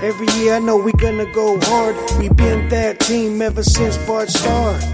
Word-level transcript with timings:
Every 0.00 0.28
year 0.34 0.54
I 0.54 0.60
know 0.60 0.76
we 0.76 0.92
gonna 0.92 1.26
go 1.32 1.58
hard. 1.60 1.96
We 2.20 2.28
been 2.28 2.68
that 2.68 3.00
team 3.00 3.42
ever 3.42 3.64
since 3.64 3.96
Bart 4.06 4.28
started. 4.28 4.86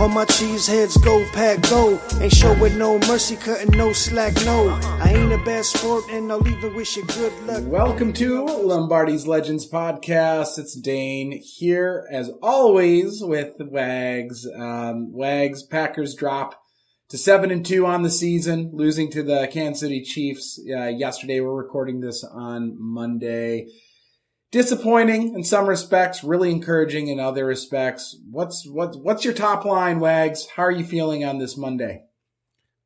All 0.00 0.08
my 0.08 0.24
cheese 0.26 0.68
heads 0.68 0.96
go 0.98 1.26
pack 1.32 1.60
go. 1.62 2.00
Ain't 2.20 2.32
showing 2.32 2.78
no 2.78 3.00
mercy, 3.00 3.34
cutting 3.34 3.76
no 3.76 3.92
slack, 3.92 4.32
no. 4.44 4.70
I 5.02 5.12
ain't 5.12 5.32
a 5.32 5.38
bad 5.38 5.64
sport 5.64 6.04
and 6.08 6.30
I'll 6.30 6.46
even 6.46 6.72
wish 6.72 6.96
you 6.96 7.04
good 7.04 7.32
luck. 7.48 7.64
Welcome 7.66 8.12
to 8.12 8.44
Lombardi's 8.44 9.26
Legends 9.26 9.68
podcast. 9.68 10.56
It's 10.56 10.78
Dane 10.80 11.42
here 11.42 12.06
as 12.12 12.30
always 12.40 13.22
with 13.24 13.56
Wags. 13.58 14.46
Um, 14.56 15.12
Wags 15.12 15.64
Packers 15.64 16.14
drop 16.14 16.62
to 17.08 17.18
seven 17.18 17.50
and 17.50 17.66
two 17.66 17.86
on 17.86 18.02
the 18.02 18.10
season, 18.10 18.70
losing 18.72 19.10
to 19.10 19.24
the 19.24 19.48
Kansas 19.52 19.80
City 19.80 20.00
Chiefs 20.00 20.60
uh, 20.72 20.86
yesterday. 20.86 21.40
We're 21.40 21.54
recording 21.54 22.00
this 22.00 22.22
on 22.22 22.76
Monday. 22.78 23.66
Disappointing 24.54 25.34
in 25.34 25.42
some 25.42 25.66
respects, 25.68 26.22
really 26.22 26.52
encouraging 26.52 27.08
in 27.08 27.18
other 27.18 27.44
respects. 27.44 28.16
What's 28.30 28.64
what's 28.68 28.96
what's 28.96 29.24
your 29.24 29.34
top 29.34 29.64
line, 29.64 29.98
Wags? 29.98 30.46
How 30.54 30.62
are 30.62 30.70
you 30.70 30.84
feeling 30.84 31.24
on 31.24 31.38
this 31.38 31.56
Monday? 31.56 32.04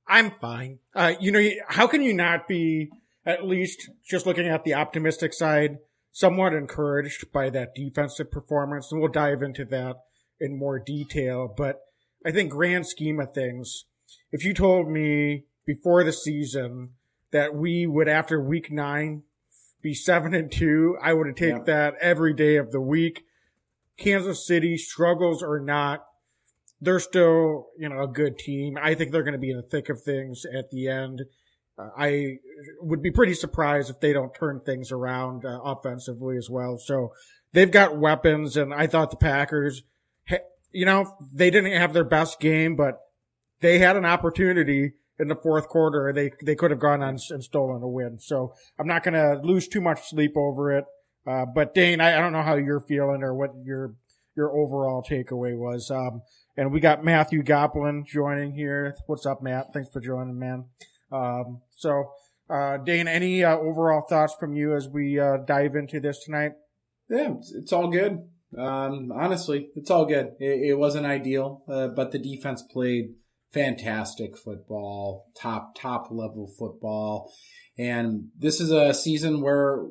I'm 0.07 0.31
fine. 0.41 0.79
Uh, 0.95 1.13
you 1.21 1.31
know, 1.31 1.47
how 1.69 1.87
can 1.87 2.01
you 2.01 2.15
not 2.15 2.49
be 2.49 2.89
at 3.27 3.45
least 3.45 3.91
just 4.03 4.25
looking 4.25 4.49
at 4.49 4.65
the 4.65 4.73
optimistic 4.73 5.35
side, 5.35 5.77
somewhat 6.11 6.55
encouraged 6.55 7.31
by 7.33 7.51
that 7.51 7.75
defensive 7.75 8.31
performance? 8.31 8.91
And 8.91 9.03
we'll 9.03 9.13
dive 9.13 9.43
into 9.43 9.67
that 9.67 9.97
in 10.41 10.59
more 10.59 10.79
detail. 10.79 11.53
But 11.55 11.81
I 12.25 12.31
think 12.31 12.51
grand 12.51 12.87
scheme 12.87 13.21
of 13.21 13.35
things, 13.35 13.85
if 14.33 14.43
you 14.43 14.55
told 14.55 14.89
me 14.89 15.45
before 15.67 16.03
the 16.03 16.15
season 16.15 16.93
that 17.31 17.55
we 17.55 17.87
would 17.87 18.09
after 18.09 18.41
week 18.41 18.73
nine 18.73 19.25
be 19.83 19.95
seven 19.95 20.35
and 20.35 20.51
two, 20.51 20.97
I 21.03 21.13
would 21.13 21.27
have 21.27 21.37
taken 21.37 21.59
yeah. 21.59 21.63
that 21.65 21.95
every 22.01 22.35
day 22.35 22.57
of 22.57 22.73
the 22.73 22.81
week. 22.81 23.25
Kansas 23.97 24.47
City 24.47 24.77
struggles 24.77 25.43
or 25.43 25.59
not, 25.61 26.05
they're 26.81 27.01
still, 27.01 27.67
you 27.77 27.89
know, 27.89 28.03
a 28.03 28.09
good 28.09 28.39
team. 28.39 28.79
I 28.81 28.95
think 28.95 29.11
they're 29.11 29.25
going 29.25 29.33
to 29.33 29.39
be 29.39 29.51
in 29.51 29.57
the 29.57 29.63
thick 29.63 29.89
of 29.89 30.03
things 30.03 30.45
at 30.45 30.71
the 30.71 30.89
end. 30.89 31.23
Uh, 31.77 31.91
I 31.97 32.39
would 32.81 33.03
be 33.03 33.11
pretty 33.11 33.35
surprised 33.35 33.91
if 33.91 34.01
they 34.01 34.13
don't 34.13 34.35
turn 34.35 34.61
things 34.61 34.93
around 34.93 35.45
uh, 35.45 35.61
offensively 35.63 36.37
as 36.37 36.49
well. 36.49 36.79
So 36.79 37.13
they've 37.53 37.71
got 37.71 37.99
weapons 37.99 38.57
and 38.57 38.73
I 38.73 38.87
thought 38.87 39.11
the 39.11 39.17
Packers, 39.17 39.83
you 40.71 40.85
know, 40.85 41.17
they 41.33 41.51
didn't 41.51 41.73
have 41.73 41.93
their 41.93 42.05
best 42.05 42.41
game, 42.41 42.77
but 42.77 43.01
they 43.61 43.79
had 43.79 43.97
an 43.97 44.05
opportunity 44.05 44.93
in 45.19 45.29
the 45.29 45.37
fourth 45.37 45.69
quarter. 45.69 46.13
They 46.13 46.31
they 46.45 46.55
could 46.55 46.71
have 46.71 46.81
gone 46.81 47.03
on 47.03 47.19
and 47.31 47.45
stolen 47.45 47.83
a 47.83 47.89
win. 47.89 48.19
So 48.19 48.55
I'm 48.79 48.87
not 48.87 49.03
going 49.03 49.15
to 49.15 49.41
lose 49.43 49.69
too 49.69 49.81
much 49.81 50.09
sleep 50.09 50.33
over 50.37 50.77
it. 50.77 50.85
Uh, 51.27 51.45
but 51.45 51.75
Dane, 51.75 52.01
I, 52.01 52.17
I, 52.17 52.21
don't 52.21 52.33
know 52.33 52.43
how 52.43 52.55
you're 52.55 52.81
feeling 52.81 53.23
or 53.23 53.35
what 53.35 53.51
your 53.63 53.95
your 54.35 54.51
overall 54.51 55.03
takeaway 55.03 55.57
was. 55.57 55.91
Um, 55.91 56.23
and 56.57 56.73
we 56.73 56.81
got 56.81 57.05
Matthew 57.05 57.43
Goplin 57.43 58.07
joining 58.07 58.55
here. 58.55 58.95
What's 59.07 59.27
up, 59.27 59.43
Matt? 59.43 59.73
Thanks 59.75 59.91
for 59.91 60.01
joining, 60.01 60.39
man. 60.39 60.65
Um, 61.13 61.61
so, 61.77 62.13
uh, 62.49 62.79
Dane, 62.79 63.09
any 63.09 63.45
uh, 63.45 63.57
overall 63.57 64.07
thoughts 64.09 64.35
from 64.39 64.57
you 64.57 64.75
as 64.75 64.89
we 64.89 65.21
uh, 65.21 65.39
dive 65.47 65.75
into 65.75 66.01
this 66.01 66.25
tonight? 66.25 66.53
Yeah, 67.11 67.35
it's 67.57 67.73
all 67.73 67.89
good. 67.89 68.29
Um, 68.57 69.13
honestly, 69.13 69.69
it's 69.77 69.91
all 69.91 70.07
good. 70.07 70.33
It, 70.41 70.71
it 70.71 70.79
wasn't 70.79 71.07
ideal, 71.07 71.63
uh, 71.69 71.89
but 71.89 72.13
the 72.13 72.19
defense 72.19 72.63
played 72.63 73.15
fantastic 73.53 74.37
football, 74.37 75.27
top, 75.41 75.75
top 75.75 76.09
level 76.11 76.53
football. 76.59 77.33
And 77.79 78.29
this 78.37 78.61
is 78.61 78.71
a 78.71 78.93
season 78.93 79.41
where 79.41 79.87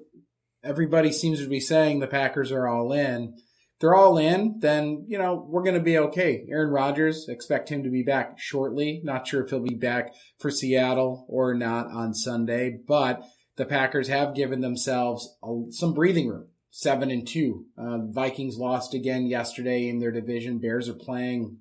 everybody 0.63 1.11
seems 1.11 1.41
to 1.41 1.50
be 1.50 1.59
saying 1.59 2.00
the 2.00 2.08
Packers 2.08 2.52
are 2.52 2.67
all 2.67 2.91
in. 2.91 3.33
If 3.35 3.81
they're 3.81 3.95
all 3.95 4.17
in, 4.17 4.58
then, 4.59 5.05
you 5.08 5.17
know, 5.17 5.45
we're 5.47 5.63
going 5.63 5.75
to 5.75 5.81
be 5.81 5.97
okay. 5.97 6.45
Aaron 6.50 6.72
Rodgers, 6.72 7.28
expect 7.30 7.69
him 7.69 7.83
to 7.83 7.89
be 7.89 8.03
back 8.03 8.39
shortly. 8.39 9.01
Not 9.03 9.28
sure 9.28 9.44
if 9.44 9.51
he'll 9.51 9.59
be 9.59 9.75
back 9.75 10.13
for 10.40 10.50
Seattle 10.50 11.25
or 11.29 11.53
not 11.53 11.88
on 11.91 12.13
Sunday, 12.13 12.78
but 12.88 13.23
the 13.56 13.66
Packers 13.66 14.07
have 14.07 14.35
given 14.35 14.62
themselves 14.62 15.38
some 15.72 15.94
breathing 15.94 16.28
room. 16.28 16.47
Seven 16.69 17.09
and 17.09 17.28
two. 17.28 17.66
Uh, 17.78 18.00
Vikings 18.09 18.57
lost 18.57 18.94
again 18.94 19.25
yesterday 19.25 19.88
in 19.88 20.00
their 20.00 20.12
division. 20.12 20.59
Bears 20.59 20.90
are 20.90 20.94
playing 20.94 21.57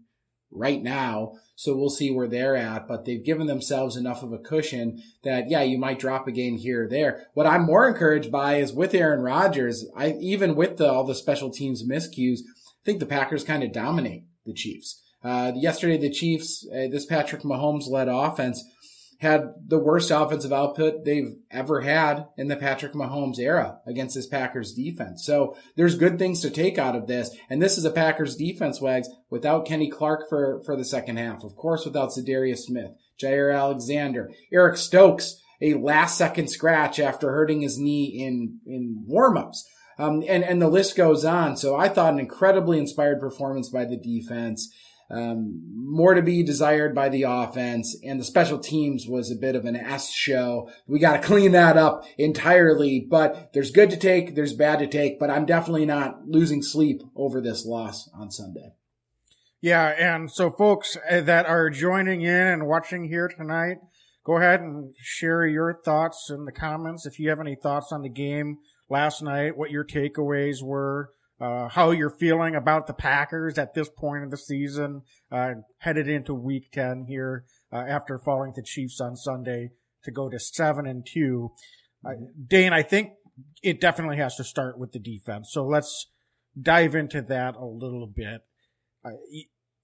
right 0.56 0.82
now. 0.82 1.34
So 1.54 1.74
we'll 1.74 1.88
see 1.88 2.10
where 2.10 2.28
they're 2.28 2.56
at, 2.56 2.86
but 2.86 3.04
they've 3.04 3.24
given 3.24 3.46
themselves 3.46 3.96
enough 3.96 4.22
of 4.22 4.32
a 4.32 4.38
cushion 4.38 5.02
that, 5.22 5.48
yeah, 5.48 5.62
you 5.62 5.78
might 5.78 5.98
drop 5.98 6.28
a 6.28 6.32
game 6.32 6.58
here 6.58 6.84
or 6.84 6.88
there. 6.88 7.28
What 7.34 7.46
I'm 7.46 7.64
more 7.64 7.88
encouraged 7.88 8.30
by 8.30 8.56
is 8.56 8.74
with 8.74 8.94
Aaron 8.94 9.20
Rodgers, 9.20 9.86
I, 9.96 10.12
even 10.20 10.54
with 10.54 10.76
the, 10.76 10.90
all 10.90 11.04
the 11.04 11.14
special 11.14 11.50
teams 11.50 11.88
miscues, 11.88 12.40
I 12.40 12.84
think 12.84 13.00
the 13.00 13.06
Packers 13.06 13.42
kind 13.42 13.62
of 13.62 13.72
dominate 13.72 14.24
the 14.44 14.52
Chiefs. 14.52 15.02
Uh, 15.24 15.52
yesterday, 15.56 15.96
the 15.96 16.10
Chiefs, 16.10 16.66
uh, 16.70 16.88
this 16.90 17.06
Patrick 17.06 17.42
Mahomes 17.42 17.88
led 17.88 18.08
offense 18.08 18.62
had 19.18 19.54
the 19.66 19.78
worst 19.78 20.10
offensive 20.10 20.52
output 20.52 21.04
they've 21.04 21.36
ever 21.50 21.80
had 21.80 22.26
in 22.36 22.48
the 22.48 22.56
Patrick 22.56 22.92
Mahomes 22.92 23.38
era 23.38 23.78
against 23.86 24.14
this 24.14 24.26
Packers 24.26 24.74
defense. 24.74 25.24
So 25.24 25.56
there's 25.74 25.96
good 25.96 26.18
things 26.18 26.40
to 26.42 26.50
take 26.50 26.76
out 26.78 26.94
of 26.94 27.06
this. 27.06 27.30
And 27.48 27.62
this 27.62 27.78
is 27.78 27.84
a 27.84 27.90
Packers 27.90 28.36
defense, 28.36 28.80
Wags, 28.80 29.08
without 29.30 29.66
Kenny 29.66 29.88
Clark 29.88 30.28
for, 30.28 30.62
for 30.64 30.76
the 30.76 30.84
second 30.84 31.16
half. 31.16 31.44
Of 31.44 31.56
course, 31.56 31.84
without 31.84 32.10
Za'Darius 32.10 32.58
Smith, 32.58 32.92
Jaire 33.20 33.56
Alexander, 33.56 34.30
Eric 34.52 34.76
Stokes, 34.76 35.40
a 35.62 35.74
last 35.74 36.18
second 36.18 36.48
scratch 36.48 37.00
after 37.00 37.32
hurting 37.32 37.62
his 37.62 37.78
knee 37.78 38.22
in, 38.22 38.60
in 38.66 39.06
warmups. 39.10 39.62
Um, 39.98 40.22
and, 40.28 40.44
and 40.44 40.60
the 40.60 40.68
list 40.68 40.94
goes 40.94 41.24
on. 41.24 41.56
So 41.56 41.74
I 41.74 41.88
thought 41.88 42.12
an 42.12 42.18
incredibly 42.18 42.78
inspired 42.78 43.18
performance 43.18 43.70
by 43.70 43.86
the 43.86 43.96
defense. 43.96 44.70
Um, 45.08 45.62
more 45.72 46.14
to 46.14 46.22
be 46.22 46.42
desired 46.42 46.94
by 46.94 47.08
the 47.08 47.22
offense, 47.22 47.96
and 48.02 48.18
the 48.18 48.24
special 48.24 48.58
teams 48.58 49.06
was 49.06 49.30
a 49.30 49.36
bit 49.36 49.54
of 49.54 49.64
an 49.64 49.76
S 49.76 50.12
show. 50.12 50.68
We 50.88 50.98
got 50.98 51.20
to 51.20 51.26
clean 51.26 51.52
that 51.52 51.76
up 51.76 52.04
entirely, 52.18 53.06
but 53.08 53.52
there's 53.52 53.70
good 53.70 53.90
to 53.90 53.96
take, 53.96 54.34
there's 54.34 54.52
bad 54.52 54.80
to 54.80 54.88
take, 54.88 55.20
but 55.20 55.30
I'm 55.30 55.46
definitely 55.46 55.86
not 55.86 56.26
losing 56.26 56.60
sleep 56.60 57.02
over 57.14 57.40
this 57.40 57.64
loss 57.64 58.10
on 58.14 58.32
Sunday. 58.32 58.72
Yeah, 59.60 59.88
and 59.88 60.30
so 60.30 60.50
folks 60.50 60.96
uh, 61.10 61.20
that 61.22 61.46
are 61.46 61.70
joining 61.70 62.22
in 62.22 62.34
and 62.34 62.66
watching 62.66 63.04
here 63.04 63.28
tonight, 63.28 63.78
go 64.24 64.38
ahead 64.38 64.60
and 64.60 64.94
share 64.98 65.46
your 65.46 65.80
thoughts 65.84 66.30
in 66.30 66.44
the 66.44 66.52
comments. 66.52 67.06
If 67.06 67.18
you 67.18 67.30
have 67.30 67.40
any 67.40 67.54
thoughts 67.54 67.92
on 67.92 68.02
the 68.02 68.08
game 68.08 68.58
last 68.90 69.22
night, 69.22 69.56
what 69.56 69.70
your 69.70 69.84
takeaways 69.84 70.62
were, 70.62 71.10
uh, 71.40 71.68
how 71.68 71.90
you're 71.90 72.10
feeling 72.10 72.54
about 72.54 72.86
the 72.86 72.94
Packers 72.94 73.58
at 73.58 73.74
this 73.74 73.88
point 73.88 74.24
of 74.24 74.30
the 74.30 74.36
season, 74.36 75.02
uh, 75.30 75.54
headed 75.78 76.08
into 76.08 76.34
week 76.34 76.70
10 76.72 77.04
here, 77.08 77.44
uh, 77.72 77.76
after 77.76 78.18
falling 78.18 78.54
to 78.54 78.62
Chiefs 78.62 79.00
on 79.00 79.16
Sunday 79.16 79.70
to 80.04 80.10
go 80.10 80.28
to 80.28 80.38
seven 80.38 80.86
and 80.86 81.06
two. 81.06 81.52
Uh, 82.04 82.12
Dane, 82.46 82.72
I 82.72 82.82
think 82.82 83.10
it 83.62 83.80
definitely 83.80 84.16
has 84.16 84.36
to 84.36 84.44
start 84.44 84.78
with 84.78 84.92
the 84.92 84.98
defense. 84.98 85.50
So 85.52 85.64
let's 85.64 86.10
dive 86.60 86.94
into 86.94 87.20
that 87.22 87.56
a 87.56 87.66
little 87.66 88.06
bit. 88.06 88.42
Uh, 89.04 89.10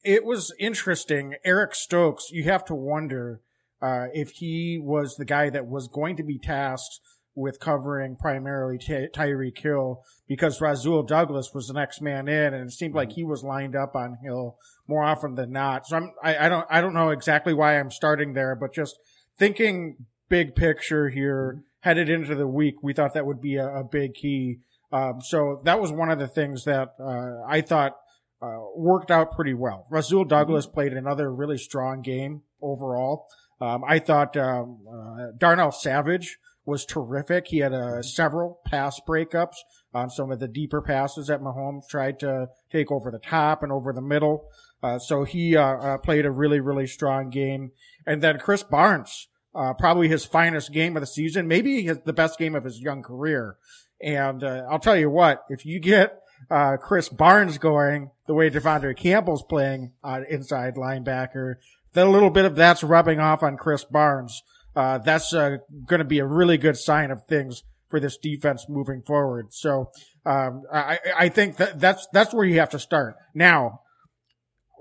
it 0.03 0.25
was 0.25 0.55
interesting. 0.59 1.35
Eric 1.45 1.75
Stokes, 1.75 2.31
you 2.31 2.45
have 2.45 2.65
to 2.67 2.75
wonder, 2.75 3.43
uh, 3.81 4.07
if 4.15 4.31
he 4.31 4.81
was 4.81 5.17
the 5.17 5.25
guy 5.25 5.51
that 5.51 5.67
was 5.67 5.89
going 5.89 6.17
to 6.17 6.23
be 6.23 6.39
tasked 6.39 7.01
with 7.35 7.61
covering 7.61 8.17
primarily 8.17 8.79
Ty- 8.79 9.09
Tyreek 9.15 9.59
Hill 9.59 10.03
because 10.29 10.61
Rasul 10.61 11.03
Douglas 11.03 11.51
was 11.55 11.67
the 11.67 11.75
next 11.75 12.01
man 12.01 12.29
in, 12.29 12.55
and 12.55 12.69
it 12.69 12.73
seemed 12.73 12.95
like 12.95 13.11
mm-hmm. 13.11 13.17
he 13.17 13.25
was 13.25 13.43
lined 13.43 13.75
up 13.75 13.95
on 13.95 14.19
Hill 14.23 14.57
more 14.87 15.03
often 15.03 15.35
than 15.35 15.53
not. 15.53 15.87
So 15.87 15.97
I'm, 15.97 16.13
I, 16.23 16.47
I 16.47 16.49
don't, 16.49 16.67
I 16.71 16.81
don't 16.81 16.95
know 16.95 17.11
exactly 17.11 17.55
why 17.55 17.79
I'm 17.79 17.91
starting 17.91 18.35
there, 18.35 18.55
but 18.55 18.75
just 18.75 18.99
thinking 19.39 19.97
big 20.29 20.55
picture 20.55 21.09
here, 21.09 21.55
mm-hmm. 21.55 21.63
headed 21.81 22.09
into 22.09 22.35
the 22.35 22.47
week, 22.47 22.77
we 22.83 22.93
thought 22.93 23.15
that 23.15 23.27
would 23.27 23.41
be 23.41 23.57
a, 23.57 23.67
a 23.67 23.85
big 23.85 24.15
key. 24.15 24.59
Um, 24.93 25.21
so 25.23 25.63
that 25.65 25.81
was 25.81 25.91
one 25.91 26.11
of 26.11 26.19
the 26.19 26.29
things 26.29 26.65
that 26.65 26.91
uh, 27.01 27.47
I 27.49 27.63
thought 27.63 27.97
uh, 28.43 28.59
worked 28.77 29.11
out 29.11 29.33
pretty 29.33 29.55
well. 29.55 29.87
Rasul 29.91 30.25
Douglas 30.25 30.67
mm-hmm. 30.67 30.75
played 30.75 30.93
another 30.93 31.33
really 31.33 31.59
strong 31.59 32.03
game 32.03 32.43
overall. 32.61 33.27
Um, 33.61 33.85
I 33.89 34.01
thought 34.01 34.37
um, 34.37 34.81
uh, 34.93 35.27
Darnell 35.39 35.71
Savage 35.71 36.39
was 36.65 36.85
terrific. 36.85 37.49
He 37.49 37.59
had 37.59 37.73
uh, 37.73 38.03
several 38.03 38.61
pass 38.67 39.01
breakups 39.07 39.57
on 39.93 40.11
some 40.11 40.31
of 40.31 40.41
the 40.41 40.49
deeper 40.49 40.81
passes 40.81 41.27
that 41.27 41.41
Mahomes 41.41 41.89
tried 41.89 42.21
to 42.21 42.49
take 42.71 42.91
over 42.91 43.11
the 43.11 43.19
top 43.19 43.63
and 43.63 43.73
over 43.73 43.93
the 43.93 44.01
middle. 44.01 44.49
Uh, 44.83 44.99
so 44.99 45.25
he 45.25 45.57
uh, 45.57 45.63
uh 45.63 45.99
played 45.99 46.25
a 46.25 46.31
really, 46.31 46.61
really 46.61 46.87
strong 46.87 47.31
game. 47.31 47.73
And 48.07 48.23
then 48.23 48.39
Krys 48.39 48.69
Barnes, 48.69 49.29
uh, 49.55 49.75
probably 49.75 50.09
his 50.09 50.25
finest 50.25 50.73
game 50.73 50.97
of 50.97 51.03
the 51.03 51.07
season, 51.07 51.47
maybe 51.49 51.83
his, 51.83 51.99
the 52.05 52.13
best 52.13 52.39
game 52.39 52.55
of 52.55 52.65
his 52.65 52.81
young 52.81 53.03
career. 53.03 53.57
And 54.01 54.43
uh, 54.43 54.63
I'll 54.71 54.81
tell 54.81 54.97
you 54.97 55.11
what, 55.11 55.45
if 55.49 55.65
you 55.65 55.79
get 55.79 56.19
Krys 56.51 57.17
Barnes 57.17 57.59
going 57.59 58.11
the 58.27 58.35
way 58.35 58.51
De'Vondre 58.51 58.97
Campbell's 58.97 59.45
playing 59.45 59.93
inside 60.29 60.75
linebacker, 60.75 61.55
then 61.93 62.09
a 62.09 62.11
little 62.11 62.31
bit 62.31 62.45
of 62.45 62.57
that's 62.57 62.83
rubbing 62.83 63.21
off 63.21 63.45
on 63.45 63.57
Krys 63.57 63.89
Barnes 63.89 64.43
uh, 64.75 64.99
that's 64.99 65.33
uh, 65.35 65.59
going 65.87 65.99
to 65.99 66.05
be 66.05 66.19
a 66.19 66.27
really 66.27 66.59
good 66.59 66.77
sign 66.77 67.11
of 67.11 67.25
things 67.27 67.63
for 67.89 68.01
this 68.01 68.17
defense 68.17 68.67
moving 68.69 69.03
forward. 69.03 69.53
So, 69.53 69.91
um, 70.25 70.63
I, 70.73 70.99
I 71.15 71.29
think 71.29 71.59
that 71.59 71.79
that's, 71.79 72.09
that's 72.13 72.33
where 72.33 72.47
you 72.47 72.59
have 72.59 72.71
to 72.71 72.79
start. 72.79 73.17
Now, 73.35 73.81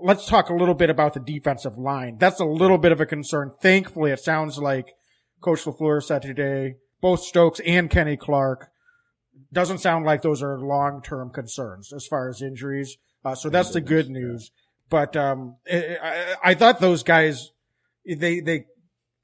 let's 0.00 0.26
talk 0.26 0.48
a 0.48 0.54
little 0.54 0.74
bit 0.74 0.88
about 0.88 1.12
the 1.12 1.20
defensive 1.20 1.76
line. 1.76 2.16
That's 2.18 2.40
a 2.40 2.46
little 2.46 2.78
bit 2.78 2.90
of 2.90 3.00
a 3.00 3.06
concern. 3.06 3.52
Thankfully, 3.60 4.12
it 4.12 4.20
sounds 4.20 4.58
like 4.58 4.94
Coach 5.42 5.64
LaFleur 5.64 6.02
said 6.02 6.22
today, 6.22 6.76
both 7.02 7.20
Stokes 7.20 7.60
and 7.66 7.90
Kenny 7.90 8.16
Clark 8.16 8.70
doesn't 9.52 9.78
sound 9.78 10.06
like 10.06 10.22
those 10.22 10.42
are 10.42 10.58
long-term 10.58 11.30
concerns 11.30 11.92
as 11.92 12.06
far 12.06 12.30
as 12.30 12.40
injuries. 12.40 12.96
Uh, 13.24 13.34
so 13.34 13.50
that's 13.50 13.72
the 13.72 13.80
good 13.82 14.08
news. 14.08 14.50
But, 14.88 15.16
um, 15.16 15.56
I, 15.70 16.36
I 16.42 16.54
thought 16.54 16.80
those 16.80 17.02
guys, 17.02 17.50
they, 18.06 18.40
they, 18.40 18.64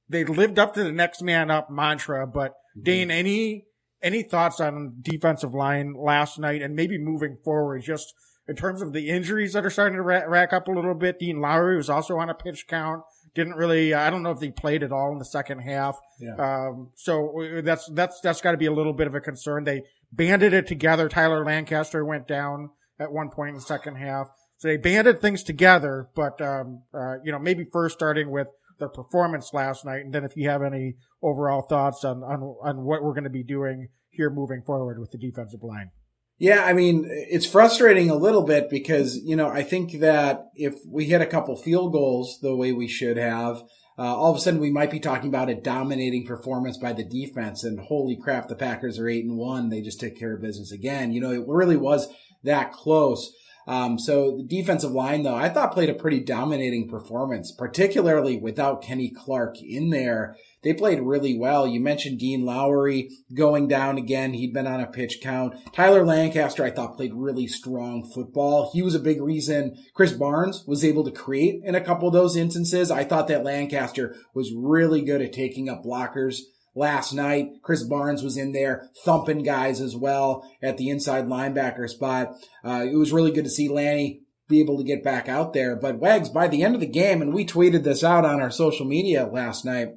they 0.08 0.24
lived 0.24 0.58
up 0.58 0.74
to 0.74 0.84
the 0.84 0.92
next 0.92 1.22
man 1.22 1.50
up 1.50 1.70
mantra, 1.70 2.26
but 2.26 2.52
mm-hmm. 2.52 2.82
Dane, 2.82 3.10
any, 3.10 3.66
any 4.02 4.22
thoughts 4.22 4.60
on 4.60 4.98
defensive 5.02 5.54
line 5.54 5.94
last 5.94 6.38
night 6.38 6.62
and 6.62 6.74
maybe 6.74 6.98
moving 6.98 7.36
forward, 7.44 7.82
just 7.82 8.14
in 8.48 8.56
terms 8.56 8.80
of 8.80 8.92
the 8.92 9.10
injuries 9.10 9.52
that 9.52 9.66
are 9.66 9.70
starting 9.70 9.96
to 9.96 10.02
rack 10.02 10.52
up 10.52 10.68
a 10.68 10.72
little 10.72 10.94
bit? 10.94 11.18
Dean 11.18 11.40
Lowry 11.40 11.76
was 11.76 11.90
also 11.90 12.16
on 12.16 12.30
a 12.30 12.34
pitch 12.34 12.66
count. 12.66 13.02
Didn't 13.34 13.56
really, 13.56 13.92
I 13.92 14.08
don't 14.08 14.22
know 14.22 14.30
if 14.30 14.40
he 14.40 14.50
played 14.50 14.82
at 14.82 14.90
all 14.90 15.12
in 15.12 15.18
the 15.18 15.24
second 15.24 15.58
half. 15.58 15.98
Yeah. 16.18 16.34
Um, 16.36 16.90
so 16.96 17.60
that's, 17.62 17.88
that's, 17.92 18.20
that's 18.22 18.40
got 18.40 18.52
to 18.52 18.56
be 18.56 18.66
a 18.66 18.72
little 18.72 18.94
bit 18.94 19.06
of 19.06 19.14
a 19.14 19.20
concern. 19.20 19.64
They 19.64 19.82
banded 20.10 20.54
it 20.54 20.66
together. 20.66 21.08
Tyler 21.08 21.44
Lancaster 21.44 22.04
went 22.04 22.26
down 22.26 22.70
at 22.98 23.12
one 23.12 23.28
point 23.28 23.50
in 23.50 23.54
the 23.56 23.60
second 23.60 23.96
half. 23.96 24.28
So 24.56 24.68
they 24.68 24.76
banded 24.76 25.20
things 25.20 25.44
together, 25.44 26.08
but, 26.16 26.40
um, 26.40 26.82
uh, 26.92 27.16
you 27.22 27.30
know, 27.30 27.38
maybe 27.38 27.64
first 27.70 27.94
starting 27.94 28.30
with 28.30 28.48
their 28.78 28.88
performance 28.88 29.50
last 29.52 29.84
night. 29.84 30.04
And 30.04 30.12
then 30.12 30.24
if 30.24 30.36
you 30.36 30.48
have 30.48 30.62
any 30.62 30.94
overall 31.22 31.62
thoughts 31.62 32.04
on, 32.04 32.22
on, 32.22 32.42
on 32.62 32.84
what 32.84 33.02
we're 33.02 33.14
going 33.14 33.24
to 33.24 33.30
be 33.30 33.44
doing 33.44 33.88
here 34.10 34.30
moving 34.30 34.62
forward 34.64 34.98
with 34.98 35.10
the 35.10 35.18
defensive 35.18 35.62
line. 35.62 35.90
Yeah, 36.38 36.64
I 36.64 36.72
mean, 36.72 37.08
it's 37.10 37.46
frustrating 37.46 38.10
a 38.10 38.14
little 38.14 38.44
bit 38.44 38.70
because, 38.70 39.16
you 39.16 39.34
know, 39.34 39.48
I 39.48 39.64
think 39.64 39.98
that 40.00 40.46
if 40.54 40.74
we 40.88 41.06
hit 41.06 41.20
a 41.20 41.26
couple 41.26 41.56
field 41.56 41.92
goals 41.92 42.38
the 42.40 42.54
way 42.54 42.70
we 42.72 42.86
should 42.86 43.16
have, 43.16 43.62
uh, 43.98 44.14
all 44.14 44.30
of 44.30 44.36
a 44.36 44.40
sudden 44.40 44.60
we 44.60 44.70
might 44.70 44.92
be 44.92 45.00
talking 45.00 45.28
about 45.28 45.50
a 45.50 45.56
dominating 45.56 46.24
performance 46.24 46.78
by 46.78 46.92
the 46.92 47.02
defense 47.02 47.64
and 47.64 47.80
holy 47.80 48.16
crap, 48.16 48.46
the 48.46 48.54
Packers 48.54 49.00
are 49.00 49.08
eight 49.08 49.24
and 49.24 49.36
one. 49.36 49.68
They 49.68 49.80
just 49.80 49.98
took 49.98 50.16
care 50.16 50.36
of 50.36 50.40
business 50.42 50.70
again. 50.70 51.10
You 51.10 51.20
know, 51.20 51.32
it 51.32 51.42
really 51.48 51.76
was 51.76 52.08
that 52.44 52.70
close. 52.70 53.32
Um, 53.68 53.98
so 53.98 54.38
the 54.38 54.44
defensive 54.44 54.92
line, 54.92 55.24
though, 55.24 55.34
I 55.34 55.50
thought 55.50 55.74
played 55.74 55.90
a 55.90 55.94
pretty 55.94 56.20
dominating 56.20 56.88
performance, 56.88 57.52
particularly 57.52 58.38
without 58.38 58.80
Kenny 58.80 59.10
Clark 59.10 59.60
in 59.60 59.90
there. 59.90 60.38
They 60.62 60.72
played 60.72 61.02
really 61.02 61.38
well. 61.38 61.66
You 61.66 61.78
mentioned 61.78 62.18
Dean 62.18 62.46
Lowry 62.46 63.10
going 63.34 63.68
down 63.68 63.98
again. 63.98 64.32
He'd 64.32 64.54
been 64.54 64.66
on 64.66 64.80
a 64.80 64.86
pitch 64.86 65.20
count. 65.22 65.54
Tyler 65.74 66.04
Lancaster, 66.04 66.64
I 66.64 66.70
thought 66.70 66.96
played 66.96 67.12
really 67.14 67.46
strong 67.46 68.10
football. 68.10 68.70
He 68.72 68.80
was 68.80 68.94
a 68.94 69.00
big 69.00 69.20
reason 69.20 69.76
Krys 69.94 70.18
Barnes 70.18 70.64
was 70.66 70.82
able 70.82 71.04
to 71.04 71.10
create 71.10 71.60
in 71.62 71.74
a 71.74 71.84
couple 71.84 72.08
of 72.08 72.14
those 72.14 72.36
instances. 72.36 72.90
I 72.90 73.04
thought 73.04 73.28
that 73.28 73.44
Lancaster 73.44 74.16
was 74.34 74.50
really 74.56 75.02
good 75.02 75.20
at 75.20 75.34
taking 75.34 75.68
up 75.68 75.84
blockers 75.84 76.38
last 76.74 77.12
night. 77.12 77.62
Krys 77.62 77.88
Barnes 77.88 78.22
was 78.22 78.36
in 78.36 78.52
there 78.52 78.90
thumping 79.04 79.42
guys 79.42 79.80
as 79.80 79.96
well 79.96 80.48
at 80.62 80.76
the 80.76 80.88
inside 80.88 81.26
linebacker 81.26 81.88
spot. 81.88 82.34
Uh, 82.64 82.86
it 82.90 82.96
was 82.96 83.12
really 83.12 83.30
good 83.30 83.44
to 83.44 83.50
see 83.50 83.68
Lanny 83.68 84.22
be 84.48 84.60
able 84.60 84.78
to 84.78 84.84
get 84.84 85.04
back 85.04 85.28
out 85.28 85.52
there. 85.52 85.76
But 85.76 85.98
Wags, 85.98 86.30
by 86.30 86.48
the 86.48 86.62
end 86.62 86.74
of 86.74 86.80
the 86.80 86.86
game, 86.86 87.20
and 87.20 87.34
we 87.34 87.44
tweeted 87.44 87.84
this 87.84 88.02
out 88.02 88.24
on 88.24 88.40
our 88.40 88.50
social 88.50 88.86
media 88.86 89.26
last 89.26 89.64
night, 89.64 89.88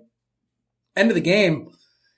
end 0.95 1.09
of 1.09 1.15
the 1.15 1.21
game, 1.21 1.69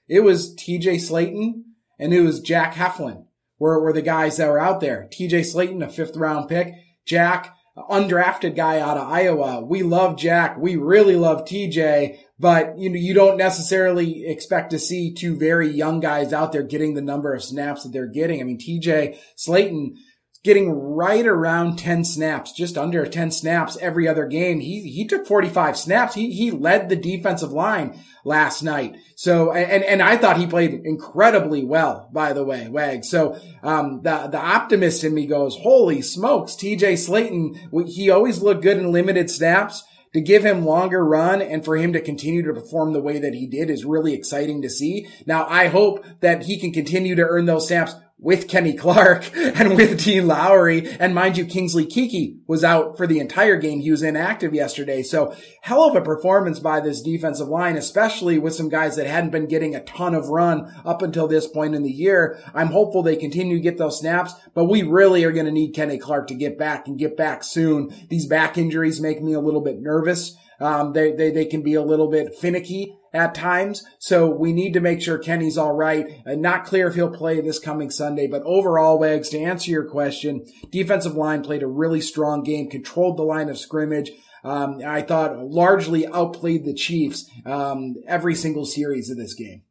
it 0.08 0.22
was 0.22 0.56
TJ 0.56 0.96
Slaton 0.96 1.64
and 2.00 2.14
it 2.14 2.22
was 2.22 2.42
Jack 2.42 2.74
Heflin 2.74 3.26
were, 3.60 3.82
were 3.82 3.94
the 3.94 4.02
guys 4.02 4.38
that 4.38 4.50
were 4.50 4.60
out 4.60 4.82
there. 4.82 5.08
TJ 5.14 5.42
Slaton, 5.42 5.84
a 5.84 5.90
fifth 5.90 6.18
round 6.18 6.50
pick. 6.50 6.74
Jack, 7.06 7.56
undrafted 7.90 8.56
guy 8.56 8.80
out 8.80 8.98
of 8.98 9.08
Iowa. 9.08 9.64
We 9.64 9.84
love 9.84 10.18
Jack. 10.18 10.58
We 10.58 10.76
really 10.76 11.16
love 11.16 11.46
TJ, 11.46 12.18
but 12.44 12.78
you 12.78 12.90
know, 12.90 12.98
you 12.98 13.14
don't 13.14 13.38
necessarily 13.38 14.26
expect 14.28 14.72
to 14.72 14.78
see 14.78 15.14
two 15.14 15.38
very 15.38 15.70
young 15.70 16.02
guys 16.02 16.34
out 16.34 16.52
there 16.52 16.62
getting 16.62 16.94
the 16.94 17.02
number 17.02 17.34
of 17.34 17.42
snaps 17.42 17.84
that 17.84 17.94
they're 17.94 18.06
getting. 18.06 18.42
I 18.42 18.44
mean, 18.44 18.60
TJ 18.60 19.18
Slaton 19.38 19.96
getting 20.44 20.70
right 20.72 21.26
around 21.26 21.78
10 21.78 22.04
snaps, 22.04 22.52
just 22.52 22.78
under 22.78 23.06
10 23.06 23.32
snaps 23.32 23.78
every 23.78 24.10
other 24.10 24.26
game. 24.26 24.60
He, 24.60 24.82
he 24.82 25.08
took 25.08 25.26
45 25.26 25.78
snaps. 25.78 26.16
He, 26.16 26.34
he 26.34 26.52
led 26.52 26.90
the 26.90 26.98
defensive 26.98 27.54
line 27.54 27.98
last 28.26 28.62
night. 28.62 28.98
So, 29.16 29.54
and, 29.54 29.82
and 29.82 30.02
I 30.02 30.18
thought 30.18 30.36
he 30.36 30.46
played 30.46 30.82
incredibly 30.84 31.64
well, 31.64 32.10
by 32.12 32.34
the 32.34 32.44
way, 32.44 32.68
Wag. 32.68 33.06
So, 33.06 33.40
um, 33.64 34.02
the, 34.02 34.28
the 34.28 34.38
optimist 34.38 35.06
in 35.06 35.14
me 35.14 35.28
goes, 35.28 35.56
holy 35.56 36.02
smokes, 36.02 36.56
TJ 36.56 36.98
Slaton, 36.98 37.88
he 37.88 38.10
always 38.10 38.42
looked 38.42 38.64
good 38.64 38.80
in 38.80 38.92
limited 38.92 39.32
snaps 39.32 39.82
to 40.14 40.22
give 40.22 40.46
him 40.46 40.66
longer 40.66 41.04
run 41.04 41.42
and 41.42 41.66
for 41.66 41.76
him 41.76 41.94
to 41.94 42.02
continue 42.02 42.44
to 42.44 42.54
perform 42.54 42.94
the 42.94 43.02
way 43.02 43.20
that 43.20 43.34
he 43.34 43.48
did 43.48 43.70
is 43.70 43.84
really 43.86 44.14
exciting 44.14 44.62
to 44.62 44.70
see. 44.70 45.08
Now, 45.26 45.46
I 45.48 45.68
hope 45.68 46.06
that 46.22 46.44
he 46.44 46.60
can 46.60 46.72
continue 46.72 47.16
to 47.16 47.24
earn 47.24 47.46
those 47.46 47.68
snaps 47.68 47.96
with 48.24 48.48
Kenny 48.48 48.74
Clark 48.74 49.30
and 49.36 49.76
with 49.76 50.04
Dean 50.04 50.28
Lowry. 50.28 50.90
And 51.00 51.14
mind 51.14 51.38
you, 51.38 51.46
Kingsley 51.46 51.86
Keke 51.86 52.40
was 52.48 52.64
out 52.64 52.98
for 52.98 53.06
the 53.06 53.20
entire 53.20 53.58
game. 53.58 53.82
He 53.82 53.92
was 53.92 54.02
inactive 54.02 54.54
yesterday. 54.54 55.04
So 55.04 55.36
hell 55.62 55.84
of 55.84 55.96
a 55.96 56.02
performance 56.02 56.60
by 56.60 56.80
this 56.80 57.02
defensive 57.02 57.50
line, 57.50 57.76
especially 57.76 58.40
with 58.40 58.56
some 58.56 58.70
guys 58.70 58.96
that 58.96 59.08
hadn't 59.08 59.32
been 59.32 59.48
getting 59.48 59.76
a 59.76 59.84
ton 59.84 60.16
of 60.16 60.30
run 60.30 60.74
up 60.86 61.02
until 61.02 61.28
this 61.28 61.48
point 61.48 61.76
in 61.76 61.84
the 61.84 61.92
year. 61.92 62.40
I'm 62.56 62.68
hopeful 62.68 63.04
they 63.04 63.18
continue 63.18 63.58
to 63.58 63.62
get 63.62 63.78
those 63.78 64.00
snaps, 64.00 64.34
but 64.54 64.66
we 64.66 64.84
really 64.84 65.26
are 65.26 65.34
going 65.34 65.46
to 65.46 65.52
need 65.52 65.76
Kenny 65.76 65.98
Clark 65.98 66.28
to 66.28 66.34
get 66.34 66.58
back 66.58 66.88
and 66.88 66.98
get 66.98 67.18
back 67.18 67.44
soon. 67.44 67.94
These 68.10 68.26
back 68.26 68.58
injuries 68.58 69.02
make 69.02 69.22
me 69.22 69.34
a 69.34 69.42
little 69.42 69.62
bit 69.62 69.82
nervous. 69.82 70.38
Um, 70.62 70.94
they, 70.94 71.12
they, 71.12 71.30
they 71.30 71.46
can 71.46 71.62
be 71.62 71.74
a 71.74 71.82
little 71.82 72.10
bit 72.10 72.34
finicky 72.36 72.96
at 73.14 73.36
times. 73.36 73.84
So 74.00 74.30
we 74.30 74.52
need 74.52 74.74
to 74.74 74.80
make 74.80 75.02
sure 75.02 75.18
Kenny's 75.18 75.58
all 75.58 75.74
right. 75.74 76.22
Uh, 76.26 76.36
not 76.36 76.66
clear 76.66 76.88
if 76.88 76.96
he'll 76.96 77.12
play 77.12 77.40
this 77.40 77.60
coming 77.60 77.90
Sunday, 77.90 78.28
but 78.28 78.42
overall, 78.44 79.00
Wags, 79.00 79.30
to 79.30 79.40
answer 79.40 79.70
your 79.70 79.86
question, 79.86 80.46
defensive 80.72 81.14
line 81.16 81.44
played 81.44 81.64
a 81.64 81.68
really 81.68 82.02
strong 82.02 82.44
game, 82.44 82.70
controlled 82.70 83.18
the 83.18 83.24
line 83.24 83.50
of 83.50 83.58
scrimmage. 83.58 84.12
Um, 84.44 84.82
I 84.86 85.02
thought 85.02 85.38
largely 85.38 86.06
outplayed 86.08 86.66
the 86.66 86.74
Chiefs 86.74 87.30
um, 87.46 87.96
every 88.08 88.36
single 88.36 88.66
series 88.66 89.10
of 89.10 89.18
this 89.18 89.36
game. 89.36 89.64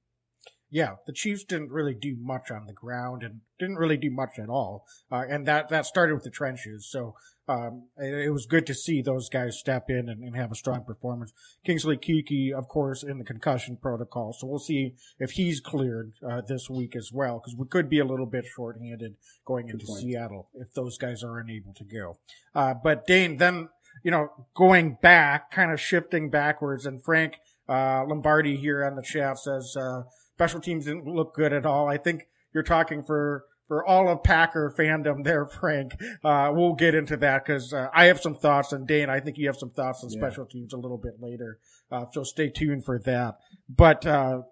Yeah, 0.71 0.95
the 1.07 1.13
Chiefs 1.13 1.45
didn't 1.45 1.71
really 1.71 1.95
do 1.95 2.17
much 2.19 2.51
on 2.51 2.65
the 2.67 2.73
ground 2.73 3.23
and 3.23 3.41
didn't 3.59 3.77
really 3.77 3.99
do 3.99 4.11
much 4.11 4.39
at 4.39 4.49
all. 4.49 4.87
Uh, 5.11 5.25
and 5.29 5.45
that, 5.47 5.69
that 5.69 5.85
started 5.85 6.15
with 6.15 6.25
the 6.25 6.31
trenches. 6.31 6.89
So 6.91 7.15
um, 7.49 7.89
it, 7.97 8.27
it, 8.27 8.31
was 8.31 8.47
good 8.47 8.67
to 8.67 8.75
see 8.75 9.03
those 9.03 9.29
guys 9.29 9.59
step 9.59 9.87
in 9.89 10.09
and, 10.09 10.23
and, 10.23 10.37
have 10.37 10.53
a 10.53 10.55
strong 10.55 10.85
performance. 10.85 11.33
Kingsley 11.67 11.97
Keke, 11.97 12.53
of 12.53 12.69
course, 12.69 13.03
in 13.03 13.19
the 13.19 13.25
concussion 13.25 13.77
protocol, 13.77 14.33
so 14.33 14.47
we'll 14.47 14.61
see 14.61 14.95
if 15.19 15.33
he's 15.33 15.61
cleared 15.61 16.13
uh, 16.29 16.41
this 16.47 16.71
week 16.71 16.95
as 16.95 17.11
well, 17.13 17.41
because 17.41 17.57
we 17.59 17.67
could 17.67 17.89
be 17.89 17.99
a 17.99 18.05
little 18.05 18.27
bit 18.27 18.45
shorthanded 18.45 19.17
going 19.45 19.69
into 19.69 19.87
Seattle 19.87 20.51
if 20.55 20.73
those 20.75 20.97
guys 20.97 21.25
are 21.25 21.39
unable 21.39 21.75
to 21.75 21.85
go. 21.85 22.19
Uh, 22.55 22.75
but 22.75 23.07
Dane, 23.07 23.39
then 23.39 23.69
you 24.05 24.11
know, 24.11 24.29
going 24.55 24.99
back, 25.03 25.51
kind 25.51 25.73
of 25.73 25.81
shifting 25.81 26.31
backwards, 26.31 26.87
and 26.87 27.03
Frank 27.03 27.39
uh, 27.69 28.05
Lombardi 28.07 28.57
here 28.57 28.85
on 28.85 28.97
the 28.97 29.03
chat 29.03 29.39
says 29.39 29.77
uh, 29.77 30.03
special 30.35 30.61
teams 30.61 30.85
didn't 30.85 31.07
look 31.07 31.35
good 31.35 31.53
at 31.53 31.67
all. 31.67 31.89
I 31.89 31.97
think 31.97 32.29
you're 32.55 32.63
talking 32.63 33.03
for 33.03 33.45
for 33.73 33.87
all 33.87 34.07
of 34.07 34.23
Packer 34.23 34.71
fandom 34.79 35.25
there, 35.25 35.47
Frank. 35.61 35.95
Uh, 36.23 36.53
we'll 36.53 36.75
get 36.75 36.95
into 36.95 37.17
that 37.17 37.43
because 37.43 37.73
uh, 37.73 37.89
I 37.95 38.05
have 38.05 38.21
some 38.21 38.35
thoughts, 38.35 38.71
and 38.71 38.87
Dane, 38.87 39.09
I 39.09 39.19
think 39.19 39.39
you 39.39 39.47
have 39.47 39.57
some 39.57 39.71
thoughts 39.71 40.05
on 40.05 40.11
yeah. 40.11 40.19
special 40.19 40.45
teams 40.45 40.75
a 40.75 40.77
little 40.77 40.99
bit 40.99 41.15
later. 41.23 41.59
Uh, 41.91 42.05
so 42.13 42.23
stay 42.23 42.51
tuned 42.51 42.85
for 42.85 42.99
that. 42.99 43.39
But 43.71 44.05
uh, 44.05 44.43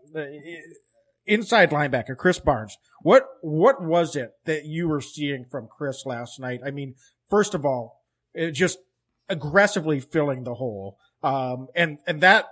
inside 1.26 1.70
linebacker 1.70 2.16
Krys 2.16 2.42
Barnes, 2.42 2.78
what 3.02 3.26
what 3.42 3.82
was 3.82 4.16
it 4.16 4.30
that 4.46 4.64
you 4.64 4.88
were 4.88 5.02
seeing 5.02 5.44
from 5.44 5.68
Krys 5.68 6.06
last 6.06 6.40
night? 6.40 6.60
I 6.64 6.70
mean, 6.70 6.94
first 7.28 7.52
of 7.52 7.66
all, 7.66 8.02
just 8.52 8.78
aggressively 9.28 10.00
filling 10.00 10.44
the 10.44 10.54
hole, 10.54 10.96
um, 11.22 11.68
and 11.76 11.98
and 12.06 12.22
that 12.22 12.46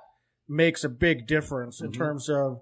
makes 0.46 0.84
a 0.84 0.90
big 0.90 1.26
difference 1.26 1.78
mm-hmm. 1.78 1.86
in 1.86 1.92
terms 1.92 2.28
of 2.28 2.60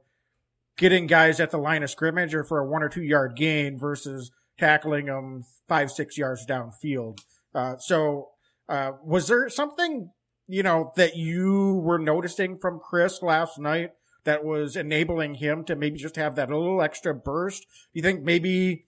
getting 0.76 1.06
guys 1.06 1.40
at 1.40 1.50
the 1.50 1.58
line 1.58 1.82
of 1.82 1.90
scrimmage 1.90 2.34
or 2.34 2.44
for 2.44 2.58
a 2.58 2.66
one 2.66 2.82
or 2.82 2.88
two 2.88 3.02
yard 3.02 3.34
gain 3.36 3.78
versus 3.78 4.30
tackling 4.58 5.06
them 5.06 5.44
five, 5.68 5.90
six 5.90 6.16
yards 6.16 6.46
downfield. 6.46 7.18
Uh, 7.54 7.76
so, 7.78 8.30
uh, 8.68 8.92
was 9.04 9.28
there 9.28 9.48
something, 9.48 10.10
you 10.46 10.62
know, 10.62 10.92
that 10.96 11.16
you 11.16 11.80
were 11.84 11.98
noticing 11.98 12.58
from 12.58 12.80
Krys 12.80 13.22
last 13.22 13.58
night 13.58 13.92
that 14.24 14.44
was 14.44 14.76
enabling 14.76 15.34
him 15.34 15.64
to 15.64 15.76
maybe 15.76 15.98
just 15.98 16.16
have 16.16 16.34
that 16.34 16.50
little 16.50 16.82
extra 16.82 17.14
burst? 17.14 17.64
You 17.92 18.02
think 18.02 18.22
maybe 18.22 18.86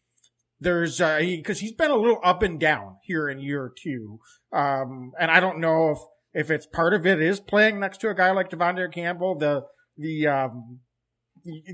there's, 0.60 1.00
uh, 1.00 1.20
cause 1.44 1.60
he's 1.60 1.72
been 1.72 1.90
a 1.90 1.96
little 1.96 2.20
up 2.24 2.42
and 2.42 2.58
down 2.58 2.96
here 3.04 3.28
in 3.28 3.38
year 3.38 3.72
two. 3.74 4.18
Um, 4.52 5.12
and 5.18 5.30
I 5.30 5.40
don't 5.40 5.60
know 5.60 5.90
if, 5.90 5.98
if 6.34 6.50
it's 6.50 6.66
part 6.66 6.92
of 6.92 7.06
it 7.06 7.22
is 7.22 7.40
playing 7.40 7.78
next 7.78 7.98
to 7.98 8.10
a 8.10 8.14
guy 8.14 8.32
like 8.32 8.50
De'Vondre 8.50 8.92
Campbell, 8.92 9.38
the, 9.38 9.62
the, 9.96 10.26
um, 10.26 10.80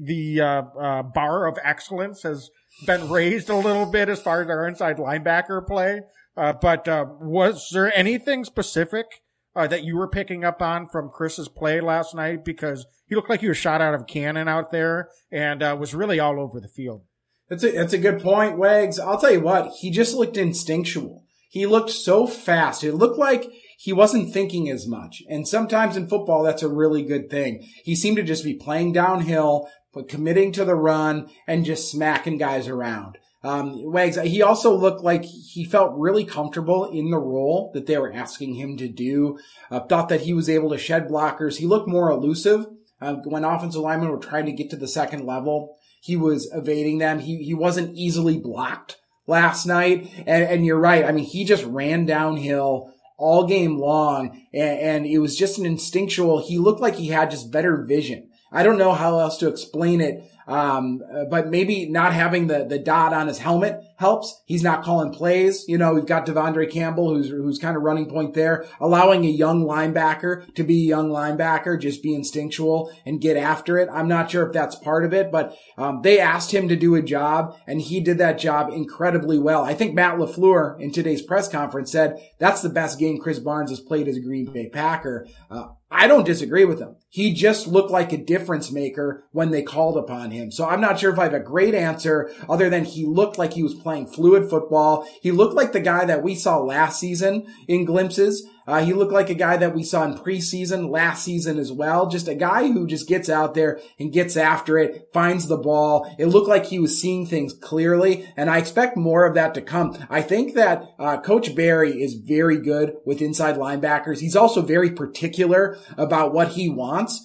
the 0.00 0.40
uh, 0.40 0.62
uh, 0.78 1.02
bar 1.02 1.46
of 1.46 1.58
excellence 1.62 2.22
has 2.22 2.50
been 2.86 3.08
raised 3.08 3.48
a 3.48 3.56
little 3.56 3.86
bit 3.86 4.08
as 4.08 4.20
far 4.20 4.42
as 4.42 4.48
our 4.48 4.66
inside 4.66 4.96
linebacker 4.96 5.66
play. 5.66 6.00
Uh, 6.36 6.52
but 6.52 6.88
uh, 6.88 7.06
was 7.20 7.68
there 7.72 7.96
anything 7.96 8.44
specific 8.44 9.06
uh, 9.54 9.66
that 9.66 9.84
you 9.84 9.96
were 9.96 10.08
picking 10.08 10.44
up 10.44 10.60
on 10.60 10.88
from 10.88 11.10
Krys's 11.10 11.48
play 11.48 11.80
last 11.80 12.14
night? 12.14 12.44
Because 12.44 12.86
he 13.06 13.14
looked 13.14 13.30
like 13.30 13.40
he 13.40 13.48
was 13.48 13.56
shot 13.56 13.80
out 13.80 13.94
of 13.94 14.02
a 14.02 14.04
cannon 14.04 14.48
out 14.48 14.72
there 14.72 15.08
and 15.30 15.62
uh, 15.62 15.76
was 15.78 15.94
really 15.94 16.18
all 16.18 16.40
over 16.40 16.60
the 16.60 16.68
field. 16.68 17.02
That's 17.48 17.62
a, 17.62 17.70
that's 17.70 17.92
a 17.92 17.98
good 17.98 18.22
point, 18.22 18.58
Wags. 18.58 18.98
I'll 18.98 19.20
tell 19.20 19.32
you 19.32 19.40
what, 19.40 19.72
he 19.72 19.90
just 19.90 20.14
looked 20.14 20.36
instinctual. 20.36 21.24
He 21.50 21.66
looked 21.66 21.90
so 21.90 22.26
fast. 22.26 22.82
It 22.82 22.94
looked 22.94 23.18
like 23.18 23.44
he 23.84 23.92
wasn't 23.92 24.32
thinking 24.32 24.70
as 24.70 24.88
much. 24.88 25.22
And 25.28 25.46
sometimes 25.46 25.94
in 25.94 26.08
football, 26.08 26.42
that's 26.42 26.62
a 26.62 26.70
really 26.70 27.02
good 27.02 27.28
thing. 27.28 27.68
He 27.84 27.94
seemed 27.94 28.16
to 28.16 28.22
just 28.22 28.42
be 28.42 28.54
playing 28.54 28.94
downhill, 28.94 29.68
but 29.92 30.08
committing 30.08 30.52
to 30.52 30.64
the 30.64 30.74
run 30.74 31.28
and 31.46 31.66
just 31.66 31.90
smacking 31.90 32.38
guys 32.38 32.66
around. 32.66 33.18
Um, 33.42 33.74
Wags, 33.92 34.16
he 34.16 34.40
also 34.40 34.74
looked 34.74 35.02
like 35.04 35.26
he 35.26 35.66
felt 35.66 35.98
really 35.98 36.24
comfortable 36.24 36.86
in 36.90 37.10
the 37.10 37.18
role 37.18 37.72
that 37.74 37.84
they 37.84 37.98
were 37.98 38.10
asking 38.10 38.54
him 38.54 38.78
to 38.78 38.88
do. 38.88 39.38
Uh, 39.70 39.80
thought 39.80 40.08
that 40.08 40.22
he 40.22 40.32
was 40.32 40.48
able 40.48 40.70
to 40.70 40.78
shed 40.78 41.06
blockers. 41.06 41.58
He 41.58 41.66
looked 41.66 41.86
more 41.86 42.10
elusive 42.10 42.64
uh, 43.02 43.16
when 43.16 43.44
offensive 43.44 43.82
linemen 43.82 44.08
were 44.08 44.16
trying 44.16 44.46
to 44.46 44.52
get 44.52 44.70
to 44.70 44.76
the 44.76 44.88
second 44.88 45.26
level. 45.26 45.76
He 46.00 46.16
was 46.16 46.50
evading 46.54 46.98
them. 46.98 47.18
He 47.18 47.42
he 47.44 47.52
wasn't 47.52 47.94
easily 47.94 48.38
blocked 48.38 48.96
last 49.26 49.66
night. 49.66 50.10
And, 50.26 50.42
and 50.44 50.64
you're 50.64 50.80
right. 50.80 51.04
I 51.04 51.12
mean, 51.12 51.26
he 51.26 51.44
just 51.44 51.64
ran 51.64 52.06
downhill 52.06 52.93
all 53.16 53.46
game 53.46 53.78
long, 53.78 54.46
and, 54.52 54.78
and 54.80 55.06
it 55.06 55.18
was 55.18 55.36
just 55.36 55.58
an 55.58 55.66
instinctual. 55.66 56.46
He 56.46 56.58
looked 56.58 56.80
like 56.80 56.96
he 56.96 57.08
had 57.08 57.30
just 57.30 57.50
better 57.52 57.84
vision. 57.84 58.30
I 58.52 58.62
don't 58.62 58.78
know 58.78 58.92
how 58.92 59.18
else 59.18 59.38
to 59.38 59.48
explain 59.48 60.00
it 60.00 60.22
um, 60.46 61.00
uh, 61.12 61.24
but 61.30 61.48
maybe 61.48 61.88
not 61.88 62.12
having 62.12 62.46
the, 62.46 62.64
the 62.64 62.78
dot 62.78 63.12
on 63.12 63.28
his 63.28 63.38
helmet 63.38 63.80
helps. 63.96 64.42
He's 64.46 64.62
not 64.62 64.84
calling 64.84 65.12
plays. 65.12 65.64
You 65.68 65.78
know, 65.78 65.94
we've 65.94 66.06
got 66.06 66.26
De'Vondre 66.26 66.70
Campbell, 66.70 67.14
who's, 67.14 67.30
who's 67.30 67.58
kind 67.58 67.76
of 67.76 67.82
running 67.82 68.08
point 68.08 68.34
there, 68.34 68.66
allowing 68.80 69.24
a 69.24 69.28
young 69.28 69.64
linebacker 69.64 70.52
to 70.54 70.64
be 70.64 70.84
a 70.84 70.88
young 70.88 71.10
linebacker, 71.10 71.80
just 71.80 72.02
be 72.02 72.14
instinctual 72.14 72.92
and 73.06 73.20
get 73.20 73.36
after 73.36 73.78
it. 73.78 73.88
I'm 73.92 74.08
not 74.08 74.30
sure 74.30 74.46
if 74.46 74.52
that's 74.52 74.76
part 74.76 75.04
of 75.04 75.14
it, 75.14 75.30
but, 75.30 75.56
um, 75.78 76.02
they 76.02 76.18
asked 76.18 76.52
him 76.52 76.68
to 76.68 76.76
do 76.76 76.94
a 76.94 77.02
job 77.02 77.56
and 77.66 77.80
he 77.80 78.00
did 78.00 78.18
that 78.18 78.38
job 78.38 78.72
incredibly 78.72 79.38
well. 79.38 79.62
I 79.62 79.74
think 79.74 79.94
Matt 79.94 80.18
LaFleur 80.18 80.80
in 80.80 80.92
today's 80.92 81.22
press 81.22 81.48
conference 81.48 81.92
said 81.92 82.18
that's 82.38 82.62
the 82.62 82.68
best 82.68 82.98
game 82.98 83.20
Krys 83.20 83.42
Barnes 83.42 83.70
has 83.70 83.80
played 83.80 84.08
as 84.08 84.16
a 84.16 84.20
Green 84.20 84.52
Bay 84.52 84.68
Packer. 84.68 85.26
Uh, 85.50 85.68
I 85.90 86.08
don't 86.08 86.26
disagree 86.26 86.64
with 86.64 86.80
him. 86.80 86.96
He 87.08 87.32
just 87.32 87.68
looked 87.68 87.92
like 87.92 88.12
a 88.12 88.18
difference 88.18 88.72
maker 88.72 89.24
when 89.30 89.52
they 89.52 89.62
called 89.62 89.96
upon 89.96 90.32
him. 90.32 90.33
So 90.50 90.68
I'm 90.68 90.80
not 90.80 90.98
sure 90.98 91.12
if 91.12 91.18
I 91.18 91.24
have 91.24 91.34
a 91.34 91.40
great 91.40 91.74
answer 91.74 92.30
other 92.48 92.70
than 92.70 92.84
he 92.84 93.04
looked 93.06 93.38
like 93.38 93.52
he 93.52 93.62
was 93.62 93.74
playing 93.74 94.06
fluid 94.08 94.48
football. 94.50 95.06
He 95.22 95.30
looked 95.30 95.54
like 95.54 95.72
the 95.72 95.80
guy 95.80 96.04
that 96.04 96.22
we 96.22 96.34
saw 96.34 96.58
last 96.58 96.98
season 97.00 97.46
in 97.68 97.84
glimpses. 97.84 98.46
Uh, 98.66 98.82
he 98.82 98.94
looked 98.94 99.12
like 99.12 99.28
a 99.28 99.34
guy 99.34 99.56
that 99.58 99.74
we 99.74 99.82
saw 99.82 100.04
in 100.04 100.14
preseason 100.14 100.90
last 100.90 101.22
season 101.22 101.58
as 101.58 101.70
well. 101.70 102.08
Just 102.08 102.28
a 102.28 102.34
guy 102.34 102.70
who 102.72 102.86
just 102.86 103.06
gets 103.06 103.28
out 103.28 103.54
there 103.54 103.78
and 103.98 104.12
gets 104.12 104.36
after 104.36 104.78
it, 104.78 105.10
finds 105.12 105.48
the 105.48 105.58
ball. 105.58 106.14
It 106.18 106.26
looked 106.26 106.48
like 106.48 106.66
he 106.66 106.78
was 106.78 107.00
seeing 107.00 107.26
things 107.26 107.52
clearly, 107.52 108.26
and 108.36 108.48
I 108.48 108.58
expect 108.58 108.96
more 108.96 109.26
of 109.26 109.34
that 109.34 109.54
to 109.54 109.60
come. 109.60 109.98
I 110.08 110.22
think 110.22 110.54
that 110.54 110.84
uh, 110.98 111.20
Coach 111.20 111.54
Barry 111.54 112.02
is 112.02 112.14
very 112.14 112.58
good 112.58 112.94
with 113.04 113.20
inside 113.20 113.56
linebackers. 113.56 114.20
He's 114.20 114.36
also 114.36 114.62
very 114.62 114.90
particular 114.90 115.76
about 115.98 116.32
what 116.32 116.52
he 116.52 116.68
wants. 116.68 117.22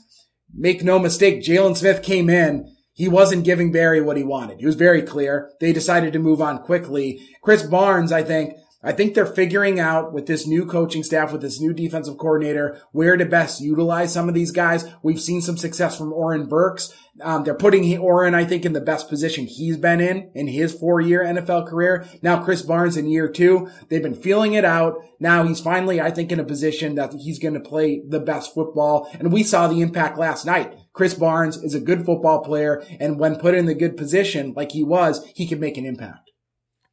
Make 0.54 0.84
no 0.84 1.00
mistake, 1.00 1.42
Jalen 1.42 1.78
Smith 1.78 2.04
came 2.04 2.30
in 2.30 2.75
he 3.00 3.08
wasn't 3.08 3.46
giving 3.46 3.72
Barry 3.72 4.01
what 4.01 4.18
he 4.18 4.24
wanted. 4.24 4.60
He 4.60 4.65
was 4.65 4.75
very 4.75 5.01
clear. 5.01 5.53
They 5.62 5.72
decided 5.72 6.12
to 6.12 6.20
move 6.20 6.41
on 6.41 6.60
quickly. 6.60 7.22
Krys 7.41 7.63
Barnes, 7.63 8.12
I 8.12 8.24
think, 8.24 8.56
I 8.82 8.94
think 8.94 9.14
they're 9.14 9.26
figuring 9.26 9.78
out 9.78 10.14
with 10.14 10.26
this 10.26 10.48
new 10.48 10.66
coaching 10.66 11.04
staff, 11.04 11.34
with 11.34 11.42
this 11.42 11.60
new 11.60 11.74
defensive 11.74 12.18
coordinator, 12.18 12.82
where 12.94 13.18
to 13.18 13.26
best 13.26 13.60
utilize 13.60 14.14
some 14.14 14.30
of 14.30 14.36
these 14.36 14.52
guys. 14.52 14.86
We've 15.04 15.20
seen 15.20 15.42
some 15.42 15.58
success 15.58 15.98
from 15.98 16.14
Oren 16.14 16.48
Burks. 16.48 16.94
Um, 17.22 17.44
they're 17.44 17.56
putting 17.56 17.98
Oren, 17.98 18.34
I 18.34 18.46
think, 18.46 18.64
in 18.64 18.72
the 18.72 18.80
best 18.80 19.10
position 19.10 19.48
he's 19.48 19.76
been 19.76 20.00
in 20.00 20.32
in 20.34 20.48
his 20.48 20.74
four-year 20.74 21.26
NFL 21.26 21.68
career. 21.68 22.08
Now 22.22 22.42
Krys 22.42 22.66
Barnes 22.66 22.96
in 22.96 23.08
year 23.08 23.28
two. 23.28 23.70
They've 23.90 24.02
been 24.02 24.16
feeling 24.16 24.54
it 24.54 24.64
out. 24.64 24.96
Now 25.20 25.44
he's 25.44 25.60
finally, 25.60 26.00
I 26.00 26.12
think, 26.12 26.32
in 26.32 26.40
a 26.40 26.46
position 26.46 26.96
that 26.96 27.14
he's 27.14 27.40
going 27.40 27.56
to 27.56 27.60
play 27.60 28.02
the 28.08 28.22
best 28.22 28.54
football. 28.54 29.12
And 29.20 29.34
we 29.34 29.44
saw 29.44 29.68
the 29.68 29.82
impact 29.82 30.18
last 30.18 30.46
night. 30.46 30.74
Krys 30.94 31.20
Barnes 31.20 31.58
is 31.58 31.76
a 31.76 31.82
good 31.82 32.06
football 32.06 32.44
player, 32.44 32.82
and 33.00 33.20
when 33.20 33.40
put 33.40 33.56
in 33.56 33.66
the 33.66 33.76
good 33.76 33.98
position 33.98 34.54
like 34.56 34.72
he 34.72 34.84
was, 34.84 35.26
he 35.36 35.46
can 35.46 35.60
make 35.60 35.78
an 35.78 35.86
impact. 35.86 36.32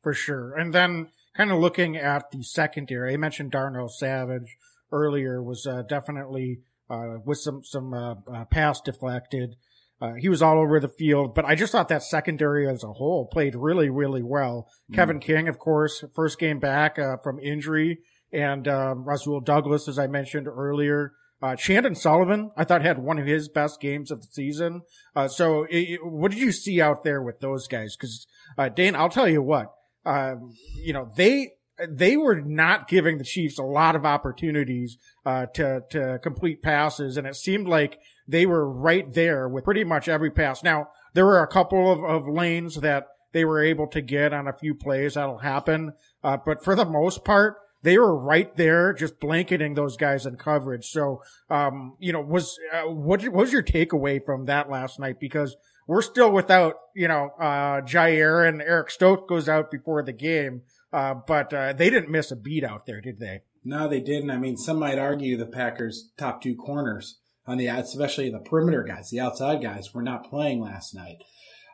For 0.03 0.15
sure. 0.15 0.55
And 0.55 0.73
then 0.73 1.09
kind 1.37 1.51
of 1.51 1.59
looking 1.59 1.97
at 1.97 2.31
the 2.31 2.43
secondary, 2.43 3.15
I 3.15 3.17
mentioned 3.17 3.51
Darnell 3.51 3.89
Savage 3.89 4.57
earlier 4.93 5.43
was 5.43 5.67
uh, 5.67 5.83
definitely 5.83 6.61
uh, 6.89 7.17
with 7.25 7.39
some 7.39 7.63
some 7.65 7.93
uh, 7.93 8.15
uh 8.33 8.45
pass 8.47 8.81
deflected. 8.81 9.57
Uh, 10.01 10.13
he 10.15 10.29
was 10.29 10.43
all 10.43 10.59
over 10.59 10.79
the 10.79 10.89
field, 10.89 11.35
but 11.35 11.47
I 11.47 11.55
just 11.55 11.73
thought 11.73 11.89
that 11.89 12.03
secondary 12.03 12.69
as 12.69 12.85
a 12.85 12.93
whole 12.93 13.27
played 13.27 13.55
really, 13.55 13.89
really 13.89 14.23
well. 14.23 14.69
Mm. 14.91 14.95
Kevin 14.95 15.21
King, 15.21 15.49
of 15.49 15.59
course, 15.59 16.05
first 16.15 16.39
game 16.39 16.59
back 16.59 16.99
uh, 16.99 17.17
from 17.23 17.41
injury, 17.41 18.01
and 18.31 18.67
Rasul 18.67 19.41
Douglas, 19.41 19.89
as 19.89 19.99
I 19.99 20.07
mentioned 20.07 20.49
earlier. 20.49 21.13
Uh, 21.43 21.55
Chandon 21.55 21.95
Sullivan, 21.95 22.51
I 22.57 22.65
thought 22.65 22.81
had 22.81 22.99
one 22.99 23.19
of 23.19 23.27
his 23.27 23.49
best 23.49 23.79
games 23.81 24.11
of 24.11 24.23
the 24.23 24.29
season. 24.31 24.83
Uh, 25.15 25.29
so 25.29 25.67
it, 25.69 26.01
what 26.03 26.31
did 26.31 26.41
you 26.41 26.51
see 26.51 26.81
out 26.81 27.05
there 27.05 27.23
with 27.23 27.41
those 27.41 27.69
guys? 27.69 27.95
Cause, 27.95 28.27
uh, 28.57 28.71
Dane, 28.71 28.97
I'll 28.97 29.11
tell 29.11 29.29
you 29.29 29.43
what, 29.43 29.75
um, 30.07 30.55
you 30.77 30.93
know, 30.93 31.11
they, 31.17 31.51
they 31.87 32.17
were 32.17 32.41
not 32.41 32.89
giving 32.89 33.19
the 33.19 33.25
Chiefs 33.25 33.59
a 33.59 33.63
lot 33.63 33.97
of 33.97 34.07
opportunities, 34.07 34.97
uh, 35.27 35.47
to, 35.55 35.83
to 35.91 36.19
complete 36.23 36.63
passes. 36.63 37.19
And 37.19 37.27
it 37.27 37.37
seemed 37.37 37.69
like 37.69 37.99
they 38.27 38.47
were 38.47 38.71
right 38.71 39.13
there 39.13 39.49
with 39.49 39.65
pretty 39.65 39.85
much 39.85 40.09
every 40.09 40.31
pass. 40.31 40.63
Now, 40.63 40.89
there 41.13 41.27
were 41.27 41.43
a 41.43 41.49
couple 41.49 41.93
of, 41.93 42.03
of 42.03 42.29
lanes 42.29 42.77
that 42.77 43.09
they 43.33 43.45
were 43.45 43.63
able 43.63 43.89
to 43.89 44.01
get 44.01 44.33
on 44.33 44.49
a 44.49 44.57
few 44.57 44.75
plays. 44.75 45.15
That'll 45.15 45.39
happen. 45.39 45.93
Uh, 46.25 46.39
but 46.45 46.65
for 46.65 46.75
the 46.75 46.87
most 46.87 47.25
part, 47.25 47.57
they 47.83 47.99
were 47.99 48.17
right 48.19 48.57
there, 48.57 48.93
just 48.95 49.21
blanketing 49.21 49.75
those 49.75 49.97
guys 49.97 50.25
in 50.25 50.37
coverage. 50.37 50.87
So, 50.87 51.23
um, 51.51 51.97
you 52.01 52.13
know, 52.13 52.21
was, 52.21 52.59
uh, 52.73 52.91
what, 52.91 53.23
what 53.25 53.33
was 53.33 53.53
your 53.53 53.63
takeaway 53.63 54.25
from 54.25 54.47
that 54.47 54.71
last 54.71 54.99
night? 54.99 55.21
Because 55.21 55.57
we're 55.87 56.03
still 56.03 56.33
without, 56.33 56.75
you 56.95 57.09
know, 57.09 57.31
uh, 57.39 57.81
Jaire 57.83 58.49
and 58.49 58.61
Eric 58.61 58.91
Stokes 58.91 59.29
goes 59.29 59.49
out 59.49 59.71
before 59.71 60.03
the 60.03 60.13
game. 60.13 60.63
Uh, 60.93 61.15
but, 61.15 61.53
uh, 61.53 61.73
they 61.73 61.91
didn't 61.91 62.11
miss 62.11 62.31
a 62.31 62.37
beat 62.37 62.65
out 62.65 62.87
there, 62.87 63.01
did 63.01 63.19
they? 63.19 63.41
No, 63.65 63.89
they 63.89 64.01
didn't. 64.01 64.31
I 64.31 64.39
mean, 64.39 64.57
some 64.57 64.79
might 64.79 64.99
argue 64.99 65.37
the 65.37 65.47
Packers' 65.47 66.11
top 66.17 66.41
two 66.41 66.55
corners 66.55 67.19
on 67.47 67.59
the, 67.59 67.67
especially 67.67 68.31
the 68.31 68.39
perimeter 68.39 68.83
guys, 68.85 69.11
the 69.11 69.21
outside 69.21 69.63
guys, 69.63 69.93
were 69.93 70.03
not 70.03 70.31
playing 70.31 70.61
last 70.61 70.95
night. 70.95 71.19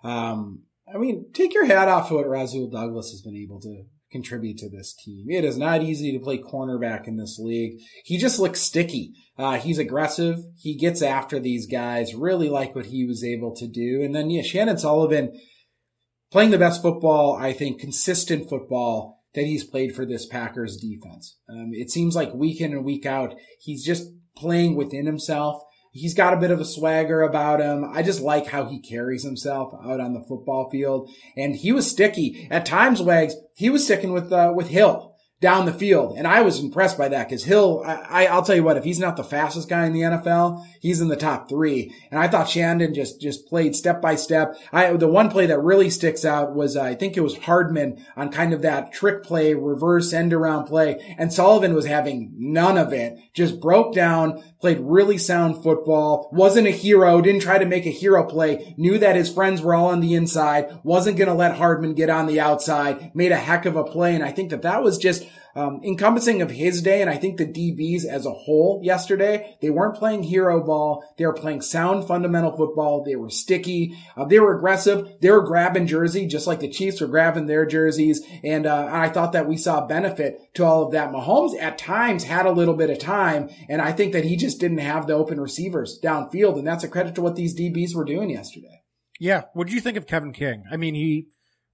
Um, 0.02 0.62
I 0.92 0.98
mean, 0.98 1.26
take 1.32 1.54
your 1.54 1.66
hat 1.66 1.88
off 1.88 2.08
to 2.08 2.14
what 2.14 2.28
Rasul 2.28 2.68
Douglas 2.68 3.10
has 3.10 3.22
been 3.22 3.36
able 3.36 3.60
to 3.60 3.84
contribute 4.12 4.58
to 4.58 4.68
this 4.68 4.94
team. 4.94 5.26
It 5.28 5.44
is 5.44 5.56
not 5.56 5.82
easy 5.82 6.12
to 6.12 6.22
play 6.22 6.38
cornerback 6.38 7.08
in 7.08 7.16
this 7.16 7.38
league. 7.38 7.80
He 8.04 8.18
just 8.18 8.38
looks 8.38 8.60
sticky. 8.60 9.14
Uh, 9.36 9.58
he's 9.58 9.78
aggressive. 9.78 10.38
He 10.56 10.76
gets 10.76 11.02
after 11.02 11.40
these 11.40 11.66
guys. 11.66 12.14
Really 12.14 12.48
like 12.48 12.74
what 12.74 12.86
he 12.86 13.04
was 13.04 13.24
able 13.24 13.56
to 13.56 13.66
do. 13.66 14.02
And 14.02 14.14
then, 14.14 14.30
yeah, 14.30 14.42
Chandon 14.42 14.78
Sullivan 14.78 15.32
playing 16.30 16.50
the 16.50 16.58
best 16.58 16.82
football, 16.82 17.36
I 17.40 17.52
think, 17.52 17.80
consistent 17.80 18.48
football 18.48 19.22
that 19.34 19.46
he's 19.46 19.64
played 19.64 19.94
for 19.94 20.04
this 20.04 20.26
Packers 20.26 20.76
defense. 20.76 21.38
Um, 21.48 21.70
it 21.72 21.90
seems 21.90 22.14
like 22.14 22.34
week 22.34 22.60
in 22.60 22.72
and 22.72 22.84
week 22.84 23.06
out, 23.06 23.34
he's 23.58 23.84
just 23.84 24.08
playing 24.36 24.76
within 24.76 25.06
himself. 25.06 25.62
He's 25.94 26.14
got 26.14 26.32
a 26.32 26.38
bit 26.38 26.50
of 26.50 26.58
a 26.58 26.64
swagger 26.64 27.20
about 27.20 27.60
him. 27.60 27.84
I 27.84 28.02
just 28.02 28.22
like 28.22 28.46
how 28.46 28.64
he 28.64 28.80
carries 28.80 29.24
himself 29.24 29.74
out 29.84 30.00
on 30.00 30.14
the 30.14 30.24
football 30.26 30.70
field. 30.70 31.10
And 31.36 31.54
he 31.54 31.70
was 31.70 31.90
sticky. 31.90 32.48
At 32.50 32.64
times, 32.64 33.02
Wags, 33.02 33.34
he 33.54 33.68
was 33.68 33.84
sticking 33.84 34.12
with, 34.12 34.32
uh, 34.32 34.54
with 34.56 34.68
Hill 34.68 35.11
down 35.42 35.66
the 35.66 35.74
field. 35.74 36.16
And 36.16 36.26
I 36.26 36.40
was 36.40 36.60
impressed 36.60 36.96
by 36.96 37.08
that 37.08 37.28
because 37.28 37.42
Hill, 37.44 37.82
I, 37.84 38.28
I'll 38.28 38.44
tell 38.44 38.54
you 38.54 38.62
what, 38.62 38.76
if 38.76 38.84
he's 38.84 39.00
not 39.00 39.16
the 39.16 39.24
fastest 39.24 39.68
guy 39.68 39.86
in 39.86 39.92
the 39.92 40.02
NFL, 40.02 40.64
he's 40.80 41.00
in 41.00 41.08
the 41.08 41.16
top 41.16 41.48
three. 41.48 41.92
And 42.12 42.20
I 42.20 42.28
thought 42.28 42.48
Chandon 42.48 42.94
just, 42.94 43.20
just 43.20 43.48
played 43.48 43.74
step 43.74 44.00
by 44.00 44.14
step. 44.14 44.56
I, 44.72 44.92
the 44.92 45.08
one 45.08 45.30
play 45.30 45.46
that 45.46 45.58
really 45.58 45.90
sticks 45.90 46.24
out 46.24 46.54
was, 46.54 46.76
uh, 46.76 46.82
I 46.82 46.94
think 46.94 47.16
it 47.16 47.22
was 47.22 47.36
Hardman 47.38 48.06
on 48.16 48.30
kind 48.30 48.54
of 48.54 48.62
that 48.62 48.92
trick 48.92 49.24
play, 49.24 49.52
reverse 49.52 50.12
end 50.12 50.32
around 50.32 50.66
play. 50.66 51.16
And 51.18 51.32
Sullivan 51.32 51.74
was 51.74 51.86
having 51.86 52.32
none 52.38 52.78
of 52.78 52.92
it. 52.92 53.18
Just 53.34 53.60
broke 53.60 53.92
down, 53.92 54.44
played 54.60 54.78
really 54.80 55.18
sound 55.18 55.60
football, 55.60 56.30
wasn't 56.32 56.68
a 56.68 56.70
hero, 56.70 57.20
didn't 57.20 57.42
try 57.42 57.58
to 57.58 57.66
make 57.66 57.84
a 57.84 57.90
hero 57.90 58.24
play, 58.24 58.76
knew 58.78 58.96
that 58.96 59.16
his 59.16 59.32
friends 59.32 59.60
were 59.60 59.74
all 59.74 59.88
on 59.88 59.98
the 59.98 60.14
inside, 60.14 60.78
wasn't 60.84 61.16
going 61.16 61.28
to 61.28 61.34
let 61.34 61.56
Hardman 61.56 61.94
get 61.94 62.10
on 62.10 62.28
the 62.28 62.38
outside, 62.38 63.10
made 63.12 63.32
a 63.32 63.36
heck 63.36 63.66
of 63.66 63.74
a 63.74 63.82
play. 63.82 64.14
And 64.14 64.22
I 64.22 64.30
think 64.30 64.50
that 64.50 64.62
that 64.62 64.84
was 64.84 64.98
just 64.98 65.26
um, 65.54 65.80
encompassing 65.84 66.42
of 66.42 66.50
his 66.50 66.82
day. 66.82 67.00
And 67.00 67.10
I 67.10 67.16
think 67.16 67.36
the 67.36 67.46
DBs 67.46 68.04
as 68.04 68.26
a 68.26 68.30
whole 68.30 68.80
yesterday, 68.82 69.56
they 69.60 69.70
weren't 69.70 69.96
playing 69.96 70.22
hero 70.22 70.62
ball. 70.64 71.04
They 71.18 71.26
were 71.26 71.32
playing 71.32 71.62
sound 71.62 72.06
fundamental 72.06 72.56
football. 72.56 73.04
They 73.04 73.16
were 73.16 73.30
sticky. 73.30 73.96
Uh, 74.16 74.24
they 74.24 74.38
were 74.38 74.56
aggressive. 74.56 75.20
They 75.20 75.30
were 75.30 75.42
grabbing 75.42 75.86
jersey, 75.86 76.26
just 76.26 76.46
like 76.46 76.60
the 76.60 76.70
Chiefs 76.70 77.00
were 77.00 77.06
grabbing 77.06 77.46
their 77.46 77.66
jerseys. 77.66 78.22
And, 78.42 78.66
uh, 78.66 78.88
I 78.90 79.08
thought 79.08 79.32
that 79.32 79.48
we 79.48 79.56
saw 79.56 79.86
benefit 79.86 80.54
to 80.54 80.64
all 80.64 80.84
of 80.84 80.92
that. 80.92 81.12
Mahomes 81.12 81.60
at 81.60 81.78
times 81.78 82.24
had 82.24 82.46
a 82.46 82.52
little 82.52 82.74
bit 82.74 82.90
of 82.90 82.98
time. 82.98 83.50
And 83.68 83.82
I 83.82 83.92
think 83.92 84.12
that 84.12 84.24
he 84.24 84.36
just 84.36 84.60
didn't 84.60 84.78
have 84.78 85.06
the 85.06 85.14
open 85.14 85.40
receivers 85.40 85.98
downfield. 86.02 86.58
And 86.58 86.66
that's 86.66 86.84
a 86.84 86.88
credit 86.88 87.14
to 87.16 87.22
what 87.22 87.36
these 87.36 87.58
DBs 87.58 87.94
were 87.94 88.04
doing 88.04 88.30
yesterday. 88.30 88.82
Yeah. 89.18 89.42
What 89.54 89.66
did 89.66 89.74
you 89.74 89.80
think 89.80 89.96
of 89.96 90.06
Kevin 90.06 90.32
King? 90.32 90.64
I 90.70 90.76
mean, 90.76 90.94
he, 90.94 91.28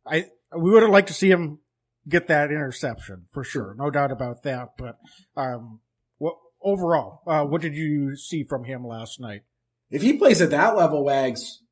I, 0.06 0.26
we 0.56 0.70
would 0.70 0.82
have 0.82 0.92
liked 0.92 1.08
to 1.08 1.14
see 1.14 1.30
him 1.30 1.60
get 2.08 2.28
that 2.28 2.50
interception 2.50 3.26
for 3.32 3.44
sure. 3.44 3.74
No 3.78 3.90
doubt 3.90 4.12
about 4.12 4.42
that. 4.44 4.70
But, 4.78 4.96
um, 5.36 5.80
what 6.18 6.34
overall, 6.62 7.22
uh, 7.26 7.44
what 7.44 7.60
did 7.60 7.74
you 7.74 8.16
see 8.16 8.44
from 8.44 8.64
him 8.64 8.86
last 8.86 9.20
night? 9.20 9.42
If 9.90 10.02
he 10.02 10.18
plays 10.18 10.40
at 10.40 10.50
that 10.50 10.76
level, 10.76 11.04
Wags, 11.04 11.62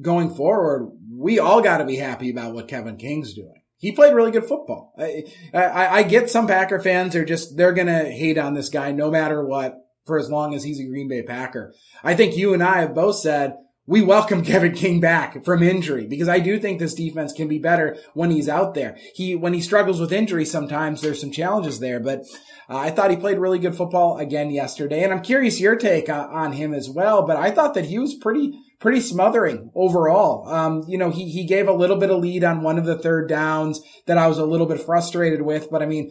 going 0.00 0.34
forward, 0.34 0.90
we 1.10 1.38
all 1.38 1.62
got 1.62 1.78
to 1.78 1.84
be 1.84 1.96
happy 1.96 2.30
about 2.30 2.54
what 2.54 2.68
Kevin 2.68 2.96
King's 2.96 3.34
doing. 3.34 3.62
He 3.78 3.92
played 3.92 4.14
really 4.14 4.30
good 4.30 4.46
football. 4.46 4.94
I, 4.98 5.24
I, 5.52 5.88
I 5.98 6.02
get 6.02 6.30
some 6.30 6.46
Packer 6.46 6.80
fans 6.80 7.14
are 7.14 7.26
just, 7.26 7.56
they're 7.56 7.74
to 7.74 8.04
hate 8.10 8.38
on 8.38 8.54
this 8.54 8.70
guy 8.70 8.92
no 8.92 9.10
matter 9.10 9.44
what 9.44 9.76
for 10.06 10.18
as 10.18 10.30
long 10.30 10.54
as 10.54 10.64
he's 10.64 10.80
a 10.80 10.86
Green 10.86 11.08
Bay 11.08 11.22
Packer. 11.22 11.74
I 12.02 12.14
think 12.14 12.36
you 12.36 12.54
and 12.54 12.62
I 12.62 12.80
have 12.80 12.94
both 12.94 13.16
said, 13.16 13.54
we 13.86 14.02
welcome 14.02 14.44
Kevin 14.44 14.74
King 14.74 15.00
back 15.00 15.44
from 15.44 15.62
injury 15.62 16.06
because 16.06 16.28
I 16.28 16.40
do 16.40 16.58
think 16.58 16.78
this 16.78 16.94
defense 16.94 17.32
can 17.32 17.48
be 17.48 17.58
better 17.58 17.96
when 18.14 18.30
he's 18.30 18.48
out 18.48 18.74
there. 18.74 18.96
He, 19.14 19.34
when 19.34 19.54
he 19.54 19.60
struggles 19.60 20.00
with 20.00 20.12
injury, 20.12 20.44
sometimes 20.44 21.00
there's 21.00 21.20
some 21.20 21.30
challenges 21.30 21.80
there, 21.80 22.00
but 22.00 22.20
uh, 22.68 22.78
I 22.78 22.90
thought 22.90 23.10
he 23.10 23.16
played 23.16 23.38
really 23.38 23.58
good 23.58 23.76
football 23.76 24.18
again 24.18 24.50
yesterday. 24.50 25.04
And 25.04 25.12
I'm 25.12 25.22
curious 25.22 25.60
your 25.60 25.76
take 25.76 26.08
on, 26.08 26.28
on 26.30 26.52
him 26.52 26.74
as 26.74 26.90
well, 26.90 27.26
but 27.26 27.36
I 27.36 27.50
thought 27.50 27.74
that 27.74 27.86
he 27.86 27.98
was 27.98 28.14
pretty, 28.14 28.58
pretty 28.80 29.00
smothering 29.00 29.70
overall. 29.74 30.48
Um, 30.48 30.84
you 30.88 30.98
know, 30.98 31.10
he, 31.10 31.30
he 31.30 31.44
gave 31.44 31.68
a 31.68 31.72
little 31.72 31.96
bit 31.96 32.10
of 32.10 32.20
lead 32.20 32.44
on 32.44 32.62
one 32.62 32.78
of 32.78 32.86
the 32.86 32.98
third 32.98 33.28
downs 33.28 33.80
that 34.06 34.18
I 34.18 34.26
was 34.26 34.38
a 34.38 34.46
little 34.46 34.66
bit 34.66 34.80
frustrated 34.80 35.42
with, 35.42 35.70
but 35.70 35.82
I 35.82 35.86
mean, 35.86 36.10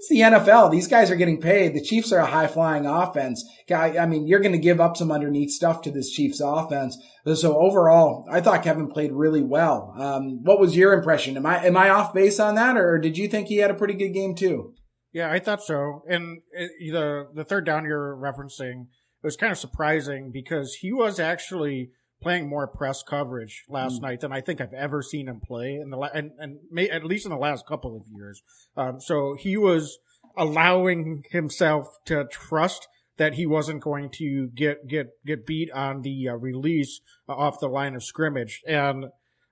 it's 0.00 0.08
the 0.08 0.20
NFL. 0.20 0.70
These 0.70 0.88
guys 0.88 1.10
are 1.10 1.16
getting 1.16 1.42
paid. 1.42 1.74
The 1.74 1.82
Chiefs 1.82 2.10
are 2.10 2.20
a 2.20 2.26
high 2.26 2.46
flying 2.46 2.86
offense. 2.86 3.44
I 3.70 4.06
mean, 4.06 4.26
you're 4.26 4.40
going 4.40 4.52
to 4.52 4.58
give 4.58 4.80
up 4.80 4.96
some 4.96 5.12
underneath 5.12 5.50
stuff 5.50 5.82
to 5.82 5.90
this 5.90 6.08
Chiefs 6.08 6.40
offense. 6.42 6.96
So 7.34 7.58
overall, 7.58 8.26
I 8.30 8.40
thought 8.40 8.62
Kevin 8.62 8.88
played 8.88 9.12
really 9.12 9.42
well. 9.42 9.92
Um, 9.98 10.42
what 10.42 10.58
was 10.58 10.74
your 10.74 10.94
impression? 10.94 11.36
Am 11.36 11.44
I, 11.44 11.66
am 11.66 11.76
I 11.76 11.90
off 11.90 12.14
base 12.14 12.40
on 12.40 12.54
that 12.54 12.78
or 12.78 12.96
did 12.96 13.18
you 13.18 13.28
think 13.28 13.48
he 13.48 13.58
had 13.58 13.70
a 13.70 13.74
pretty 13.74 13.92
good 13.92 14.14
game 14.14 14.34
too? 14.34 14.72
Yeah, 15.12 15.30
I 15.30 15.38
thought 15.38 15.62
so. 15.62 16.02
And 16.08 16.40
the, 16.54 17.26
the 17.34 17.44
third 17.44 17.66
down 17.66 17.84
you're 17.84 18.16
referencing, 18.16 18.86
it 19.22 19.26
was 19.26 19.36
kind 19.36 19.52
of 19.52 19.58
surprising 19.58 20.30
because 20.32 20.76
he 20.76 20.94
was 20.94 21.20
actually 21.20 21.90
playing 22.20 22.48
more 22.48 22.66
press 22.66 23.02
coverage 23.02 23.64
last 23.68 23.98
mm. 23.98 24.02
night 24.02 24.20
than 24.20 24.32
I 24.32 24.40
think 24.40 24.60
I've 24.60 24.74
ever 24.74 25.02
seen 25.02 25.28
him 25.28 25.40
play 25.40 25.74
in 25.74 25.90
the 25.90 25.96
la- 25.96 26.10
and 26.14 26.32
and 26.38 26.58
may, 26.70 26.88
at 26.88 27.04
least 27.04 27.26
in 27.26 27.30
the 27.30 27.38
last 27.38 27.66
couple 27.66 27.96
of 27.96 28.04
years. 28.12 28.42
Um, 28.76 29.00
so 29.00 29.34
he 29.38 29.56
was 29.56 29.98
allowing 30.36 31.24
himself 31.30 31.98
to 32.06 32.24
trust 32.30 32.88
that 33.16 33.34
he 33.34 33.46
wasn't 33.46 33.82
going 33.82 34.10
to 34.10 34.48
get 34.54 34.86
get 34.86 35.08
get 35.26 35.46
beat 35.46 35.70
on 35.72 36.02
the 36.02 36.28
uh, 36.28 36.34
release 36.34 37.00
uh, 37.28 37.34
off 37.34 37.60
the 37.60 37.68
line 37.68 37.94
of 37.94 38.02
scrimmage, 38.02 38.62
and 38.66 39.06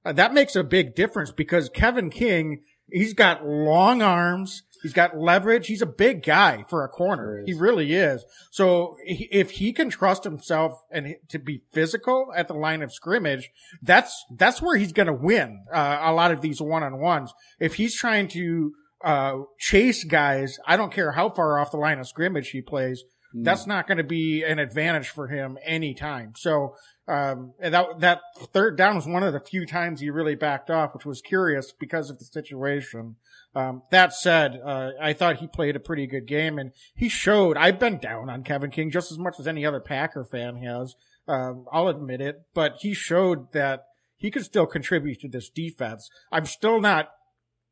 uh, 0.05 0.13
that 0.13 0.33
makes 0.33 0.57
a 0.57 0.65
big 0.65 0.95
difference 0.95 1.31
because 1.33 1.69
Kevin 1.69 2.11
King 2.11 2.63
he's 2.91 3.15
got 3.15 3.47
long 3.47 4.03
arms. 4.03 4.63
He's 4.83 4.93
got 4.93 5.17
leverage. 5.17 5.67
He's 5.67 5.83
a 5.83 5.87
big 5.87 6.23
guy 6.23 6.65
for 6.69 6.85
a 6.85 6.89
corner. 6.89 7.43
He 7.45 7.55
really 7.55 7.95
is. 7.95 8.25
So 8.51 8.97
if 9.05 9.53
he 9.53 9.73
can 9.73 9.91
trust 9.91 10.25
himself 10.25 10.83
and 10.91 11.17
to 11.29 11.39
be 11.39 11.63
physical 11.73 12.33
at 12.37 12.49
the 12.49 12.55
line 12.55 12.83
of 12.83 12.93
scrimmage, 12.93 13.51
that's, 13.83 14.25
that's 14.37 14.63
where 14.63 14.77
he's 14.77 14.93
going 14.93 15.07
to 15.07 15.13
win 15.13 15.65
uh, 15.73 15.99
a 16.03 16.13
lot 16.13 16.31
of 16.31 16.41
these 16.41 16.61
one 16.61 16.83
on 16.83 17.01
ones. 17.01 17.33
If 17.59 17.75
he's 17.75 17.95
trying 17.95 18.29
to, 18.29 18.73
uh, 19.05 19.39
chase 19.59 20.03
guys, 20.05 20.59
I 20.67 20.77
don't 20.77 20.93
care 20.93 21.13
how 21.13 21.29
far 21.31 21.59
off 21.59 21.71
the 21.71 21.77
line 21.77 21.99
of 21.99 22.09
scrimmage 22.09 22.51
he 22.51 22.61
plays. 22.61 23.05
Mm. 23.35 23.45
That's 23.45 23.67
not 23.67 23.87
going 23.87 23.99
to 23.99 24.05
be 24.05 24.43
an 24.43 24.59
advantage 24.59 25.09
for 25.09 25.29
him 25.29 25.59
anytime. 25.65 26.33
So, 26.37 26.75
um, 27.07 27.55
that, 27.61 28.01
that 28.01 28.21
third 28.53 28.77
down 28.77 28.97
was 28.97 29.07
one 29.07 29.23
of 29.23 29.33
the 29.33 29.41
few 29.41 29.65
times 29.65 30.01
he 30.01 30.11
really 30.11 30.35
backed 30.35 30.71
off, 30.71 30.93
which 30.95 31.07
was 31.07 31.23
curious 31.23 31.73
because 31.73 32.11
of 32.11 32.19
the 32.19 32.25
situation. 32.27 33.17
Um, 33.55 33.83
that 33.91 34.13
said, 34.13 34.61
uh, 34.63 34.91
I 35.01 35.15
thought 35.15 35.39
he 35.39 35.47
played 35.47 35.75
a 35.75 35.81
pretty 35.81 36.07
good 36.07 36.27
game 36.27 36.59
and 36.59 36.73
he 36.95 37.09
showed, 37.09 37.57
I've 37.57 37.79
been 37.79 37.99
down 37.99 38.29
on 38.29 38.45
Kevin 38.45 38.71
King 38.71 38.91
just 38.91 39.11
as 39.11 39.19
much 39.19 39.37
as 39.41 39.47
any 39.47 39.65
other 39.65 39.81
Packer 39.81 40.25
fan 40.25 40.57
has. 40.57 40.95
Um, 41.27 41.67
I'll 41.73 41.89
admit 41.89 42.21
it, 42.21 42.43
but 42.55 42.77
he 42.81 42.95
showed 42.95 43.53
that 43.53 43.85
he 44.17 44.31
could 44.31 44.45
still 44.45 44.67
contribute 44.67 45.21
to 45.21 45.29
this 45.29 45.49
defense. 45.49 46.11
I'm 46.31 46.47
still 46.47 46.81
not, 46.81 47.11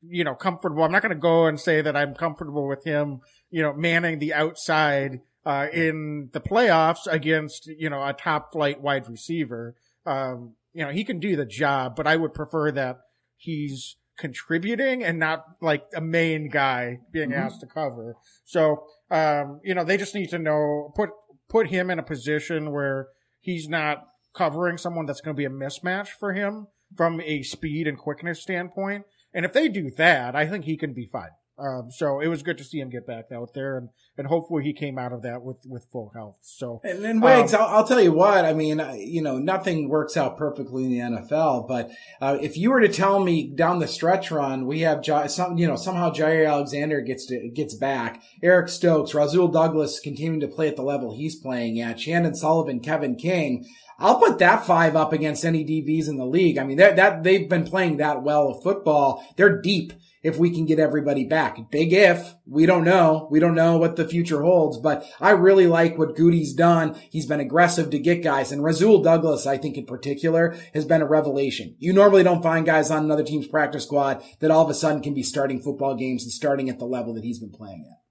you 0.03 0.25
know, 0.25 0.35
comfortable. 0.35 0.83
I'm 0.83 0.92
not 0.92 1.03
going 1.03 1.14
to 1.14 1.21
go 1.21 1.47
and 1.47 1.61
say 1.61 1.83
that 1.83 1.97
I'm 1.97 2.14
comfortable 2.14 2.66
with 2.66 2.85
him, 2.85 3.21
you 3.51 3.62
know, 3.62 3.73
manning 3.73 4.19
the 4.19 4.33
outside, 4.33 5.21
uh, 5.47 5.69
in 5.73 6.29
the 6.35 6.41
playoffs 6.41 7.07
against, 7.07 7.67
you 7.67 7.89
know, 7.89 8.03
a 8.03 8.13
top 8.13 8.53
flight 8.53 8.83
wide 8.83 9.09
receiver. 9.09 9.77
Um, 10.05 10.57
you 10.75 10.85
know, 10.85 10.91
he 10.91 11.05
can 11.05 11.19
do 11.19 11.37
the 11.37 11.47
job, 11.47 11.97
but 11.97 12.07
I 12.07 12.17
would 12.17 12.35
prefer 12.35 12.71
that 12.73 12.99
he's, 13.37 13.97
contributing 14.19 15.05
and 15.05 15.19
not 15.19 15.45
like 15.61 15.85
a 15.95 16.01
main 16.01 16.49
guy 16.49 16.99
being 17.13 17.31
mm-hmm. 17.31 17.39
asked 17.39 17.61
to 17.61 17.67
cover. 17.67 18.17
So, 18.45 18.85
um, 19.11 19.61
you 19.63 19.75
know, 19.75 19.85
they 19.85 19.97
just 19.97 20.15
need 20.15 20.31
to 20.31 20.39
know, 20.39 20.93
put, 20.97 21.11
put 21.49 21.69
him 21.69 21.91
in 21.91 21.99
a 21.99 22.03
position 22.03 22.73
where 22.73 23.09
he's 23.41 23.69
not 23.69 24.05
covering 24.35 24.79
someone 24.79 25.07
that's 25.07 25.21
going 25.21 25.35
to 25.35 25.39
be 25.39 25.45
a 25.45 25.51
mismatch 25.51 26.09
for 26.09 26.33
him 26.33 26.69
from 26.97 27.21
a 27.21 27.43
speed 27.43 27.87
and 27.87 27.99
quickness 27.99 28.43
standpoint. 28.43 29.05
And 29.35 29.45
if 29.45 29.53
they 29.53 29.69
do 29.69 29.91
that, 29.97 30.35
I 30.35 30.47
think 30.47 30.65
he 30.65 30.77
can 30.77 30.95
be 30.95 31.07
fine. 31.07 31.31
Um, 31.59 31.90
so 31.90 32.21
it 32.21 32.29
was 32.29 32.42
good 32.42 32.59
to 32.59 32.64
see 32.64 32.81
him 32.81 32.90
get 32.90 33.07
back 33.07 33.33
out 33.33 33.55
there, 33.55 33.79
and 33.79 33.88
and 34.19 34.27
hopefully 34.27 34.62
he 34.62 34.75
came 34.75 34.99
out 34.99 35.12
of 35.12 35.23
that 35.23 35.42
with 35.42 35.57
with 35.66 35.87
full 35.90 36.12
health. 36.14 36.37
So 36.42 36.83
and 36.85 37.03
then 37.03 37.21
Wags, 37.21 37.55
um, 37.55 37.62
I'll, 37.62 37.69
I'll, 37.69 37.87
tell 37.87 38.01
you 38.01 38.12
what, 38.12 38.45
I 38.45 38.53
mean, 38.53 38.83
you 38.99 39.23
know, 39.23 39.38
nothing 39.38 39.88
works 39.88 40.19
out 40.19 40.37
perfectly 40.37 40.85
in 40.85 40.90
the 40.90 41.19
NFL, 41.21 41.66
but 41.66 41.90
uh, 42.21 42.37
if 42.42 42.59
you 42.59 42.71
were 42.71 42.81
to 42.81 42.88
tell 42.88 43.21
me 43.21 43.55
down 43.55 43.79
the 43.79 43.88
stretch 43.88 44.31
run, 44.31 44.66
we 44.66 44.81
have 44.81 45.03
some, 45.29 45.57
you 45.57 45.66
know, 45.66 45.77
somehow 45.77 46.12
Jaire 46.12 46.47
Alexander 46.47 47.01
gets 47.01 47.25
to 47.27 47.49
gets 47.49 47.75
back, 47.75 48.23
Eric 48.42 48.69
Stokes, 48.69 49.14
Rasul 49.14 49.49
Douglas 49.49 49.99
continuing 49.99 50.40
to 50.40 50.49
play 50.49 50.69
at 50.69 50.77
the 50.77 50.83
level 50.83 51.16
he's 51.16 51.37
playing 51.37 51.81
at, 51.81 51.97
Chandon 51.99 52.35
Sullivan, 52.35 52.81
Kevin 52.81 53.16
King. 53.16 53.64
I'll 53.99 54.19
put 54.19 54.39
that 54.39 54.67
five 54.67 54.95
up 54.95 55.13
against 55.13 55.45
any 55.45 55.65
DBs 55.65 56.09
in 56.09 56.17
the 56.17 56.27
league. 56.27 56.59
I 56.59 56.65
mean, 56.65 56.77
that 56.77 57.23
they've 57.23 57.49
been 57.49 57.65
playing 57.65 57.97
that 57.97 58.23
well 58.23 58.49
of 58.49 58.63
football. 58.63 59.25
They're 59.37 59.61
deep 59.61 59.93
if 60.23 60.39
we 60.39 60.51
can 60.51 60.67
get 60.67 60.81
everybody 60.81 61.25
back. 61.25 61.71
Big 61.71 61.93
if. 61.93 62.35
We 62.47 62.67
don't 62.67 62.85
know. 62.85 63.29
We 63.31 63.39
don't 63.39 63.55
know 63.55 63.79
what 63.79 63.95
the 63.95 64.09
future 64.09 64.43
holds, 64.43 64.77
but 64.77 65.07
I 65.21 65.31
really 65.31 65.69
like 65.69 65.97
what 65.97 66.17
Goody's 66.17 66.53
done. 66.53 66.97
He's 67.11 67.27
been 67.27 67.39
aggressive 67.39 67.91
to 67.91 67.99
get 67.99 68.25
guys. 68.25 68.51
And 68.51 68.65
Rasul 68.65 69.03
Douglas, 69.03 69.47
I 69.47 69.57
think 69.57 69.77
in 69.77 69.87
particular, 69.87 70.57
has 70.75 70.85
been 70.85 71.01
a 71.01 71.07
revelation. 71.07 71.77
You 71.79 71.93
normally 71.93 72.25
don't 72.25 72.43
find 72.43 72.67
guys 72.67 72.91
on 72.91 73.05
another 73.05 73.23
team's 73.23 73.47
practice 73.47 73.85
squad 73.85 74.23
that 74.41 74.51
all 74.51 74.65
of 74.65 74.71
a 74.71 74.75
sudden 74.75 75.01
can 75.01 75.15
be 75.15 75.23
starting 75.23 75.63
football 75.63 75.95
games 75.95 76.25
and 76.25 76.33
starting 76.33 76.69
at 76.69 76.81
the 76.81 76.87
level 76.87 77.15
that 77.15 77.25
he's 77.25 77.39
been 77.39 77.53
playing 77.53 77.85
at. 77.89 78.03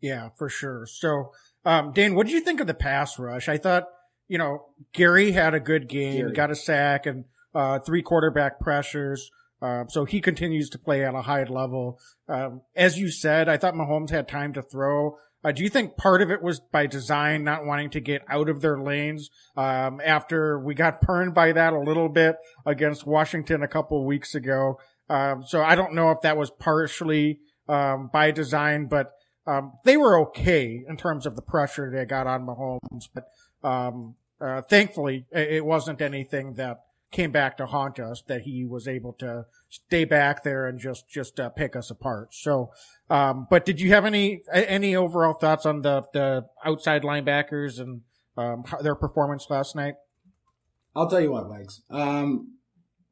Yeah, 0.00 0.30
for 0.36 0.48
sure. 0.48 0.86
So, 0.86 1.30
um, 1.64 1.92
Dane, 1.92 2.16
what 2.16 2.26
did 2.26 2.32
you 2.32 2.40
think 2.40 2.60
of 2.60 2.66
the 2.66 2.74
pass 2.74 3.16
rush? 3.18 3.48
I 3.48 3.58
thought, 3.58 3.84
you 4.28 4.38
know, 4.38 4.66
Gary 4.92 5.32
had 5.32 5.54
a 5.54 5.60
good 5.60 5.88
game, 5.88 6.18
Gary. 6.18 6.32
got 6.32 6.50
a 6.50 6.54
sack 6.56 7.06
and, 7.06 7.24
uh, 7.54 7.78
three 7.80 8.02
quarterback 8.02 8.60
pressures. 8.60 9.30
Uh, 9.62 9.86
so 9.88 10.04
he 10.04 10.20
continues 10.20 10.68
to 10.70 10.78
play 10.78 11.04
at 11.04 11.14
a 11.14 11.22
high 11.22 11.44
level. 11.44 11.98
Um, 12.28 12.62
as 12.76 12.98
you 12.98 13.10
said, 13.10 13.48
I 13.48 13.56
thought 13.56 13.74
Mahomes 13.74 14.10
had 14.10 14.28
time 14.28 14.52
to 14.54 14.62
throw. 14.62 15.16
Uh, 15.42 15.52
do 15.52 15.62
you 15.62 15.68
think 15.68 15.96
part 15.96 16.22
of 16.22 16.30
it 16.30 16.42
was 16.42 16.58
by 16.58 16.86
design, 16.86 17.44
not 17.44 17.64
wanting 17.66 17.90
to 17.90 18.00
get 18.00 18.22
out 18.28 18.48
of 18.48 18.60
their 18.62 18.78
lanes? 18.78 19.30
Um, 19.56 20.00
after 20.04 20.58
we 20.58 20.74
got 20.74 21.00
burned 21.02 21.34
by 21.34 21.52
that 21.52 21.72
a 21.72 21.78
little 21.78 22.08
bit 22.08 22.36
against 22.66 23.06
Washington 23.06 23.62
a 23.62 23.68
couple 23.68 23.98
of 24.00 24.06
weeks 24.06 24.34
ago. 24.34 24.78
Um, 25.08 25.42
so 25.46 25.62
I 25.62 25.74
don't 25.74 25.94
know 25.94 26.10
if 26.10 26.22
that 26.22 26.36
was 26.36 26.50
partially, 26.50 27.40
um, 27.68 28.10
by 28.12 28.30
design, 28.30 28.86
but, 28.86 29.12
um, 29.46 29.72
they 29.84 29.98
were 29.98 30.18
okay 30.28 30.82
in 30.88 30.96
terms 30.96 31.26
of 31.26 31.36
the 31.36 31.42
pressure 31.42 31.90
they 31.90 32.06
got 32.06 32.26
on 32.26 32.46
Mahomes. 32.46 33.04
But, 33.14 33.24
um, 33.64 34.14
uh, 34.40 34.62
thankfully 34.62 35.26
it 35.32 35.64
wasn't 35.64 36.00
anything 36.00 36.54
that, 36.54 36.80
came 37.14 37.30
back 37.30 37.56
to 37.56 37.66
haunt 37.66 38.00
us 38.00 38.22
that 38.26 38.42
he 38.42 38.64
was 38.64 38.88
able 38.88 39.12
to 39.12 39.46
stay 39.68 40.04
back 40.04 40.42
there 40.42 40.66
and 40.66 40.80
just 40.80 41.08
just 41.08 41.38
uh, 41.38 41.48
pick 41.48 41.76
us 41.76 41.88
apart. 41.90 42.34
So, 42.34 42.72
um, 43.08 43.46
but 43.48 43.64
did 43.64 43.80
you 43.80 43.90
have 43.90 44.04
any 44.04 44.42
any 44.52 44.96
overall 44.96 45.32
thoughts 45.32 45.64
on 45.64 45.82
the 45.82 46.02
the 46.12 46.44
outside 46.66 47.02
linebackers 47.02 47.80
and 47.80 48.02
um, 48.36 48.64
their 48.82 48.96
performance 48.96 49.46
last 49.48 49.76
night? 49.76 49.94
I'll 50.94 51.08
tell 51.08 51.20
you 51.20 51.30
what, 51.30 51.48
Legs. 51.48 51.82
Um, 51.88 52.58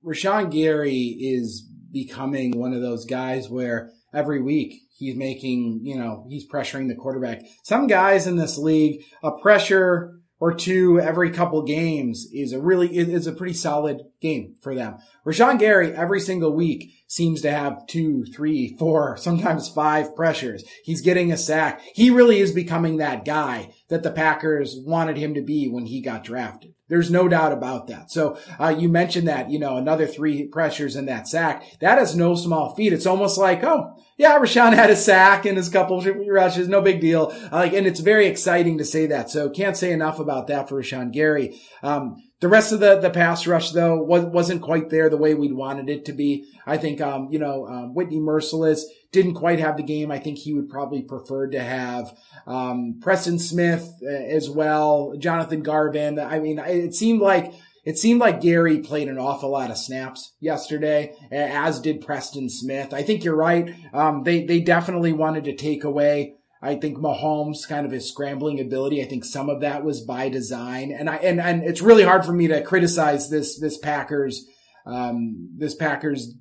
Rashan 0.04 0.50
Gary 0.50 1.16
is 1.20 1.68
becoming 1.92 2.58
one 2.58 2.74
of 2.74 2.82
those 2.82 3.04
guys 3.04 3.48
where 3.48 3.92
every 4.12 4.42
week 4.42 4.82
he's 4.96 5.14
making, 5.14 5.80
you 5.84 5.96
know, 5.96 6.26
he's 6.28 6.48
pressuring 6.48 6.88
the 6.88 6.96
quarterback. 6.96 7.42
Some 7.62 7.86
guys 7.86 8.26
in 8.26 8.36
this 8.36 8.58
league, 8.58 9.04
a 9.22 9.30
pressure 9.30 10.21
or 10.42 10.52
two 10.52 10.98
every 10.98 11.30
couple 11.30 11.62
games 11.62 12.26
is 12.32 12.52
a 12.52 12.60
really 12.60 12.88
is 12.98 13.28
a 13.28 13.32
pretty 13.32 13.52
solid 13.52 14.02
game 14.22 14.54
for 14.62 14.74
them. 14.74 14.96
Rashan 15.26 15.58
Gary 15.58 15.92
every 15.92 16.20
single 16.20 16.54
week 16.54 16.92
seems 17.06 17.42
to 17.42 17.50
have 17.50 17.86
two, 17.86 18.24
three, 18.34 18.74
four, 18.78 19.16
sometimes 19.18 19.68
five 19.68 20.16
pressures. 20.16 20.64
He's 20.84 21.02
getting 21.02 21.30
a 21.30 21.36
sack. 21.36 21.82
He 21.94 22.08
really 22.08 22.38
is 22.38 22.52
becoming 22.52 22.96
that 22.96 23.24
guy 23.24 23.74
that 23.88 24.02
the 24.02 24.10
Packers 24.10 24.76
wanted 24.78 25.18
him 25.18 25.34
to 25.34 25.42
be 25.42 25.68
when 25.68 25.86
he 25.86 26.00
got 26.00 26.24
drafted. 26.24 26.74
There's 26.88 27.10
no 27.10 27.26
doubt 27.26 27.52
about 27.52 27.86
that. 27.86 28.10
So 28.10 28.38
uh, 28.60 28.68
you 28.68 28.88
mentioned 28.88 29.26
that, 29.26 29.50
you 29.50 29.58
know, 29.58 29.76
another 29.78 30.06
three 30.06 30.46
pressures 30.46 30.94
in 30.94 31.06
that 31.06 31.26
sack. 31.26 31.64
That 31.80 31.98
is 31.98 32.14
no 32.14 32.34
small 32.34 32.74
feat. 32.74 32.92
It's 32.92 33.06
almost 33.06 33.38
like, 33.38 33.64
oh, 33.64 33.96
yeah, 34.18 34.38
Rashan 34.38 34.74
had 34.74 34.90
a 34.90 34.96
sack 34.96 35.46
and 35.46 35.56
his 35.56 35.70
couple 35.70 36.02
rushes, 36.28 36.68
no 36.68 36.82
big 36.82 37.00
deal. 37.00 37.32
Uh, 37.50 37.56
like, 37.56 37.72
and 37.72 37.86
it's 37.86 38.00
very 38.00 38.26
exciting 38.26 38.76
to 38.78 38.84
say 38.84 39.06
that. 39.06 39.30
So 39.30 39.48
can't 39.48 39.76
say 39.76 39.90
enough 39.90 40.18
about 40.18 40.48
that 40.48 40.68
for 40.68 40.82
Rashan 40.82 41.12
Gary. 41.12 41.58
Um, 41.82 42.22
the 42.42 42.48
rest 42.48 42.72
of 42.72 42.80
the, 42.80 42.98
the 42.98 43.08
pass 43.08 43.46
rush 43.46 43.70
though 43.70 44.02
was, 44.02 44.24
wasn't 44.24 44.62
quite 44.62 44.90
there 44.90 45.08
the 45.08 45.16
way 45.16 45.32
we'd 45.32 45.54
wanted 45.54 45.88
it 45.88 46.04
to 46.06 46.12
be. 46.12 46.48
I 46.66 46.76
think, 46.76 47.00
um, 47.00 47.28
you 47.30 47.38
know, 47.38 47.68
um, 47.68 47.94
Whitney 47.94 48.18
Mercilus 48.18 48.82
didn't 49.12 49.34
quite 49.34 49.60
have 49.60 49.76
the 49.76 49.84
game. 49.84 50.10
I 50.10 50.18
think 50.18 50.38
he 50.38 50.52
would 50.52 50.68
probably 50.68 51.02
prefer 51.02 51.46
to 51.46 51.62
have, 51.62 52.12
um, 52.48 52.98
Preston 53.00 53.38
Smith 53.38 53.88
uh, 54.02 54.08
as 54.08 54.50
well, 54.50 55.14
Jonathan 55.18 55.62
Garvin. 55.62 56.18
I 56.18 56.40
mean, 56.40 56.58
it 56.58 56.94
seemed 56.94 57.20
like, 57.20 57.52
it 57.84 57.96
seemed 57.96 58.20
like 58.20 58.40
Gary 58.40 58.80
played 58.80 59.08
an 59.08 59.18
awful 59.18 59.50
lot 59.50 59.70
of 59.70 59.78
snaps 59.78 60.32
yesterday, 60.40 61.14
as 61.30 61.80
did 61.80 62.00
Preston 62.00 62.48
Smith. 62.48 62.92
I 62.92 63.04
think 63.04 63.22
you're 63.22 63.36
right. 63.36 63.72
Um, 63.92 64.24
they, 64.24 64.44
they 64.44 64.58
definitely 64.60 65.12
wanted 65.12 65.44
to 65.44 65.54
take 65.54 65.84
away 65.84 66.34
I 66.62 66.76
think 66.76 66.98
Mahomes 66.98 67.66
kind 67.68 67.84
of 67.84 67.90
his 67.90 68.08
scrambling 68.08 68.60
ability. 68.60 69.02
I 69.02 69.06
think 69.06 69.24
some 69.24 69.50
of 69.50 69.60
that 69.62 69.82
was 69.82 70.00
by 70.00 70.28
design, 70.28 70.92
and 70.96 71.10
I 71.10 71.16
and 71.16 71.40
and 71.40 71.64
it's 71.64 71.82
really 71.82 72.04
hard 72.04 72.24
for 72.24 72.32
me 72.32 72.46
to 72.46 72.62
criticize 72.62 73.28
this 73.28 73.58
this 73.58 73.76
Packers 73.78 74.46
um, 74.86 75.50
this 75.56 75.74
Packers 75.74 76.34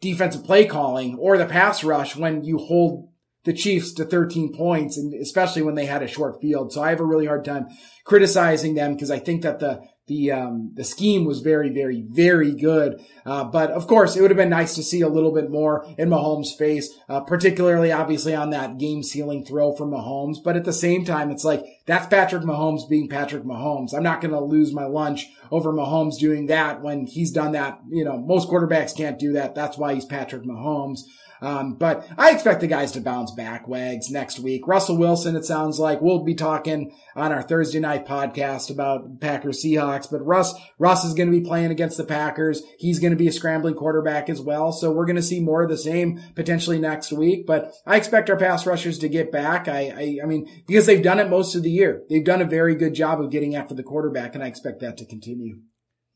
defensive 0.00 0.44
play 0.44 0.64
calling 0.64 1.16
or 1.18 1.36
the 1.36 1.46
pass 1.46 1.82
rush 1.82 2.14
when 2.14 2.44
you 2.44 2.58
hold 2.58 3.08
the 3.44 3.52
Chiefs 3.52 3.92
to 3.94 4.04
13 4.04 4.54
points, 4.54 4.96
and 4.96 5.12
especially 5.20 5.62
when 5.62 5.74
they 5.74 5.86
had 5.86 6.02
a 6.02 6.08
short 6.08 6.40
field. 6.40 6.72
So 6.72 6.82
I 6.82 6.90
have 6.90 7.00
a 7.00 7.04
really 7.04 7.26
hard 7.26 7.44
time 7.44 7.66
criticizing 8.04 8.74
them 8.74 8.94
because 8.94 9.10
I 9.10 9.18
think 9.18 9.42
that 9.42 9.58
the 9.58 9.82
the 10.06 10.32
um, 10.32 10.70
the 10.74 10.84
scheme 10.84 11.24
was 11.24 11.40
very, 11.40 11.70
very, 11.70 12.02
very 12.02 12.52
good. 12.52 13.00
Uh, 13.24 13.44
but 13.44 13.70
of 13.70 13.86
course, 13.86 14.16
it 14.16 14.20
would 14.20 14.30
have 14.30 14.36
been 14.36 14.50
nice 14.50 14.74
to 14.74 14.82
see 14.82 15.00
a 15.00 15.08
little 15.08 15.32
bit 15.32 15.50
more 15.50 15.86
in 15.96 16.10
Mahomes' 16.10 16.56
face, 16.56 16.90
uh, 17.08 17.20
particularly 17.20 17.90
obviously 17.90 18.34
on 18.34 18.50
that 18.50 18.78
game 18.78 19.02
sealing 19.02 19.44
throw 19.44 19.74
from 19.74 19.90
Mahomes. 19.90 20.36
But 20.44 20.56
at 20.56 20.64
the 20.64 20.72
same 20.72 21.04
time, 21.04 21.30
it's 21.30 21.44
like 21.44 21.64
that's 21.86 22.06
Patrick 22.06 22.42
Mahomes 22.42 22.88
being 22.88 23.08
Patrick 23.08 23.44
Mahomes. 23.44 23.94
I'm 23.94 24.02
not 24.02 24.20
going 24.20 24.32
to 24.32 24.40
lose 24.40 24.72
my 24.74 24.84
lunch 24.84 25.26
over 25.50 25.72
Mahomes 25.72 26.18
doing 26.18 26.46
that 26.46 26.82
when 26.82 27.06
he's 27.06 27.30
done 27.30 27.52
that. 27.52 27.80
You 27.88 28.04
know, 28.04 28.18
most 28.18 28.48
quarterbacks 28.48 28.96
can't 28.96 29.18
do 29.18 29.32
that. 29.32 29.54
That's 29.54 29.78
why 29.78 29.94
he's 29.94 30.04
Patrick 30.04 30.42
Mahomes. 30.42 31.00
Um, 31.44 31.74
but 31.74 32.08
I 32.16 32.30
expect 32.30 32.62
the 32.62 32.66
guys 32.66 32.92
to 32.92 33.02
bounce 33.02 33.30
back, 33.30 33.68
Wags, 33.68 34.10
next 34.10 34.40
week. 34.40 34.66
Russell 34.66 34.96
Wilson, 34.96 35.36
it 35.36 35.44
sounds 35.44 35.78
like 35.78 36.00
we'll 36.00 36.24
be 36.24 36.34
talking 36.34 36.96
on 37.14 37.32
our 37.32 37.42
Thursday 37.42 37.80
night 37.80 38.06
podcast 38.06 38.70
about 38.70 39.20
Packers 39.20 39.62
Seahawks, 39.62 40.10
but 40.10 40.24
Russ, 40.24 40.54
Russ 40.78 41.04
is 41.04 41.12
going 41.12 41.30
to 41.30 41.38
be 41.38 41.46
playing 41.46 41.70
against 41.70 41.98
the 41.98 42.04
Packers. 42.04 42.62
He's 42.78 42.98
going 42.98 43.12
to 43.12 43.16
be 43.16 43.28
a 43.28 43.32
scrambling 43.32 43.74
quarterback 43.74 44.30
as 44.30 44.40
well. 44.40 44.72
So 44.72 44.90
we're 44.90 45.04
going 45.04 45.16
to 45.16 45.22
see 45.22 45.38
more 45.38 45.62
of 45.62 45.68
the 45.68 45.76
same 45.76 46.18
potentially 46.34 46.78
next 46.78 47.12
week, 47.12 47.46
but 47.46 47.74
I 47.86 47.96
expect 47.96 48.30
our 48.30 48.38
pass 48.38 48.66
rushers 48.66 48.98
to 49.00 49.08
get 49.10 49.30
back. 49.30 49.68
I, 49.68 49.90
I, 49.90 50.18
I 50.22 50.26
mean, 50.26 50.48
because 50.66 50.86
they've 50.86 51.02
done 51.02 51.20
it 51.20 51.28
most 51.28 51.54
of 51.54 51.62
the 51.62 51.70
year. 51.70 52.04
They've 52.08 52.24
done 52.24 52.40
a 52.40 52.46
very 52.46 52.74
good 52.74 52.94
job 52.94 53.20
of 53.20 53.30
getting 53.30 53.54
after 53.54 53.74
the 53.74 53.82
quarterback 53.82 54.34
and 54.34 54.42
I 54.42 54.46
expect 54.46 54.80
that 54.80 54.96
to 54.96 55.04
continue. 55.04 55.58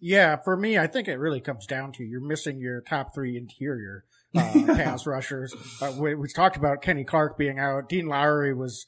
Yeah, 0.00 0.36
for 0.36 0.56
me, 0.56 0.78
I 0.78 0.86
think 0.86 1.06
it 1.06 1.16
really 1.16 1.40
comes 1.40 1.66
down 1.66 1.92
to 1.92 2.04
you're 2.04 2.20
missing 2.20 2.60
your 2.60 2.80
top 2.80 3.14
three 3.14 3.36
interior 3.36 4.04
uh, 4.38 4.74
pass 4.74 5.07
rushers. 5.07 5.55
Uh, 5.81 5.92
we, 5.98 6.14
we, 6.14 6.29
talked 6.29 6.57
about 6.57 6.83
Kenny 6.83 7.05
Clark 7.05 7.37
being 7.38 7.59
out. 7.59 7.88
Dean 7.88 8.07
Lowry 8.07 8.55
was 8.55 8.87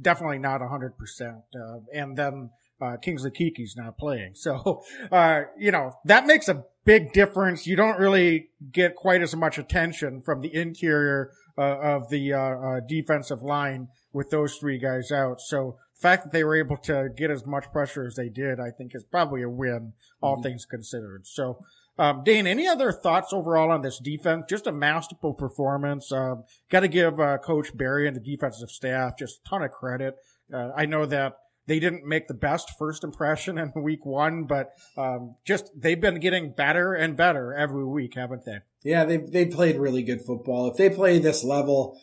definitely 0.00 0.38
not 0.38 0.60
100%. 0.60 0.92
Uh, 1.20 1.80
and 1.92 2.16
then 2.16 2.50
uh, 2.80 2.96
Kingsley 2.96 3.30
Keke's 3.30 3.76
not 3.76 3.98
playing. 3.98 4.34
So, 4.34 4.82
uh, 5.12 5.42
you 5.58 5.70
know, 5.70 5.92
that 6.04 6.26
makes 6.26 6.48
a 6.48 6.64
big 6.84 7.12
difference. 7.12 7.66
You 7.66 7.76
don't 7.76 7.98
really 7.98 8.48
get 8.72 8.96
quite 8.96 9.22
as 9.22 9.36
much 9.36 9.58
attention 9.58 10.20
from 10.20 10.40
the 10.40 10.54
interior 10.54 11.32
uh, 11.56 11.78
of 11.78 12.08
the 12.08 12.82
defensive 12.88 13.42
line 13.42 13.88
with 14.12 14.30
those 14.30 14.56
three 14.56 14.78
guys 14.78 15.10
out. 15.12 15.40
So 15.40 15.78
the 15.94 16.00
fact 16.00 16.24
that 16.24 16.32
they 16.32 16.44
were 16.44 16.56
able 16.56 16.76
to 16.78 17.08
get 17.16 17.30
as 17.30 17.46
much 17.46 17.70
pressure 17.72 18.04
as 18.04 18.16
they 18.16 18.28
did, 18.28 18.58
I 18.58 18.70
think 18.76 18.94
is 18.94 19.04
probably 19.04 19.42
a 19.42 19.48
win, 19.48 19.92
all 20.20 20.34
mm-hmm. 20.34 20.42
things 20.42 20.64
considered. 20.64 21.26
So, 21.26 21.58
um, 21.98 22.22
Dane, 22.24 22.46
any 22.46 22.66
other 22.66 22.90
thoughts 22.90 23.32
overall 23.32 23.70
on 23.70 23.82
this 23.82 23.98
defense? 23.98 24.44
Just 24.48 24.66
a 24.66 24.72
masterful 24.72 25.34
performance. 25.34 26.10
Um, 26.10 26.44
Got 26.70 26.80
to 26.80 26.88
give 26.88 27.20
uh, 27.20 27.38
Coach 27.38 27.76
Barry 27.76 28.06
and 28.06 28.16
the 28.16 28.20
defensive 28.20 28.70
staff 28.70 29.18
just 29.18 29.40
a 29.44 29.48
ton 29.48 29.62
of 29.62 29.70
credit. 29.70 30.14
Uh, 30.52 30.70
I 30.76 30.86
know 30.86 31.04
that 31.06 31.34
they 31.66 31.78
didn't 31.78 32.04
make 32.04 32.28
the 32.28 32.34
best 32.34 32.72
first 32.78 33.04
impression 33.04 33.58
in 33.58 33.72
week 33.82 34.04
one, 34.04 34.44
but 34.44 34.70
um, 34.96 35.36
just 35.44 35.70
they've 35.76 36.00
been 36.00 36.18
getting 36.18 36.52
better 36.52 36.94
and 36.94 37.16
better 37.16 37.54
every 37.54 37.84
week, 37.84 38.14
haven't 38.14 38.44
they? 38.44 38.58
Yeah, 38.82 39.04
they 39.04 39.18
they 39.18 39.46
played 39.46 39.76
really 39.76 40.02
good 40.02 40.22
football. 40.22 40.70
If 40.70 40.76
they 40.76 40.90
play 40.90 41.18
this 41.18 41.44
level 41.44 42.00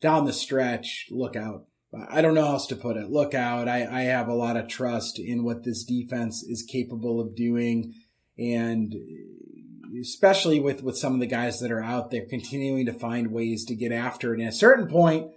down 0.00 0.24
the 0.24 0.32
stretch, 0.32 1.06
look 1.10 1.36
out. 1.36 1.66
I 2.10 2.20
don't 2.20 2.34
know 2.34 2.44
how 2.44 2.52
else 2.52 2.66
to 2.66 2.76
put 2.76 2.96
it. 2.96 3.10
Look 3.10 3.32
out. 3.32 3.66
I, 3.66 3.86
I 3.86 4.02
have 4.02 4.28
a 4.28 4.34
lot 4.34 4.58
of 4.58 4.68
trust 4.68 5.18
in 5.18 5.42
what 5.42 5.64
this 5.64 5.84
defense 5.84 6.42
is 6.42 6.62
capable 6.62 7.18
of 7.18 7.34
doing 7.34 7.94
and 8.38 8.94
especially 10.00 10.60
with 10.60 10.82
with 10.82 10.96
some 10.96 11.14
of 11.14 11.20
the 11.20 11.26
guys 11.26 11.60
that 11.60 11.72
are 11.72 11.82
out 11.82 12.10
there 12.10 12.26
continuing 12.26 12.86
to 12.86 12.92
find 12.92 13.32
ways 13.32 13.64
to 13.66 13.74
get 13.74 13.92
after 13.92 14.32
it. 14.32 14.38
And 14.38 14.48
at 14.48 14.54
a 14.54 14.56
certain 14.56 14.86
point, 14.86 15.30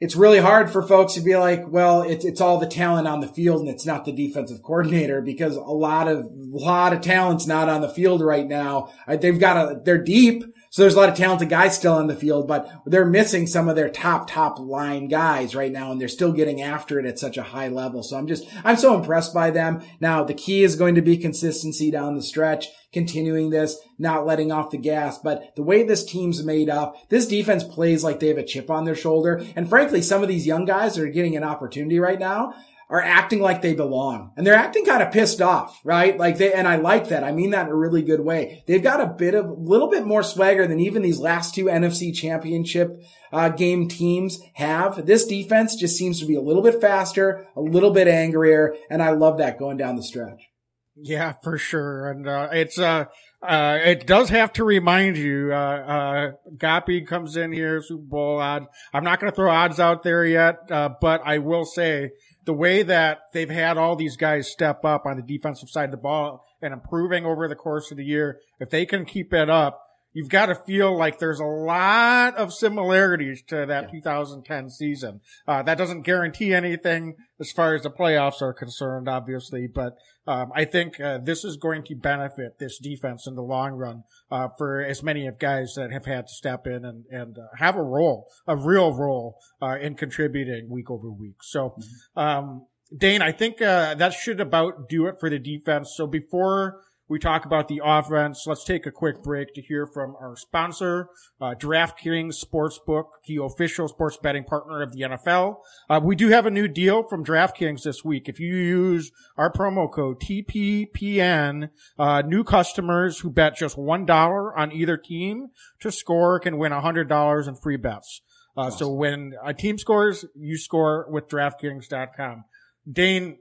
it's 0.00 0.14
really 0.14 0.38
hard 0.38 0.70
for 0.70 0.82
folks 0.82 1.14
to 1.14 1.20
be 1.20 1.36
like, 1.36 1.66
well, 1.68 2.02
it's 2.02 2.24
it's 2.24 2.40
all 2.40 2.58
the 2.58 2.66
talent 2.66 3.08
on 3.08 3.20
the 3.20 3.26
field 3.26 3.60
and 3.60 3.68
it's 3.68 3.86
not 3.86 4.04
the 4.04 4.12
defensive 4.12 4.62
coordinator 4.62 5.20
because 5.20 5.56
a 5.56 5.60
lot 5.60 6.06
of 6.08 6.20
a 6.20 6.28
lot 6.34 6.92
of 6.92 7.00
talent's 7.00 7.46
not 7.46 7.68
on 7.68 7.80
the 7.80 7.88
field 7.88 8.20
right 8.20 8.46
now. 8.46 8.92
Uh, 9.06 9.16
they've 9.16 9.40
got 9.40 9.56
a 9.56 9.80
they're 9.84 10.02
deep, 10.02 10.44
so 10.78 10.84
there's 10.84 10.94
a 10.94 11.00
lot 11.00 11.08
of 11.08 11.16
talented 11.16 11.48
guys 11.48 11.74
still 11.74 11.94
on 11.94 12.06
the 12.06 12.14
field, 12.14 12.46
but 12.46 12.70
they're 12.86 13.04
missing 13.04 13.48
some 13.48 13.68
of 13.68 13.74
their 13.74 13.88
top, 13.88 14.30
top 14.30 14.60
line 14.60 15.08
guys 15.08 15.56
right 15.56 15.72
now, 15.72 15.90
and 15.90 16.00
they're 16.00 16.06
still 16.06 16.30
getting 16.30 16.62
after 16.62 17.00
it 17.00 17.04
at 17.04 17.18
such 17.18 17.36
a 17.36 17.42
high 17.42 17.66
level. 17.66 18.04
So 18.04 18.16
I'm 18.16 18.28
just, 18.28 18.46
I'm 18.62 18.76
so 18.76 18.94
impressed 18.94 19.34
by 19.34 19.50
them. 19.50 19.82
Now, 19.98 20.22
the 20.22 20.34
key 20.34 20.62
is 20.62 20.76
going 20.76 20.94
to 20.94 21.02
be 21.02 21.16
consistency 21.16 21.90
down 21.90 22.14
the 22.14 22.22
stretch, 22.22 22.68
continuing 22.92 23.50
this, 23.50 23.76
not 23.98 24.24
letting 24.24 24.52
off 24.52 24.70
the 24.70 24.78
gas. 24.78 25.18
But 25.18 25.56
the 25.56 25.64
way 25.64 25.82
this 25.82 26.04
team's 26.04 26.44
made 26.44 26.70
up, 26.70 27.08
this 27.08 27.26
defense 27.26 27.64
plays 27.64 28.04
like 28.04 28.20
they 28.20 28.28
have 28.28 28.38
a 28.38 28.44
chip 28.44 28.70
on 28.70 28.84
their 28.84 28.94
shoulder. 28.94 29.44
And 29.56 29.68
frankly, 29.68 30.00
some 30.00 30.22
of 30.22 30.28
these 30.28 30.46
young 30.46 30.64
guys 30.64 30.96
are 30.96 31.08
getting 31.08 31.36
an 31.36 31.42
opportunity 31.42 31.98
right 31.98 32.20
now 32.20 32.54
are 32.90 33.02
acting 33.02 33.40
like 33.40 33.60
they 33.60 33.74
belong 33.74 34.32
and 34.36 34.46
they're 34.46 34.54
acting 34.54 34.84
kind 34.84 35.02
of 35.02 35.12
pissed 35.12 35.42
off, 35.42 35.78
right? 35.84 36.16
Like 36.16 36.38
they, 36.38 36.52
and 36.52 36.66
I 36.66 36.76
like 36.76 37.08
that. 37.08 37.22
I 37.22 37.32
mean 37.32 37.50
that 37.50 37.66
in 37.66 37.72
a 37.72 37.76
really 37.76 38.02
good 38.02 38.20
way. 38.20 38.64
They've 38.66 38.82
got 38.82 39.00
a 39.00 39.06
bit 39.06 39.34
of, 39.34 39.46
a 39.46 39.52
little 39.52 39.88
bit 39.90 40.06
more 40.06 40.22
swagger 40.22 40.66
than 40.66 40.80
even 40.80 41.02
these 41.02 41.18
last 41.18 41.54
two 41.54 41.66
NFC 41.66 42.14
championship 42.14 43.02
uh, 43.30 43.50
game 43.50 43.88
teams 43.88 44.38
have. 44.54 45.04
This 45.04 45.26
defense 45.26 45.76
just 45.76 45.98
seems 45.98 46.18
to 46.20 46.26
be 46.26 46.34
a 46.34 46.40
little 46.40 46.62
bit 46.62 46.80
faster, 46.80 47.46
a 47.54 47.60
little 47.60 47.90
bit 47.90 48.08
angrier, 48.08 48.74
and 48.90 49.02
I 49.02 49.10
love 49.10 49.38
that 49.38 49.58
going 49.58 49.76
down 49.76 49.96
the 49.96 50.02
stretch. 50.02 50.48
Yeah, 50.96 51.34
for 51.44 51.58
sure. 51.58 52.10
And, 52.10 52.26
uh, 52.26 52.48
it's, 52.52 52.78
uh, 52.78 53.04
uh, 53.40 53.78
it 53.84 54.06
does 54.06 54.30
have 54.30 54.52
to 54.54 54.64
remind 54.64 55.16
you, 55.16 55.52
uh, 55.52 55.56
uh, 55.56 56.30
Goppy 56.56 57.02
comes 57.02 57.36
in 57.36 57.52
here, 57.52 57.80
Super 57.82 58.02
Bowl 58.02 58.40
odds. 58.40 58.66
I'm 58.92 59.04
not 59.04 59.20
going 59.20 59.30
to 59.30 59.36
throw 59.36 59.50
odds 59.50 59.78
out 59.78 60.02
there 60.02 60.24
yet, 60.24 60.56
uh, 60.70 60.88
but 61.00 61.22
I 61.24 61.38
will 61.38 61.64
say 61.64 62.10
the 62.48 62.54
way 62.54 62.82
that 62.82 63.18
they've 63.34 63.50
had 63.50 63.76
all 63.76 63.94
these 63.94 64.16
guys 64.16 64.50
step 64.50 64.82
up 64.82 65.04
on 65.04 65.16
the 65.16 65.22
defensive 65.22 65.68
side 65.68 65.84
of 65.84 65.90
the 65.90 65.98
ball 65.98 66.46
and 66.62 66.72
improving 66.72 67.26
over 67.26 67.46
the 67.46 67.54
course 67.54 67.90
of 67.90 67.98
the 67.98 68.04
year, 68.04 68.38
if 68.58 68.70
they 68.70 68.86
can 68.86 69.04
keep 69.04 69.34
it 69.34 69.50
up, 69.50 69.82
you've 70.14 70.30
got 70.30 70.46
to 70.46 70.54
feel 70.54 70.96
like 70.96 71.18
there's 71.18 71.40
a 71.40 71.44
lot 71.44 72.34
of 72.36 72.50
similarities 72.54 73.42
to 73.42 73.66
that 73.66 73.90
yeah. 73.92 74.00
2010 74.00 74.70
season. 74.70 75.20
Uh, 75.46 75.62
that 75.62 75.76
doesn't 75.76 76.06
guarantee 76.06 76.54
anything 76.54 77.16
as 77.40 77.52
far 77.52 77.74
as 77.74 77.82
the 77.82 77.90
playoffs 77.90 78.42
are 78.42 78.52
concerned, 78.52 79.08
obviously, 79.08 79.66
but 79.66 79.96
um, 80.26 80.50
I 80.54 80.64
think 80.64 81.00
uh, 81.00 81.18
this 81.22 81.44
is 81.44 81.56
going 81.56 81.84
to 81.84 81.94
benefit 81.94 82.58
this 82.58 82.78
defense 82.78 83.26
in 83.26 83.34
the 83.34 83.42
long 83.42 83.72
run 83.72 84.04
uh, 84.30 84.48
for 84.58 84.82
as 84.82 85.02
many 85.02 85.26
of 85.26 85.38
guys 85.38 85.74
that 85.76 85.92
have 85.92 86.06
had 86.06 86.26
to 86.26 86.34
step 86.34 86.66
in 86.66 86.84
and 86.84 87.04
and 87.10 87.38
uh, 87.38 87.56
have 87.58 87.76
a 87.76 87.82
role, 87.82 88.28
a 88.46 88.56
real 88.56 88.92
role 88.92 89.38
uh, 89.62 89.76
in 89.80 89.94
contributing 89.94 90.68
week 90.68 90.90
over 90.90 91.10
week. 91.10 91.42
So, 91.42 91.70
mm-hmm. 91.70 92.20
um, 92.20 92.66
Dane, 92.96 93.22
I 93.22 93.32
think 93.32 93.60
uh, 93.60 93.94
that 93.94 94.12
should 94.14 94.40
about 94.40 94.88
do 94.88 95.06
it 95.06 95.16
for 95.20 95.28
the 95.30 95.38
defense. 95.38 95.94
So 95.96 96.06
before 96.06 96.80
we 97.08 97.18
talk 97.18 97.44
about 97.44 97.68
the 97.68 97.80
offense. 97.82 98.44
Let's 98.46 98.64
take 98.64 98.86
a 98.86 98.90
quick 98.90 99.22
break 99.22 99.54
to 99.54 99.62
hear 99.62 99.86
from 99.86 100.14
our 100.20 100.36
sponsor, 100.36 101.08
uh, 101.40 101.54
DraftKings 101.58 102.44
Sportsbook, 102.44 103.04
the 103.26 103.42
official 103.42 103.88
sports 103.88 104.18
betting 104.22 104.44
partner 104.44 104.82
of 104.82 104.92
the 104.92 105.02
NFL. 105.02 105.56
Uh, 105.88 106.00
we 106.02 106.14
do 106.16 106.28
have 106.28 106.46
a 106.46 106.50
new 106.50 106.68
deal 106.68 107.02
from 107.08 107.24
DraftKings 107.24 107.82
this 107.82 108.04
week. 108.04 108.28
If 108.28 108.38
you 108.38 108.54
use 108.54 109.10
our 109.36 109.52
promo 109.52 109.90
code 109.90 110.20
TPPN, 110.20 111.70
uh, 111.98 112.22
new 112.22 112.44
customers 112.44 113.20
who 113.20 113.30
bet 113.30 113.56
just 113.56 113.76
$1 113.76 114.52
on 114.56 114.72
either 114.72 114.96
team 114.96 115.48
to 115.80 115.90
score 115.90 116.38
can 116.40 116.58
win 116.58 116.72
$100 116.72 117.48
in 117.48 117.54
free 117.56 117.76
bets. 117.76 118.20
Uh, 118.56 118.62
awesome. 118.62 118.78
So 118.78 118.92
when 118.92 119.34
a 119.44 119.54
team 119.54 119.78
scores, 119.78 120.24
you 120.34 120.58
score 120.58 121.06
with 121.10 121.28
DraftKings.com. 121.28 122.44
Dane, 122.90 123.38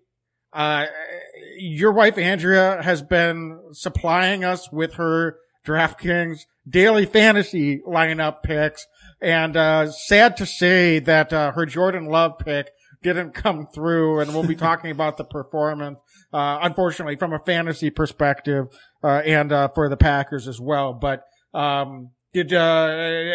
uh, 0.54 0.86
your 1.58 1.92
wife 1.92 2.18
Andrea 2.18 2.82
has 2.82 3.02
been 3.02 3.60
supplying 3.74 4.44
us 4.44 4.72
with 4.72 4.96
her 4.96 5.38
DraftKings 5.66 6.46
daily 6.70 7.06
fantasy 7.06 7.80
lineup 7.80 8.44
picks, 8.44 8.86
and 9.22 9.56
uh, 9.56 9.92
sad 9.92 10.38
to 10.38 10.46
say 10.46 11.00
that 11.00 11.32
uh, 11.34 11.52
her 11.52 11.66
Jordan 11.66 12.06
Love 12.06 12.40
pick 12.40 12.72
didn't 13.04 13.34
come 13.34 13.68
through, 13.68 14.20
and 14.20 14.34
we'll 14.34 14.48
be 14.48 14.56
talking 14.68 14.92
about 14.92 15.18
the 15.18 15.24
performance, 15.24 16.00
uh, 16.34 16.60
unfortunately, 16.62 17.16
from 17.16 17.34
a 17.34 17.40
fantasy 17.40 17.90
perspective, 17.90 18.68
uh, 19.04 19.22
and 19.26 19.52
uh, 19.52 19.68
for 19.70 19.90
the 19.90 19.98
Packers 19.98 20.48
as 20.48 20.60
well. 20.60 20.94
But 20.94 21.24
um, 21.54 22.12
did 22.44 22.54
uh, 22.54 22.88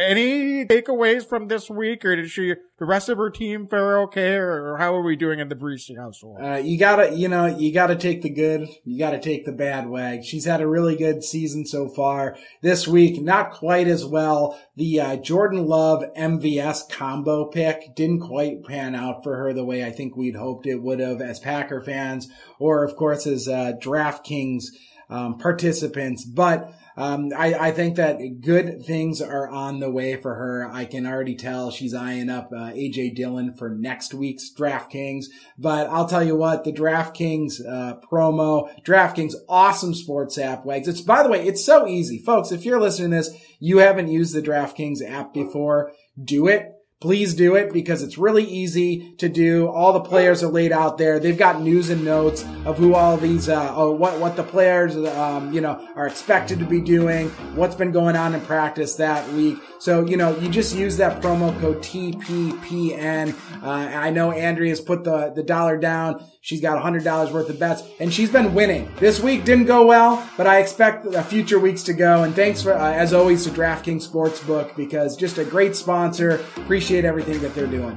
any 0.09 0.65
takeaways 0.65 1.29
from 1.29 1.49
this 1.49 1.69
week, 1.69 2.05
or 2.05 2.15
did 2.15 2.31
she 2.31 2.55
the 2.79 2.87
rest 2.87 3.09
of 3.09 3.19
her 3.19 3.31
team 3.31 3.67
fare 3.67 4.01
okay, 4.03 4.35
or, 4.35 4.77
how 4.79 4.95
are 4.95 5.03
we 5.03 5.17
doing 5.17 5.39
in 5.39 5.49
the 5.49 5.55
Breesy 5.55 5.97
household? 5.97 6.39
Uh, 6.41 6.61
you 6.63 6.79
gotta, 6.79 7.15
you 7.17 7.29
know, 7.29 7.47
you 7.47 7.73
gotta 7.73 7.97
take 7.97 8.23
the 8.23 8.31
good, 8.31 8.69
you 8.85 8.99
gotta 8.99 9.21
take 9.21 9.45
the 9.45 9.53
bad 9.53 9.89
wag. 9.89 10.25
She's 10.25 10.45
had 10.45 10.61
a 10.61 10.69
really 10.69 10.97
good 10.97 11.25
season 11.25 11.67
so 11.67 11.89
far. 11.89 12.37
This 12.61 12.87
week, 12.87 13.21
not 13.21 13.53
quite 13.53 13.89
as 13.89 14.05
well. 14.05 14.59
The 14.77 15.01
uh, 15.01 15.17
Jordan 15.17 15.67
Love 15.67 16.05
MVS 16.17 16.89
combo 16.89 17.47
pick 17.47 17.95
didn't 17.95 18.21
quite 18.21 18.65
pan 18.65 18.95
out 18.95 19.23
for 19.23 19.37
her 19.37 19.53
the 19.53 19.65
way 19.65 19.85
I 19.85 19.91
think 19.91 20.17
we'd 20.17 20.37
hoped 20.37 20.67
it 20.67 20.83
would 20.83 21.01
have 21.01 21.21
as 21.21 21.41
Packer 21.41 21.81
fans, 21.81 22.29
or 22.59 22.85
of 22.85 22.97
course 22.97 23.27
as 23.27 23.49
uh, 23.49 23.73
DraftKings 23.81 24.67
um, 25.11 25.39
participants, 25.39 26.25
but. 26.25 26.73
Um, 26.97 27.31
I, 27.37 27.55
I, 27.55 27.71
think 27.71 27.97
that 27.97 28.19
good 28.41 28.85
things 28.85 29.23
are 29.23 29.49
on 29.49 29.81
the 29.81 29.91
way 29.91 30.17
for 30.17 30.35
her. 30.35 30.69
I 30.71 30.85
can 30.85 31.07
already 31.07 31.35
tell 31.35 31.71
she's 31.71 31.95
eyeing 31.95 32.29
up 32.29 32.51
uh, 32.53 32.71
AJ 32.73 33.15
Dillon 33.15 33.55
for 33.55 33.71
next 33.71 34.13
week's 34.13 34.53
DraftKings. 34.53 35.27
But 35.57 35.89
I'll 35.89 36.09
tell 36.09 36.23
you 36.23 36.37
what, 36.37 36.65
the 36.65 36.73
DraftKings 36.73 37.67
uh, 37.67 37.97
promo, 38.11 38.69
DraftKings 38.83 39.35
awesome 39.49 39.95
sports 39.95 40.37
app, 40.37 40.67
Wags. 40.67 40.87
It's 40.87 41.01
by 41.01 41.23
the 41.23 41.31
way, 41.31 41.47
it's 41.47 41.65
so 41.65 41.87
easy, 41.87 42.19
folks. 42.19 42.53
If 42.53 42.67
you're 42.67 42.81
listening 42.81 43.11
to 43.13 43.17
this, 43.17 43.31
you 43.59 43.79
haven't 43.79 44.09
used 44.09 44.35
the 44.35 44.43
DraftKings 44.43 45.03
app 45.03 45.33
before, 45.33 45.93
do 46.23 46.47
it 46.47 46.73
please 47.03 47.35
do 47.35 47.57
it 47.57 47.73
because 47.73 48.01
it's 48.01 48.17
really 48.17 48.45
easy 48.45 49.13
to 49.19 49.29
do. 49.29 49.67
All 49.67 49.93
the 49.93 50.03
players 50.03 50.41
are 50.45 50.49
laid 50.49 50.71
out 50.71 50.99
there. 50.99 51.19
They've 51.19 51.37
got 51.37 51.61
news 51.61 51.91
and 51.91 52.05
notes 52.05 52.45
of 52.65 52.79
who 52.79 52.95
all 52.95 53.17
these, 53.17 53.49
uh, 53.49 53.75
oh, 53.75 53.91
what, 53.91 54.21
what 54.21 54.37
the 54.37 54.45
players, 54.45 54.95
um, 54.97 55.53
you 55.53 55.61
know, 55.61 55.85
are 55.97 56.07
expected 56.07 56.61
to 56.61 56.65
be 56.65 56.81
doing, 56.81 57.29
what's 57.57 57.75
been 57.75 57.91
going 57.91 58.15
on 58.15 58.37
in 58.37 58.41
practice 58.43 58.95
that 58.97 59.29
week. 59.33 59.59
So, 59.81 60.07
you 60.07 60.17
know, 60.17 60.39
you 60.39 60.49
just 60.49 60.77
use 60.77 60.97
that 60.99 61.21
promo 61.21 61.59
code 61.61 61.79
TPPN. 61.79 63.35
Uh, 63.61 63.69
I 63.69 64.11
know 64.11 64.31
Andrea's 64.31 64.81
put 64.81 65.03
the, 65.03 65.33
the 65.35 65.43
dollar 65.43 65.77
down. 65.77 66.25
She's 66.43 66.61
got 66.61 66.83
$100 66.83 67.33
worth 67.33 67.49
of 67.49 67.59
bets 67.59 67.83
and 67.99 68.13
she's 68.13 68.31
been 68.31 68.53
winning. 68.53 68.93
This 68.99 69.21
week 69.21 69.45
didn't 69.45 69.65
go 69.65 69.87
well, 69.87 70.29
but 70.37 70.47
I 70.47 70.59
expect 70.59 71.11
the 71.11 71.23
future 71.23 71.59
weeks 71.59 71.83
to 71.85 71.95
go. 71.95 72.25
And 72.25 72.35
thanks 72.35 72.61
for, 72.61 72.75
uh, 72.75 72.93
as 72.93 73.15
always, 73.15 73.45
to 73.45 73.51
DraftKings 73.51 74.07
Sportsbook 74.07 74.77
because 74.77 75.17
just 75.17 75.39
a 75.39 75.45
great 75.45 75.75
sponsor. 75.75 76.41
Appreciate 76.57 77.07
everything 77.07 77.41
that 77.41 77.55
they're 77.55 77.67
doing. 77.67 77.97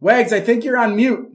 Wags, 0.00 0.32
I 0.32 0.40
think 0.40 0.64
you're 0.64 0.78
on 0.78 0.96
mute. 0.96 1.28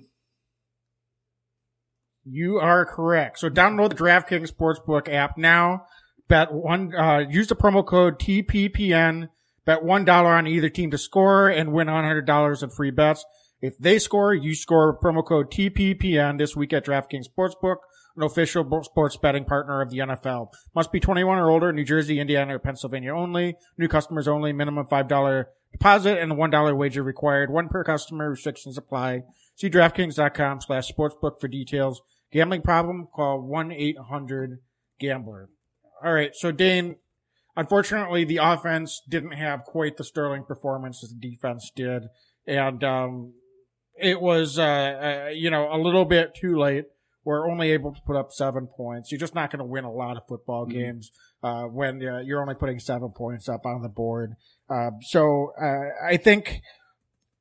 You 2.26 2.58
are 2.58 2.86
correct. 2.86 3.38
So 3.40 3.50
download 3.50 3.90
the 3.90 3.96
DraftKings 3.96 4.52
Sportsbook 4.52 5.08
app 5.08 5.38
now 5.38 5.86
bet 6.28 6.52
one, 6.52 6.94
uh, 6.96 7.20
use 7.30 7.48
the 7.48 7.56
promo 7.56 7.86
code 7.86 8.20
TPPN, 8.20 9.30
bet 9.66 9.84
one 9.84 10.06
dollar 10.06 10.34
on 10.34 10.48
either 10.48 10.70
team 10.70 10.92
to 10.92 10.98
score 10.98 11.50
and 11.50 11.74
win 11.74 11.88
$100 11.88 12.64
in 12.64 12.70
free 12.70 12.92
bets. 12.92 13.26
If 13.62 13.78
they 13.78 14.00
score, 14.00 14.34
you 14.34 14.54
score 14.54 15.00
promo 15.00 15.26
code 15.26 15.52
TPPN 15.52 16.38
this 16.38 16.56
week 16.56 16.74
at 16.74 16.86
DraftKings 16.86 17.26
Sportsbook, 17.28 17.78
an 18.16 18.24
official 18.24 18.84
sports 18.84 19.18
betting 19.18 19.46
partner 19.46 19.82
of 19.82 19.90
the 19.90 20.00
NFL. 20.00 20.50
Must 20.76 20.92
be 20.92 21.00
21 21.00 21.38
or 21.38 21.50
older, 21.50 21.74
New 21.74 21.84
Jersey, 21.84 22.20
Indiana, 22.20 22.56
or 22.56 22.60
Pennsylvania 22.60 23.16
only. 23.16 23.56
New 23.78 23.88
customers 23.88 24.28
only, 24.28 24.54
minimum 24.54 24.86
$5 24.86 25.46
deposit 25.72 26.20
and 26.20 26.34
$1 26.34 26.78
wager 26.78 27.04
required. 27.04 27.52
One 27.52 27.68
per 27.68 27.84
customer, 27.84 28.30
restrictions 28.30 28.78
apply. 28.78 29.24
See 29.56 29.70
DraftKings.com 29.70 30.62
slash 30.62 30.92
sportsbook 30.92 31.40
for 31.40 31.48
details. 31.48 32.02
Gambling 32.32 32.62
problem? 32.62 33.08
Call 33.14 33.42
1-800-GAMBLER. 33.42 35.50
All 36.04 36.14
right. 36.14 36.36
So 36.36 36.52
Dane, 36.52 36.98
unfortunately, 37.56 38.24
the 38.24 38.38
offense 38.38 39.02
didn't 39.10 39.32
have 39.32 39.64
quite 39.64 39.98
the 39.98 40.04
sterling 40.04 40.44
performance 40.44 41.04
as 41.04 41.10
the 41.10 41.20
defense 41.20 41.72
did, 41.76 42.04
and 42.46 42.84
um, 42.84 43.34
it 44.00 44.22
was, 44.22 44.60
uh, 44.60 44.64
uh, 45.28 45.30
you 45.30 45.50
know, 45.50 45.74
a 45.74 45.78
little 45.78 46.06
bit 46.06 46.36
too 46.36 46.58
late. 46.58 46.86
We're 47.24 47.50
only 47.50 47.72
able 47.72 47.94
to 47.94 48.02
put 48.02 48.16
up 48.16 48.32
seven 48.32 48.68
points. 48.68 49.12
You're 49.12 49.20
just 49.20 49.36
not 49.36 49.52
going 49.52 49.60
to 49.60 49.66
win 49.66 49.84
a 49.84 49.92
lot 49.92 50.16
of 50.16 50.24
football 50.28 50.66
mm-hmm. 50.66 50.78
games 50.78 51.12
uh, 51.44 51.64
when 51.64 52.06
uh, 52.06 52.20
you're 52.20 52.42
only 52.42 52.56
putting 52.56 52.80
seven 52.80 53.10
points 53.10 53.50
up 53.50 53.66
on 53.66 53.82
the 53.82 53.90
board. 53.90 54.36
Um, 54.70 55.00
so 55.02 55.54
uh, 55.62 56.06
I 56.06 56.18
think 56.18 56.62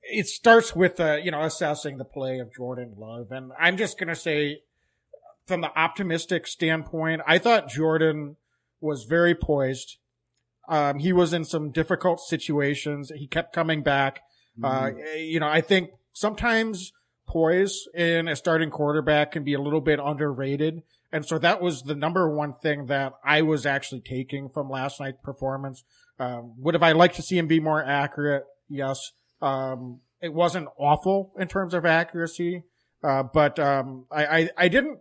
it 0.03 0.27
starts 0.27 0.75
with 0.75 1.01
uh, 1.01 1.17
you 1.17 1.31
know 1.31 1.43
assessing 1.43 1.99
the 1.99 2.05
play 2.05 2.39
of 2.39 2.53
Jordan 2.53 2.95
Love, 2.97 3.31
and 3.31 3.53
I'm 3.59 3.77
just 3.77 3.99
going 3.99 4.09
to 4.09 4.17
say, 4.17 4.63
from 5.47 5.61
the 5.61 5.77
optimistic 5.79 6.47
standpoint, 6.47 7.23
I 7.27 7.39
thought 7.39 7.69
Jordan 7.69 8.37
was 8.81 9.05
very 9.05 9.35
poised. 9.35 9.97
Um, 10.69 10.99
he 10.99 11.13
was 11.13 11.33
in 11.33 11.45
some 11.45 11.71
difficult 11.71 12.21
situations. 12.21 13.13
He 13.15 13.27
kept 13.27 13.53
coming 13.53 13.83
back. 13.83 14.23
Mm-hmm. 14.59 14.65
Uh, 14.65 15.15
you 15.17 15.39
know, 15.39 15.49
I 15.49 15.61
think 15.61 15.91
sometimes 16.17 16.93
poise 17.29 17.87
in 17.95 18.27
a 18.27 18.35
starting 18.35 18.71
quarterback 18.71 19.33
can 19.33 19.45
be 19.45 19.53
a 19.53 19.61
little 19.61 19.83
bit 19.83 20.01
underrated. 20.03 20.83
And 21.13 21.27
so 21.27 21.39
that 21.39 21.61
was 21.61 21.83
the 21.83 21.95
number 21.95 22.35
one 22.35 22.55
thing 22.55 22.87
that 22.87 23.13
I 23.23 23.43
was 23.43 23.67
actually 23.67 24.01
taking 24.01 24.49
from 24.49 24.71
last 24.71 24.99
night's 24.99 25.19
performance. 25.23 25.85
Um, 26.19 26.55
would 26.57 26.75
have 26.75 26.83
I 26.83 26.93
liked 26.93 27.17
to 27.17 27.23
see 27.23 27.37
him 27.37 27.47
be 27.47 27.61
more 27.61 27.85
accurate? 27.85 28.45
Yes. 28.69 29.13
Um, 29.43 30.01
it 30.23 30.33
wasn't 30.33 30.69
awful 30.79 31.35
in 31.39 31.49
terms 31.49 31.75
of 31.75 31.85
accuracy. 31.85 32.63
Uh, 33.05 33.23
but, 33.23 33.59
um, 33.59 34.07
I, 34.11 34.27
I, 34.27 34.51
I 34.57 34.69
didn't 34.69 34.99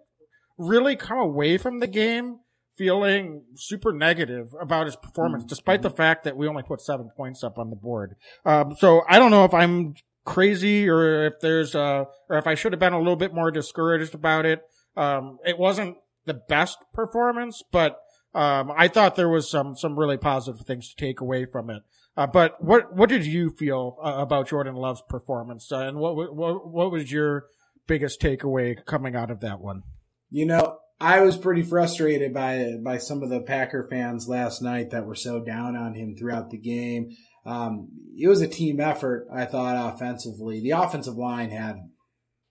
really 0.58 0.98
come 0.98 1.18
away 1.18 1.58
from 1.58 1.80
the 1.80 1.88
game 1.88 2.40
feeling 2.78 3.44
super 3.56 3.94
negative 3.94 4.54
about 4.60 4.86
his 4.86 4.98
performance, 4.98 5.44
mm-hmm. 5.44 5.50
despite 5.50 5.82
the 5.82 5.90
fact 5.90 6.26
that 6.26 6.36
we 6.36 6.46
only 6.46 6.64
put 6.64 6.82
seven 6.82 7.10
points 7.16 7.42
up 7.42 7.58
on 7.58 7.70
the 7.70 7.76
board. 7.78 8.16
Um, 8.44 8.76
so 8.78 9.04
I 9.08 9.18
don't 9.18 9.32
know 9.32 9.46
if 9.46 9.54
I'm 9.54 9.96
crazy 10.26 10.90
or 10.90 11.26
if 11.26 11.40
there's 11.40 11.76
uh 11.76 12.06
or 12.30 12.38
if 12.38 12.48
I 12.48 12.56
should 12.56 12.74
have 12.74 12.80
been 12.80 12.94
a 12.94 13.00
little 13.00 13.16
bit 13.16 13.34
more 13.34 13.52
discouraged 13.52 14.14
about 14.14 14.46
it. 14.46 14.62
Um, 14.98 15.40
it 15.46 15.58
wasn't 15.58 15.98
the 16.26 16.34
best 16.34 16.80
performance, 16.94 17.62
but 17.72 18.00
um, 18.34 18.72
I 18.76 18.90
thought 18.90 19.16
there 19.16 19.30
was 19.30 19.50
some 19.50 19.78
some 19.78 19.98
really 19.98 20.18
positive 20.18 20.66
things 20.66 20.90
to 20.90 20.96
take 20.96 21.22
away 21.22 21.46
from 21.46 21.70
it. 21.70 21.84
Uh, 22.18 22.28
but 22.28 22.62
what 22.64 22.94
what 22.94 23.10
did 23.10 23.26
you 23.26 23.50
feel 23.50 23.98
uh, 24.04 24.16
about 24.18 24.50
Jordan 24.50 24.76
Love's 24.76 25.04
performance, 25.08 25.72
uh, 25.72 25.80
and 25.80 25.98
what 25.98 26.16
what 26.36 26.68
what 26.68 26.92
was 26.92 27.12
your 27.12 27.46
biggest 27.88 28.20
takeaway 28.20 28.84
coming 28.86 29.16
out 29.16 29.32
of 29.32 29.40
that 29.42 29.60
one? 29.60 29.84
You 30.30 30.46
know, 30.46 30.80
I 31.00 31.22
was 31.22 31.38
pretty 31.38 31.64
frustrated 31.64 32.34
by 32.34 32.74
by 32.84 32.98
some 32.98 33.24
of 33.24 33.30
the 33.30 33.42
Packer 33.42 33.88
fans 33.90 34.28
last 34.28 34.62
night 34.62 34.92
that 34.92 35.06
were 35.06 35.16
so 35.16 35.44
down 35.44 35.76
on 35.76 35.94
him 35.94 36.16
throughout 36.16 36.50
the 36.50 36.58
game. 36.58 37.16
Um, 37.46 37.90
it 38.18 38.28
was 38.28 38.42
a 38.42 38.48
team 38.48 38.80
effort, 38.80 39.28
I 39.32 39.46
thought, 39.46 39.94
offensively. 39.94 40.62
The 40.62 40.72
offensive 40.72 41.16
line 41.16 41.52
had 41.52 41.78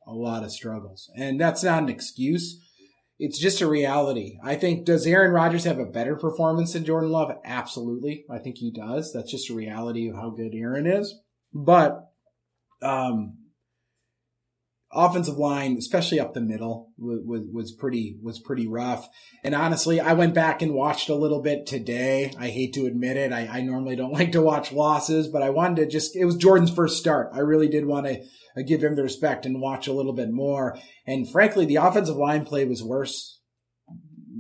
a 0.07 0.13
lot 0.13 0.45
of 0.45 0.53
struggles, 0.53 1.11
and 1.17 1.41
that's 1.41 1.65
not 1.65 1.83
an 1.83 1.89
excuse. 1.89 2.61
It's 3.19 3.39
just 3.39 3.61
a 3.61 3.69
reality. 3.69 4.39
I 4.43 4.57
think 4.57 4.85
does 4.85 5.07
Aaron 5.07 5.33
Rodgers 5.33 5.65
have 5.65 5.79
a 5.79 5.87
better 5.87 6.17
performance 6.17 6.73
than 6.73 6.85
Jordan 6.85 7.11
Love? 7.11 7.33
Absolutely, 7.45 8.25
I 8.31 8.39
think 8.39 8.59
he 8.59 8.71
does. 8.71 9.13
That's 9.13 9.31
just 9.31 9.51
a 9.51 9.55
reality 9.55 10.09
of 10.09 10.17
how 10.17 10.31
good 10.31 10.53
Aaron 10.55 10.87
is. 10.87 11.15
But 11.53 12.11
um, 12.83 13.39
offensive 14.95 15.37
line, 15.37 15.77
especially 15.77 16.21
up 16.21 16.35
the 16.35 16.41
middle, 16.41 16.93
was, 16.99 17.47
was, 17.53 17.73
pretty 17.73 18.19
was 18.23 18.39
pretty 18.39 18.67
rough. 18.67 19.09
And 19.43 19.55
honestly, 19.55 20.01
I 20.01 20.13
went 20.13 20.35
back 20.35 20.63
and 20.63 20.75
watched 20.75 21.09
a 21.09 21.15
little 21.15 21.43
bit 21.43 21.67
today. 21.67 22.33
I 22.39 22.49
hate 22.49 22.73
to 22.75 22.87
admit 22.87 23.17
it. 23.17 23.33
I, 23.33 23.47
I 23.47 23.61
normally 23.61 23.97
don't 23.97 24.13
like 24.15 24.33
to 24.33 24.43
watch 24.43 24.73
losses, 24.73 25.29
but 25.29 25.43
I 25.43 25.51
wanted 25.51 25.77
to 25.77 25.87
just. 25.87 26.17
It 26.17 26.25
was 26.25 26.37
Jordan's 26.37 26.75
first 26.75 26.99
start. 26.99 27.31
I 27.33 27.41
really 27.41 27.69
did 27.69 27.87
want 27.87 28.07
to 28.07 28.23
uh, 28.57 28.63
give 28.67 28.83
him 28.83 28.97
the 28.97 29.03
respect 29.03 29.47
and 29.47 29.61
watch 29.61 29.87
a 29.87 29.93
little 29.93 30.13
bit 30.13 30.31
more. 30.31 30.79
And 31.07 31.29
frankly, 31.29 31.67
the 31.67 31.77
offensive 31.77 32.17
line 32.17 32.45
play 32.45 32.65
was 32.65 32.83
worse 32.83 33.41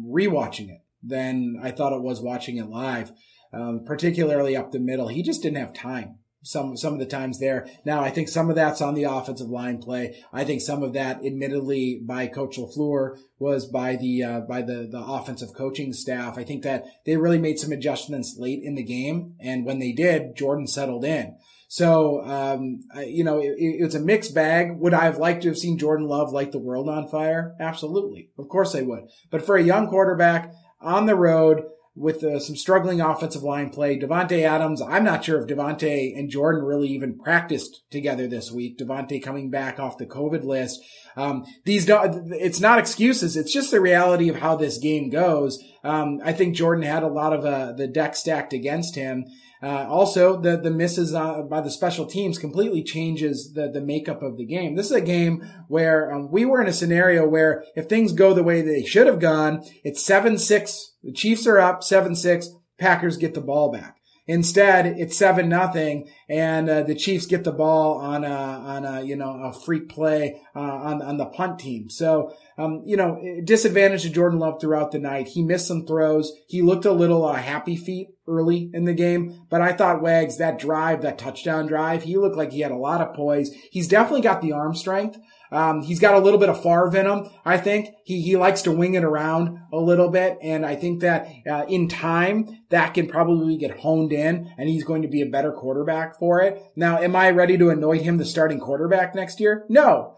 rewatching 0.06 0.70
it 0.70 0.80
than 1.02 1.60
I 1.62 1.70
thought 1.70 1.92
it 1.92 2.02
was 2.02 2.20
watching 2.20 2.56
it 2.56 2.68
live. 2.68 3.12
Um, 3.52 3.84
particularly 3.86 4.56
up 4.56 4.72
the 4.72 4.80
middle, 4.80 5.06
he 5.06 5.22
just 5.22 5.42
didn't 5.42 5.58
have 5.58 5.72
time 5.72 6.18
some 6.44 6.76
some 6.76 6.92
of 6.92 6.98
the 6.98 7.06
times 7.06 7.40
there. 7.40 7.66
Now 7.84 8.00
I 8.00 8.10
think 8.10 8.28
some 8.28 8.50
of 8.50 8.56
that's 8.56 8.80
on 8.80 8.94
the 8.94 9.04
offensive 9.04 9.48
line 9.48 9.78
play. 9.78 10.22
I 10.32 10.44
think 10.44 10.60
some 10.60 10.82
of 10.82 10.92
that, 10.92 11.24
admittedly, 11.24 12.00
by 12.04 12.26
Coach 12.26 12.58
Lafleur 12.58 13.18
was 13.38 13.66
by 13.66 13.96
the 13.96 14.22
uh, 14.22 14.40
by 14.40 14.62
the 14.62 14.86
the 14.90 15.02
offensive 15.02 15.54
coaching 15.54 15.92
staff. 15.92 16.38
I 16.38 16.44
think 16.44 16.62
that 16.62 16.84
they 17.04 17.16
really 17.16 17.38
made 17.38 17.58
some 17.58 17.72
adjustments 17.72 18.36
late 18.38 18.60
in 18.62 18.74
the 18.74 18.84
game, 18.84 19.34
and 19.40 19.64
when 19.64 19.78
they 19.78 19.92
did, 19.92 20.36
Jordan 20.36 20.66
settled 20.66 21.04
in. 21.04 21.36
So 21.68 22.22
um, 22.24 22.80
you 23.06 23.24
know, 23.24 23.40
it, 23.40 23.54
it's 23.58 23.94
a 23.94 24.00
mixed 24.00 24.34
bag. 24.34 24.78
Would 24.78 24.94
I 24.94 25.04
have 25.04 25.18
liked 25.18 25.42
to 25.42 25.48
have 25.48 25.58
seen 25.58 25.78
Jordan 25.78 26.06
Love 26.06 26.32
light 26.32 26.52
the 26.52 26.58
world 26.58 26.88
on 26.88 27.08
fire? 27.08 27.54
Absolutely, 27.58 28.30
of 28.38 28.48
course 28.48 28.74
I 28.74 28.82
would. 28.82 29.08
But 29.30 29.44
for 29.44 29.56
a 29.56 29.62
young 29.62 29.88
quarterback 29.88 30.52
on 30.80 31.06
the 31.06 31.16
road 31.16 31.62
with 31.96 32.24
uh, 32.24 32.40
some 32.40 32.56
struggling 32.56 33.00
offensive 33.00 33.42
line 33.42 33.70
play. 33.70 33.98
Davante 33.98 34.42
Adams, 34.42 34.82
I'm 34.82 35.04
not 35.04 35.24
sure 35.24 35.40
if 35.40 35.46
Davante 35.46 36.18
and 36.18 36.28
Jordan 36.28 36.64
really 36.64 36.88
even 36.88 37.16
practiced 37.18 37.82
together 37.90 38.26
this 38.26 38.50
week. 38.50 38.78
Davante 38.78 39.22
coming 39.22 39.48
back 39.48 39.78
off 39.78 39.98
the 39.98 40.06
COVID 40.06 40.44
list. 40.44 40.80
Um, 41.16 41.44
these 41.64 41.86
don't, 41.86 42.32
it's 42.32 42.60
not 42.60 42.80
excuses. 42.80 43.36
It's 43.36 43.52
just 43.52 43.70
the 43.70 43.80
reality 43.80 44.28
of 44.28 44.36
how 44.36 44.56
this 44.56 44.78
game 44.78 45.08
goes. 45.08 45.62
Um, 45.84 46.20
I 46.24 46.32
think 46.32 46.56
Jordan 46.56 46.84
had 46.84 47.04
a 47.04 47.08
lot 47.08 47.32
of 47.32 47.44
uh, 47.44 47.72
the 47.72 47.86
deck 47.86 48.16
stacked 48.16 48.52
against 48.52 48.96
him. 48.96 49.26
Uh, 49.62 49.86
also, 49.88 50.38
the 50.38 50.58
the 50.58 50.70
misses 50.70 51.14
uh, 51.14 51.40
by 51.42 51.60
the 51.60 51.70
special 51.70 52.04
teams 52.04 52.38
completely 52.38 52.82
changes 52.82 53.52
the 53.54 53.70
the 53.70 53.80
makeup 53.80 54.22
of 54.22 54.36
the 54.36 54.44
game. 54.44 54.74
This 54.74 54.86
is 54.86 54.92
a 54.92 55.00
game 55.00 55.42
where 55.68 56.12
um, 56.12 56.30
we 56.30 56.44
were 56.44 56.60
in 56.60 56.66
a 56.66 56.72
scenario 56.72 57.26
where 57.26 57.64
if 57.74 57.86
things 57.86 58.12
go 58.12 58.34
the 58.34 58.42
way 58.42 58.60
they 58.60 58.84
should 58.84 59.06
have 59.06 59.20
gone, 59.20 59.64
it's 59.82 60.04
seven 60.04 60.36
six. 60.36 60.90
The 61.04 61.12
Chiefs 61.12 61.46
are 61.46 61.58
up 61.58 61.84
seven 61.84 62.16
six. 62.16 62.48
Packers 62.78 63.16
get 63.16 63.34
the 63.34 63.40
ball 63.40 63.70
back. 63.70 63.98
Instead, 64.26 64.86
it's 64.86 65.18
seven 65.18 65.50
nothing, 65.50 66.08
and 66.30 66.70
uh, 66.70 66.82
the 66.82 66.94
Chiefs 66.94 67.26
get 67.26 67.44
the 67.44 67.52
ball 67.52 67.98
on 67.98 68.24
a 68.24 68.28
on 68.28 68.86
a 68.86 69.02
you 69.02 69.16
know 69.16 69.38
a 69.42 69.52
freak 69.52 69.90
play 69.90 70.40
uh, 70.56 70.60
on 70.60 71.02
on 71.02 71.18
the 71.18 71.26
punt 71.26 71.58
team. 71.58 71.90
So 71.90 72.34
um, 72.56 72.82
you 72.86 72.96
know 72.96 73.20
disadvantage 73.44 74.02
to 74.02 74.08
Jordan 74.08 74.38
Love 74.38 74.62
throughout 74.62 74.92
the 74.92 74.98
night. 74.98 75.28
He 75.28 75.42
missed 75.42 75.66
some 75.66 75.84
throws. 75.84 76.32
He 76.48 76.62
looked 76.62 76.86
a 76.86 76.92
little 76.92 77.26
uh, 77.26 77.34
happy 77.34 77.76
feet 77.76 78.08
early 78.26 78.70
in 78.72 78.86
the 78.86 78.94
game, 78.94 79.42
but 79.50 79.60
I 79.60 79.74
thought 79.74 80.00
Wags 80.00 80.38
that 80.38 80.58
drive, 80.58 81.02
that 81.02 81.18
touchdown 81.18 81.66
drive, 81.66 82.04
he 82.04 82.16
looked 82.16 82.36
like 82.36 82.52
he 82.52 82.60
had 82.60 82.72
a 82.72 82.76
lot 82.76 83.02
of 83.02 83.14
poise. 83.14 83.50
He's 83.70 83.88
definitely 83.88 84.22
got 84.22 84.40
the 84.40 84.52
arm 84.52 84.74
strength. 84.74 85.18
Um, 85.54 85.82
he's 85.82 86.00
got 86.00 86.14
a 86.14 86.18
little 86.18 86.38
bit 86.38 86.48
of 86.48 86.62
Favre 86.62 86.94
in 86.96 87.06
him. 87.06 87.30
I 87.44 87.58
think 87.58 87.90
he, 88.04 88.20
he 88.20 88.36
likes 88.36 88.62
to 88.62 88.72
wing 88.72 88.94
it 88.94 89.04
around 89.04 89.58
a 89.72 89.78
little 89.78 90.08
bit. 90.10 90.36
And 90.42 90.66
I 90.66 90.74
think 90.74 91.00
that, 91.00 91.28
uh, 91.48 91.64
in 91.68 91.88
time, 91.88 92.64
that 92.70 92.92
can 92.94 93.06
probably 93.06 93.56
get 93.56 93.78
honed 93.78 94.12
in 94.12 94.52
and 94.58 94.68
he's 94.68 94.84
going 94.84 95.02
to 95.02 95.08
be 95.08 95.22
a 95.22 95.26
better 95.26 95.52
quarterback 95.52 96.18
for 96.18 96.40
it. 96.40 96.60
Now, 96.74 96.98
am 96.98 97.14
I 97.14 97.30
ready 97.30 97.56
to 97.58 97.70
anoint 97.70 98.02
him 98.02 98.18
the 98.18 98.24
starting 98.24 98.58
quarterback 98.58 99.14
next 99.14 99.38
year? 99.38 99.64
No. 99.68 100.16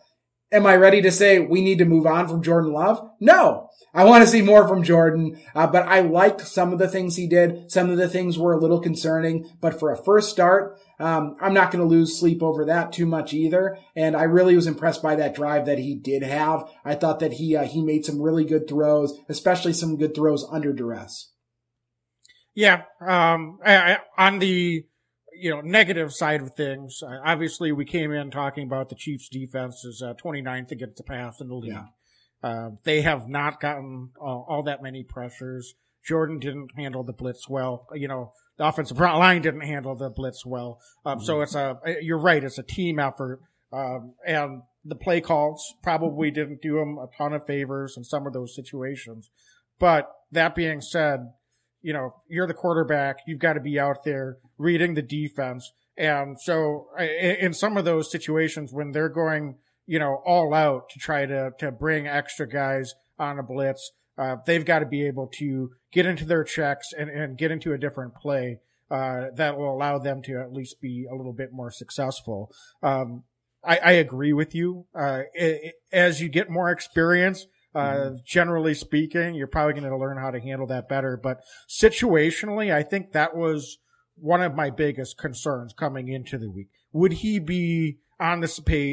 Am 0.50 0.64
I 0.64 0.76
ready 0.76 1.02
to 1.02 1.10
say 1.10 1.38
we 1.38 1.60
need 1.60 1.78
to 1.78 1.84
move 1.84 2.06
on 2.06 2.28
from 2.28 2.42
Jordan 2.42 2.72
Love? 2.72 3.06
No. 3.20 3.68
I 3.96 4.04
want 4.04 4.22
to 4.22 4.28
see 4.28 4.42
more 4.42 4.68
from 4.68 4.82
Jordan, 4.82 5.40
uh, 5.54 5.66
but 5.66 5.88
I 5.88 6.00
liked 6.00 6.42
some 6.42 6.70
of 6.70 6.78
the 6.78 6.86
things 6.86 7.16
he 7.16 7.26
did. 7.26 7.72
Some 7.72 7.88
of 7.88 7.96
the 7.96 8.10
things 8.10 8.38
were 8.38 8.52
a 8.52 8.60
little 8.60 8.78
concerning, 8.78 9.50
but 9.62 9.80
for 9.80 9.90
a 9.90 9.96
first 9.96 10.28
start, 10.28 10.78
um, 11.00 11.34
I'm 11.40 11.54
not 11.54 11.70
going 11.70 11.82
to 11.82 11.88
lose 11.88 12.20
sleep 12.20 12.42
over 12.42 12.66
that 12.66 12.92
too 12.92 13.06
much 13.06 13.32
either. 13.32 13.78
And 13.96 14.14
I 14.14 14.24
really 14.24 14.54
was 14.54 14.66
impressed 14.66 15.02
by 15.02 15.16
that 15.16 15.34
drive 15.34 15.64
that 15.64 15.78
he 15.78 15.94
did 15.94 16.22
have. 16.22 16.70
I 16.84 16.94
thought 16.94 17.20
that 17.20 17.32
he 17.32 17.56
uh, 17.56 17.64
he 17.64 17.82
made 17.82 18.04
some 18.04 18.20
really 18.20 18.44
good 18.44 18.68
throws, 18.68 19.18
especially 19.30 19.72
some 19.72 19.96
good 19.96 20.14
throws 20.14 20.46
under 20.50 20.74
duress. 20.74 21.32
Yeah, 22.54 22.82
um, 23.00 23.58
I, 23.64 23.76
I, 23.76 23.98
on 24.18 24.40
the 24.40 24.84
you 25.40 25.50
know 25.50 25.62
negative 25.62 26.12
side 26.12 26.42
of 26.42 26.54
things, 26.54 27.02
obviously 27.24 27.72
we 27.72 27.86
came 27.86 28.12
in 28.12 28.30
talking 28.30 28.66
about 28.66 28.90
the 28.90 28.94
Chiefs' 28.94 29.30
defense 29.30 29.86
is 29.86 30.02
uh, 30.02 30.12
29th 30.22 30.70
against 30.70 30.98
the 30.98 31.02
pass 31.02 31.40
in 31.40 31.48
the 31.48 31.54
league. 31.54 31.72
Yeah. 31.72 31.86
Uh, 32.42 32.70
they 32.84 33.02
have 33.02 33.28
not 33.28 33.60
gotten 33.60 34.10
all 34.20 34.62
that 34.66 34.82
many 34.82 35.02
pressures. 35.02 35.74
Jordan 36.06 36.38
didn't 36.38 36.70
handle 36.76 37.02
the 37.02 37.12
blitz 37.12 37.48
well. 37.48 37.86
You 37.94 38.08
know, 38.08 38.32
the 38.58 38.66
offensive 38.66 38.98
line 38.98 39.42
didn't 39.42 39.62
handle 39.62 39.96
the 39.96 40.10
blitz 40.10 40.46
well. 40.46 40.80
Um, 41.04 41.20
so 41.20 41.40
it's 41.40 41.54
a, 41.54 41.78
you're 42.00 42.20
right, 42.20 42.44
it's 42.44 42.58
a 42.58 42.62
team 42.62 42.98
effort. 42.98 43.40
Um, 43.72 44.14
and 44.24 44.62
the 44.84 44.94
play 44.94 45.20
calls 45.20 45.74
probably 45.82 46.30
didn't 46.30 46.62
do 46.62 46.78
him 46.78 46.98
a 46.98 47.08
ton 47.18 47.32
of 47.32 47.44
favors 47.44 47.94
in 47.96 48.04
some 48.04 48.26
of 48.26 48.32
those 48.32 48.54
situations. 48.54 49.30
But 49.78 50.08
that 50.30 50.54
being 50.54 50.80
said, 50.80 51.20
you 51.82 51.92
know, 51.92 52.14
you're 52.28 52.46
the 52.46 52.54
quarterback. 52.54 53.18
You've 53.26 53.40
got 53.40 53.54
to 53.54 53.60
be 53.60 53.78
out 53.78 54.04
there 54.04 54.38
reading 54.58 54.94
the 54.94 55.02
defense. 55.02 55.72
And 55.98 56.40
so 56.40 56.88
in 56.98 57.52
some 57.52 57.76
of 57.76 57.84
those 57.84 58.10
situations 58.10 58.72
when 58.72 58.92
they're 58.92 59.08
going, 59.08 59.56
you 59.86 59.98
know, 59.98 60.22
all 60.24 60.52
out 60.52 60.88
to 60.90 60.98
try 60.98 61.26
to, 61.26 61.52
to 61.58 61.70
bring 61.70 62.06
extra 62.06 62.48
guys 62.48 62.94
on 63.18 63.38
a 63.38 63.42
blitz, 63.42 63.92
uh, 64.18 64.36
they've 64.46 64.64
got 64.64 64.80
to 64.80 64.86
be 64.86 65.06
able 65.06 65.26
to 65.26 65.70
get 65.92 66.06
into 66.06 66.24
their 66.24 66.44
checks 66.44 66.88
and, 66.96 67.10
and 67.10 67.38
get 67.38 67.50
into 67.50 67.72
a 67.72 67.78
different 67.78 68.14
play 68.14 68.58
uh, 68.90 69.26
that 69.34 69.56
will 69.56 69.72
allow 69.74 69.98
them 69.98 70.22
to 70.22 70.40
at 70.40 70.52
least 70.52 70.80
be 70.80 71.06
a 71.10 71.14
little 71.14 71.32
bit 71.32 71.52
more 71.52 71.70
successful. 71.70 72.50
Um, 72.82 73.24
I, 73.64 73.78
I, 73.78 73.92
agree 73.92 74.32
with 74.32 74.54
you. 74.54 74.86
Uh, 74.94 75.22
it, 75.34 75.60
it, 75.62 75.74
as 75.92 76.20
you 76.20 76.28
get 76.28 76.48
more 76.48 76.70
experience, 76.70 77.46
uh, 77.74 77.80
mm-hmm. 77.80 78.14
generally 78.24 78.74
speaking, 78.74 79.34
you're 79.34 79.48
probably 79.48 79.72
going 79.72 79.90
to 79.90 79.96
learn 79.96 80.18
how 80.18 80.30
to 80.30 80.40
handle 80.40 80.68
that 80.68 80.88
better. 80.88 81.18
But 81.20 81.40
situationally, 81.68 82.72
I 82.72 82.84
think 82.84 83.12
that 83.12 83.36
was 83.36 83.78
one 84.14 84.42
of 84.42 84.54
my 84.54 84.70
biggest 84.70 85.18
concerns 85.18 85.72
coming 85.72 86.08
into 86.08 86.38
the 86.38 86.50
week. 86.50 86.68
Would 86.92 87.14
he 87.14 87.38
be 87.38 87.98
on 88.18 88.40
the 88.40 88.48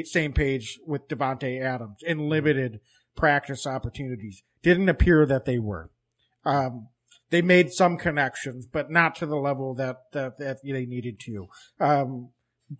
same 0.06 0.34
page 0.34 0.80
with 0.86 1.08
Davante 1.08 1.62
Adams 1.62 1.98
in 2.06 2.30
limited 2.30 2.80
practice 3.16 3.66
opportunities? 3.66 4.44
Didn't 4.62 4.90
appear 4.90 5.26
that 5.26 5.46
they 5.46 5.60
were. 5.60 5.90
Um, 6.46 6.90
they 7.30 7.42
made 7.42 7.72
some 7.72 7.98
connections, 7.98 8.68
but 8.68 8.92
not 8.92 9.16
to 9.16 9.26
the 9.26 9.38
level 9.38 9.74
that 9.76 10.04
that, 10.12 10.38
that 10.38 10.58
they 10.64 10.86
needed 10.86 11.20
to. 11.22 11.48
Um, 11.80 12.30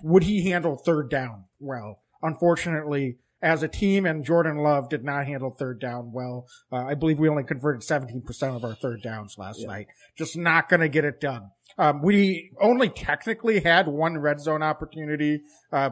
would 0.02 0.24
he 0.24 0.50
handle 0.50 0.78
third 0.78 1.10
down 1.10 1.46
well? 1.60 2.02
Unfortunately, 2.22 3.18
as 3.44 3.62
a 3.62 3.68
team, 3.68 4.06
and 4.06 4.24
Jordan 4.24 4.58
Love 4.58 4.90
did 4.90 5.04
not 5.04 5.28
handle 5.28 5.52
third 5.52 5.80
down 5.80 6.14
well. 6.14 6.48
Uh, 6.72 6.86
I 6.86 6.94
believe 6.94 7.20
we 7.20 7.28
only 7.28 7.44
converted 7.44 7.82
17% 7.82 8.56
of 8.56 8.64
our 8.64 8.74
third 8.74 9.02
downs 9.02 9.36
last 9.38 9.60
yeah. 9.60 9.68
night. 9.68 9.88
Just 10.18 10.38
not 10.38 10.70
going 10.70 10.80
to 10.80 10.88
get 10.88 11.04
it 11.04 11.20
done. 11.20 11.52
Um, 11.78 12.02
we 12.02 12.52
only 12.62 12.88
technically 12.88 13.60
had 13.60 13.88
one 13.88 14.18
red 14.18 14.40
zone 14.40 14.64
opportunity, 14.64 15.42
uh, 15.72 15.90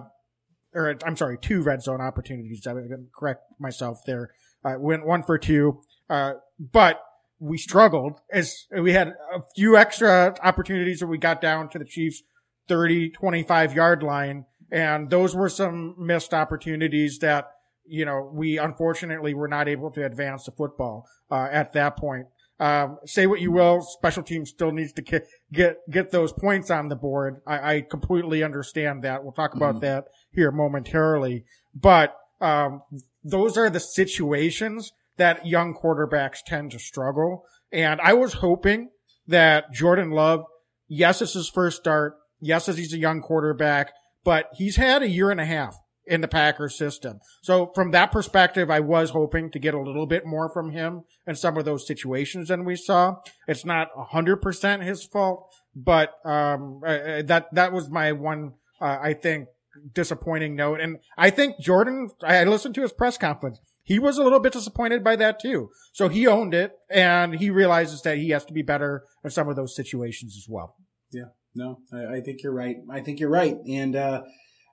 or 0.74 0.96
I'm 1.06 1.16
sorry, 1.18 1.38
two 1.38 1.62
red 1.62 1.82
zone 1.82 2.02
opportunities. 2.02 2.62
To 2.62 3.06
correct 3.14 3.44
myself 3.60 4.00
there. 4.06 4.32
Uh, 4.64 4.76
went 4.78 5.06
one 5.06 5.24
for 5.24 5.38
two. 5.38 5.82
Uh, 6.10 6.34
but 6.60 7.02
we 7.40 7.58
struggled 7.58 8.20
as 8.32 8.68
we 8.72 8.94
had 8.94 9.16
a 9.34 9.42
few 9.56 9.76
extra 9.76 10.36
opportunities 10.44 11.00
that 11.00 11.08
we 11.08 11.18
got 11.18 11.42
down 11.42 11.70
to 11.70 11.80
the 11.80 11.86
Chiefs 11.86 12.22
30, 12.68 13.10
25 13.10 13.74
yard 13.74 14.04
line. 14.04 14.46
And 14.72 15.10
those 15.10 15.36
were 15.36 15.50
some 15.50 15.96
missed 15.98 16.34
opportunities 16.34 17.20
that, 17.20 17.52
you 17.86 18.06
know, 18.06 18.30
we 18.32 18.58
unfortunately 18.58 19.34
were 19.34 19.48
not 19.48 19.68
able 19.68 19.92
to 19.92 20.06
advance 20.06 20.46
the 20.46 20.52
football, 20.52 21.08
uh, 21.30 21.48
at 21.52 21.74
that 21.74 21.98
point. 21.98 22.28
Um, 22.62 23.00
say 23.06 23.26
what 23.26 23.42
you 23.42 23.52
will, 23.52 23.82
special 23.82 24.22
teams 24.22 24.52
still 24.52 24.72
needs 24.72 24.94
to 24.94 25.02
get, 25.02 25.28
get, 25.52 25.78
get 25.90 26.12
those 26.12 26.32
points 26.32 26.70
on 26.70 26.90
the 26.90 26.96
board. 26.96 27.42
I, 27.48 27.76
I 27.76 27.82
completely 27.82 28.44
understand 28.44 29.04
that. 29.04 29.24
We'll 29.24 29.34
talk 29.34 29.56
about 29.56 29.76
mm-hmm. 29.76 29.86
that 29.86 30.06
here 30.32 30.52
momentarily, 30.52 31.44
but, 31.74 32.16
um, 32.40 32.84
those 33.24 33.58
are 33.58 33.70
the 33.70 33.80
situations 33.80 34.92
that 35.18 35.46
young 35.46 35.76
quarterbacks 35.76 36.38
tend 36.46 36.72
to 36.72 36.80
struggle. 36.80 37.46
And 37.72 38.00
I 38.02 38.14
was 38.14 38.34
hoping 38.34 38.90
that 39.28 39.72
Jordan 39.72 40.12
Love, 40.12 40.46
yes, 40.88 41.22
it's 41.22 41.34
his 41.34 41.50
first 41.50 41.78
start. 41.78 42.16
Yes, 42.40 42.68
as 42.68 42.78
he's 42.78 42.94
a 42.94 42.98
young 42.98 43.22
quarterback, 43.22 43.92
but 44.24 44.50
he's 44.56 44.76
had 44.76 45.04
a 45.04 45.10
year 45.10 45.30
and 45.32 45.40
a 45.40 45.46
half 45.46 45.76
in 46.08 46.22
the 46.22 46.28
Packers 46.28 46.78
system. 46.78 47.20
So 47.44 47.72
from 47.76 47.92
that 47.92 48.12
perspective, 48.12 48.72
I 48.72 48.80
was 48.80 49.12
hoping 49.12 49.52
to 49.52 49.60
get 49.60 49.74
a 49.74 49.82
little 49.82 50.08
bit 50.08 50.26
more 50.26 50.50
from 50.50 50.72
him 50.72 51.04
in 51.28 51.36
some 51.36 51.58
of 51.58 51.66
those 51.66 51.86
situations 51.86 52.48
than 52.48 52.66
we 52.66 52.76
saw. 52.76 53.18
It's 53.48 53.66
not 53.66 53.90
hundred 53.96 54.38
percent 54.38 54.82
his 54.82 55.04
fault, 55.04 55.54
but, 55.76 56.14
um, 56.26 56.82
that, 56.84 57.48
that 57.52 57.72
was 57.72 57.90
my 57.90 58.12
one, 58.14 58.54
uh, 58.82 58.98
I 59.02 59.14
think 59.14 59.48
disappointing 59.94 60.56
note. 60.56 60.82
And 60.82 60.98
I 61.18 61.30
think 61.30 61.60
Jordan, 61.60 62.10
I 62.24 62.44
listened 62.46 62.76
to 62.76 62.82
his 62.82 62.94
press 62.94 63.18
conference. 63.18 63.60
He 63.84 64.00
was 64.00 64.18
a 64.18 64.24
little 64.24 64.40
bit 64.40 64.54
disappointed 64.54 65.04
by 65.04 65.16
that 65.18 65.40
too. 65.40 65.70
So 65.94 66.10
he 66.10 66.28
owned 66.28 66.54
it 66.54 66.72
and 66.90 67.36
he 67.36 67.50
realizes 67.50 68.02
that 68.02 68.18
he 68.18 68.30
has 68.30 68.44
to 68.46 68.54
be 68.54 68.64
better 68.64 69.04
in 69.24 69.30
some 69.30 69.50
of 69.50 69.56
those 69.56 69.76
situations 69.76 70.36
as 70.36 70.48
well. 70.50 70.76
Yeah, 71.12 71.30
no, 71.54 71.80
I, 71.94 72.18
I 72.18 72.22
think 72.22 72.44
you're 72.44 72.54
right. 72.54 72.78
I 72.90 73.02
think 73.02 73.20
you're 73.20 73.30
right. 73.30 73.56
And, 73.70 73.96
uh, 73.96 74.24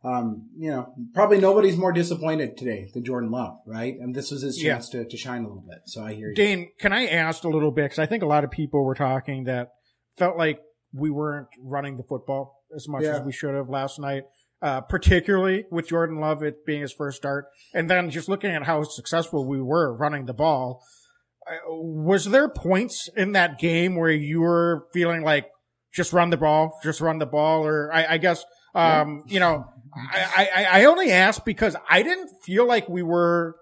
um, 0.05 0.49
you 0.57 0.70
know, 0.70 0.94
probably 1.14 1.40
nobody's 1.40 1.76
more 1.76 1.92
disappointed 1.92 2.57
today 2.57 2.88
than 2.94 3.05
Jordan 3.05 3.30
Love, 3.30 3.59
right? 3.66 3.94
And 3.99 4.14
this 4.14 4.30
was 4.30 4.42
his 4.42 4.57
chance 4.57 4.92
yeah. 4.92 5.03
to, 5.03 5.09
to 5.09 5.16
shine 5.16 5.44
a 5.44 5.49
little 5.49 5.64
bit. 5.68 5.80
So 5.86 6.05
I 6.05 6.14
hear 6.14 6.28
you. 6.28 6.34
Dane, 6.34 6.70
can 6.78 6.92
I 6.92 7.07
ask 7.07 7.44
a 7.44 7.49
little 7.49 7.72
bit? 7.72 7.86
Because 7.86 7.99
I 7.99 8.07
think 8.07 8.22
a 8.22 8.26
lot 8.26 8.44
of 8.44 8.51
people 8.51 8.84
were 8.84 8.94
talking 8.94 9.44
that 9.44 9.70
felt 10.16 10.36
like 10.36 10.61
we 10.92 11.11
weren't 11.11 11.49
running 11.61 11.96
the 11.96 12.05
football 12.05 12.64
as 12.74 12.88
much 12.88 13.03
yeah. 13.03 13.16
as 13.16 13.22
we 13.22 13.32
should 13.32 13.55
have 13.55 13.68
last 13.68 13.99
night 13.99 14.24
uh, 14.61 14.80
particularly 14.80 15.64
with 15.70 15.88
Jordan 15.88 16.20
Love 16.20 16.42
it 16.42 16.64
being 16.66 16.82
his 16.82 16.92
first 16.92 17.16
start, 17.16 17.46
and 17.74 17.88
then 17.88 18.11
just 18.11 18.28
looking 18.28 18.51
at 18.51 18.64
how 18.64 18.82
successful 18.82 19.46
we 19.46 19.61
were 19.61 19.96
running 19.96 20.26
the 20.26 20.34
ball. 20.34 20.82
Uh, 21.46 21.57
was 21.68 22.24
there 22.26 22.49
points 22.49 23.09
in 23.16 23.32
that 23.32 23.59
game 23.59 23.96
where 23.96 24.11
you 24.11 24.40
were 24.40 24.86
feeling 24.92 25.22
like 25.22 25.46
just 25.94 26.12
run 26.12 26.30
the 26.30 26.36
ball, 26.36 26.78
just 26.82 27.01
run 27.01 27.18
the 27.18 27.26
ball, 27.26 27.64
or 27.64 27.92
I, 27.92 28.14
I 28.14 28.18
guess 28.18 28.44
um, 28.74 29.24
yeah. 29.26 29.34
you 29.34 29.40
know, 29.40 29.64
I, 29.95 30.66
I 30.70 30.84
only 30.84 31.11
asked 31.11 31.45
because 31.45 31.76
I 31.89 32.03
didn't 32.03 32.30
feel 32.43 32.66
like 32.66 32.89
we 32.89 33.03
were 33.03 33.57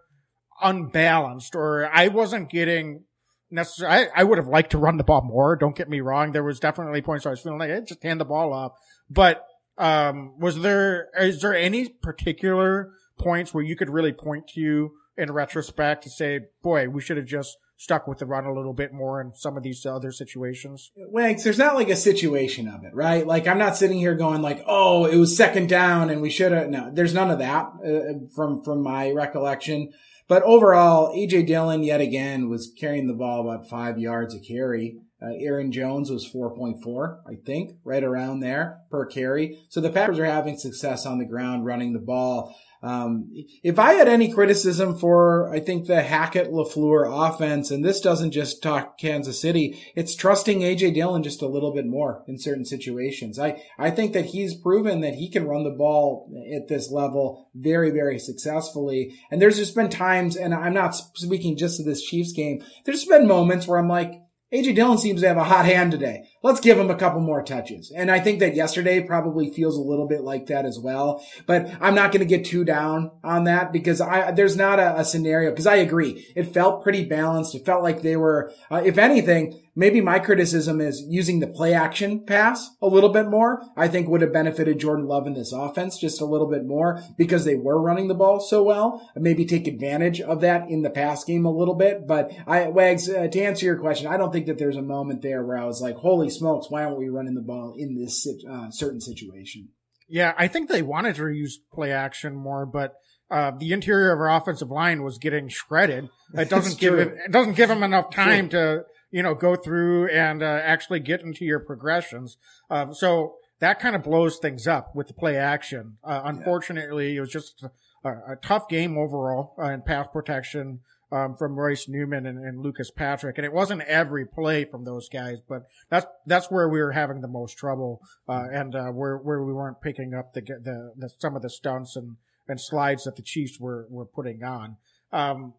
unbalanced, 0.62 1.54
or 1.54 1.90
I 1.92 2.08
wasn't 2.08 2.50
getting 2.50 3.04
necessarily. 3.50 4.06
I, 4.06 4.20
I 4.20 4.24
would 4.24 4.38
have 4.38 4.48
liked 4.48 4.70
to 4.70 4.78
run 4.78 4.96
the 4.96 5.04
ball 5.04 5.22
more. 5.22 5.56
Don't 5.56 5.76
get 5.76 5.88
me 5.88 6.00
wrong. 6.00 6.32
There 6.32 6.44
was 6.44 6.60
definitely 6.60 7.02
points 7.02 7.24
where 7.24 7.30
I 7.30 7.34
was 7.34 7.40
feeling 7.40 7.58
like, 7.58 7.70
hey, 7.70 7.82
just 7.86 8.02
hand 8.02 8.20
the 8.20 8.24
ball 8.24 8.52
off, 8.52 8.72
but 9.10 9.46
um, 9.78 10.38
was 10.38 10.60
there, 10.60 11.08
is 11.18 11.40
there 11.40 11.54
any 11.54 11.88
particular 11.88 12.92
points 13.18 13.52
where 13.52 13.64
you 13.64 13.76
could 13.76 13.90
really 13.90 14.12
point 14.12 14.48
to 14.54 14.92
in 15.16 15.32
retrospect 15.32 16.04
to 16.04 16.10
say, 16.10 16.40
boy, 16.62 16.88
we 16.88 17.00
should 17.00 17.16
have 17.16 17.26
just 17.26 17.56
stuck 17.76 18.06
with 18.08 18.18
the 18.18 18.26
run 18.26 18.44
a 18.46 18.52
little 18.52 18.72
bit 18.72 18.92
more 18.92 19.20
in 19.20 19.32
some 19.34 19.56
of 19.56 19.62
these 19.62 19.84
other 19.84 20.10
situations? 20.10 20.90
Wags, 20.96 21.44
there's 21.44 21.58
not 21.58 21.74
like 21.74 21.90
a 21.90 21.96
situation 21.96 22.68
of 22.68 22.84
it, 22.84 22.94
right? 22.94 23.26
Like 23.26 23.46
I'm 23.46 23.58
not 23.58 23.76
sitting 23.76 23.98
here 23.98 24.14
going 24.14 24.42
like, 24.42 24.64
oh, 24.66 25.04
it 25.06 25.16
was 25.16 25.36
second 25.36 25.68
down 25.68 26.10
and 26.10 26.20
we 26.22 26.30
should 26.30 26.52
have. 26.52 26.68
No, 26.68 26.90
there's 26.92 27.14
none 27.14 27.30
of 27.30 27.38
that 27.38 27.66
uh, 27.84 28.26
from 28.34 28.62
from 28.62 28.82
my 28.82 29.10
recollection. 29.10 29.92
But 30.28 30.42
overall, 30.42 31.14
AJ 31.14 31.46
Dillon 31.46 31.84
yet 31.84 32.00
again 32.00 32.48
was 32.48 32.72
carrying 32.76 33.06
the 33.06 33.14
ball 33.14 33.40
about 33.40 33.68
five 33.68 33.98
yards 33.98 34.34
a 34.34 34.40
carry. 34.40 34.98
Uh, 35.22 35.30
Aaron 35.38 35.72
Jones 35.72 36.10
was 36.10 36.30
4.4, 36.30 37.20
I 37.26 37.36
think, 37.46 37.78
right 37.84 38.04
around 38.04 38.40
there 38.40 38.80
per 38.90 39.06
carry. 39.06 39.58
So 39.70 39.80
the 39.80 39.88
Packers 39.88 40.18
are 40.18 40.26
having 40.26 40.58
success 40.58 41.06
on 41.06 41.18
the 41.18 41.24
ground 41.24 41.64
running 41.64 41.94
the 41.94 42.00
ball. 42.00 42.54
Um, 42.86 43.32
if 43.64 43.80
I 43.80 43.94
had 43.94 44.06
any 44.06 44.32
criticism 44.32 44.96
for, 44.96 45.52
I 45.52 45.58
think 45.58 45.86
the 45.86 46.02
Hackett 46.02 46.52
LaFleur 46.52 47.28
offense, 47.28 47.72
and 47.72 47.84
this 47.84 48.00
doesn't 48.00 48.30
just 48.30 48.62
talk 48.62 48.96
Kansas 48.96 49.40
City, 49.40 49.76
it's 49.96 50.14
trusting 50.14 50.60
AJ 50.60 50.94
Dillon 50.94 51.24
just 51.24 51.42
a 51.42 51.48
little 51.48 51.74
bit 51.74 51.84
more 51.84 52.22
in 52.28 52.38
certain 52.38 52.64
situations. 52.64 53.40
I, 53.40 53.60
I 53.76 53.90
think 53.90 54.12
that 54.12 54.26
he's 54.26 54.54
proven 54.54 55.00
that 55.00 55.14
he 55.14 55.28
can 55.28 55.48
run 55.48 55.64
the 55.64 55.70
ball 55.70 56.30
at 56.54 56.68
this 56.68 56.88
level 56.92 57.50
very, 57.56 57.90
very 57.90 58.20
successfully. 58.20 59.18
And 59.32 59.42
there's 59.42 59.56
just 59.56 59.74
been 59.74 59.90
times, 59.90 60.36
and 60.36 60.54
I'm 60.54 60.74
not 60.74 60.94
speaking 60.94 61.56
just 61.56 61.78
to 61.78 61.82
this 61.82 62.04
Chiefs 62.04 62.32
game, 62.34 62.62
there's 62.84 63.04
been 63.04 63.26
moments 63.26 63.66
where 63.66 63.80
I'm 63.80 63.88
like, 63.88 64.12
AJ 64.54 64.76
Dillon 64.76 64.98
seems 64.98 65.22
to 65.22 65.28
have 65.28 65.36
a 65.36 65.44
hot 65.44 65.64
hand 65.64 65.90
today. 65.90 66.28
Let's 66.42 66.60
give 66.60 66.78
him 66.78 66.90
a 66.90 66.96
couple 66.96 67.20
more 67.20 67.42
touches. 67.42 67.90
And 67.90 68.10
I 68.10 68.20
think 68.20 68.40
that 68.40 68.54
yesterday 68.54 69.02
probably 69.02 69.50
feels 69.50 69.76
a 69.76 69.80
little 69.80 70.06
bit 70.06 70.22
like 70.22 70.46
that 70.46 70.64
as 70.64 70.78
well. 70.78 71.24
But 71.46 71.70
I'm 71.80 71.94
not 71.94 72.12
going 72.12 72.20
to 72.20 72.36
get 72.36 72.44
too 72.44 72.64
down 72.64 73.10
on 73.24 73.44
that 73.44 73.72
because 73.72 74.00
I, 74.00 74.30
there's 74.30 74.56
not 74.56 74.78
a, 74.78 75.00
a 75.00 75.04
scenario 75.04 75.50
because 75.50 75.66
I 75.66 75.76
agree. 75.76 76.26
It 76.36 76.44
felt 76.44 76.82
pretty 76.82 77.04
balanced. 77.04 77.54
It 77.54 77.64
felt 77.64 77.82
like 77.82 78.02
they 78.02 78.16
were, 78.16 78.52
uh, 78.70 78.82
if 78.84 78.98
anything, 78.98 79.60
maybe 79.74 80.00
my 80.00 80.18
criticism 80.18 80.80
is 80.80 81.04
using 81.08 81.40
the 81.40 81.46
play 81.46 81.74
action 81.74 82.24
pass 82.24 82.70
a 82.80 82.86
little 82.86 83.10
bit 83.10 83.28
more. 83.28 83.62
I 83.76 83.88
think 83.88 84.08
would 84.08 84.22
have 84.22 84.32
benefited 84.32 84.78
Jordan 84.78 85.06
Love 85.06 85.26
in 85.26 85.34
this 85.34 85.52
offense 85.52 85.98
just 85.98 86.20
a 86.20 86.26
little 86.26 86.48
bit 86.48 86.64
more 86.64 87.02
because 87.18 87.44
they 87.44 87.56
were 87.56 87.80
running 87.80 88.08
the 88.08 88.14
ball 88.14 88.40
so 88.40 88.62
well. 88.62 89.10
Maybe 89.16 89.44
take 89.44 89.66
advantage 89.66 90.20
of 90.20 90.40
that 90.42 90.68
in 90.68 90.82
the 90.82 90.90
pass 90.90 91.24
game 91.24 91.44
a 91.44 91.50
little 91.50 91.74
bit. 91.74 92.06
But 92.06 92.32
I, 92.46 92.68
Wags, 92.68 93.08
uh, 93.08 93.28
to 93.28 93.40
answer 93.42 93.66
your 93.66 93.78
question, 93.78 94.06
I 94.06 94.16
don't 94.16 94.32
think 94.32 94.46
that 94.46 94.58
there's 94.58 94.76
a 94.76 94.82
moment 94.82 95.22
there 95.22 95.44
where 95.44 95.58
I 95.58 95.64
was 95.64 95.80
like, 95.80 95.96
holy 95.96 96.25
smokes, 96.30 96.70
why 96.70 96.84
aren't 96.84 96.98
we 96.98 97.08
running 97.08 97.34
the 97.34 97.42
ball 97.42 97.74
in 97.76 97.96
this 97.96 98.26
uh, 98.50 98.70
certain 98.70 99.00
situation? 99.00 99.68
Yeah, 100.08 100.34
I 100.38 100.48
think 100.48 100.68
they 100.68 100.82
wanted 100.82 101.16
to 101.16 101.28
use 101.28 101.58
play 101.72 101.92
action 101.92 102.36
more, 102.36 102.64
but 102.64 102.94
uh, 103.30 103.52
the 103.58 103.72
interior 103.72 104.12
of 104.12 104.20
our 104.20 104.30
offensive 104.30 104.70
line 104.70 105.02
was 105.02 105.18
getting 105.18 105.48
shredded. 105.48 106.08
It 106.34 106.50
doesn't 106.50 106.80
give 106.80 106.94
it, 106.94 107.14
it 107.26 107.30
doesn't 107.30 107.54
give 107.54 107.68
them 107.68 107.84
enough 107.84 108.10
time 108.10 108.48
to 108.48 108.84
you 109.10 109.22
know, 109.22 109.34
go 109.34 109.56
through 109.56 110.08
and 110.08 110.42
uh, 110.42 110.60
actually 110.62 111.00
get 111.00 111.22
into 111.22 111.44
your 111.44 111.60
progressions. 111.60 112.36
Um, 112.70 112.92
so 112.92 113.36
that 113.60 113.80
kind 113.80 113.96
of 113.96 114.02
blows 114.02 114.38
things 114.38 114.66
up 114.66 114.94
with 114.94 115.06
the 115.08 115.14
play 115.14 115.36
action. 115.36 115.96
Uh, 116.04 116.22
unfortunately, 116.24 117.12
yeah. 117.12 117.18
it 117.18 117.20
was 117.20 117.30
just 117.30 117.64
a, 118.04 118.10
a 118.10 118.36
tough 118.36 118.68
game 118.68 118.98
overall 118.98 119.54
uh, 119.58 119.70
in 119.70 119.82
pass 119.82 120.06
protection. 120.12 120.80
Um, 121.12 121.36
from 121.36 121.54
Royce 121.54 121.86
Newman 121.88 122.26
and, 122.26 122.36
and, 122.36 122.58
Lucas 122.58 122.90
Patrick, 122.90 123.38
and 123.38 123.44
it 123.44 123.52
wasn't 123.52 123.82
every 123.82 124.26
play 124.26 124.64
from 124.64 124.84
those 124.84 125.08
guys, 125.08 125.38
but 125.48 125.62
that's 125.88 126.04
that's 126.26 126.50
where 126.50 126.68
we 126.68 126.80
were 126.80 126.90
having 126.90 127.20
the 127.20 127.28
most 127.28 127.56
trouble, 127.56 128.00
uh, 128.28 128.46
and 128.52 128.74
uh, 128.74 128.88
where 128.88 129.16
where 129.16 129.44
we 129.44 129.52
weren't 129.52 129.80
picking 129.80 130.14
up 130.14 130.34
the, 130.34 130.40
the, 130.40 130.92
the 130.96 131.08
some 131.20 131.36
of 131.36 131.42
the 131.42 131.48
stunts 131.48 131.94
and 131.94 132.16
and 132.48 132.60
slides 132.60 133.04
that 133.04 133.14
the 133.14 133.22
Chiefs 133.22 133.60
were 133.60 133.86
were 133.88 134.04
putting 134.04 134.42
on. 134.42 134.78
Um, 135.12 135.54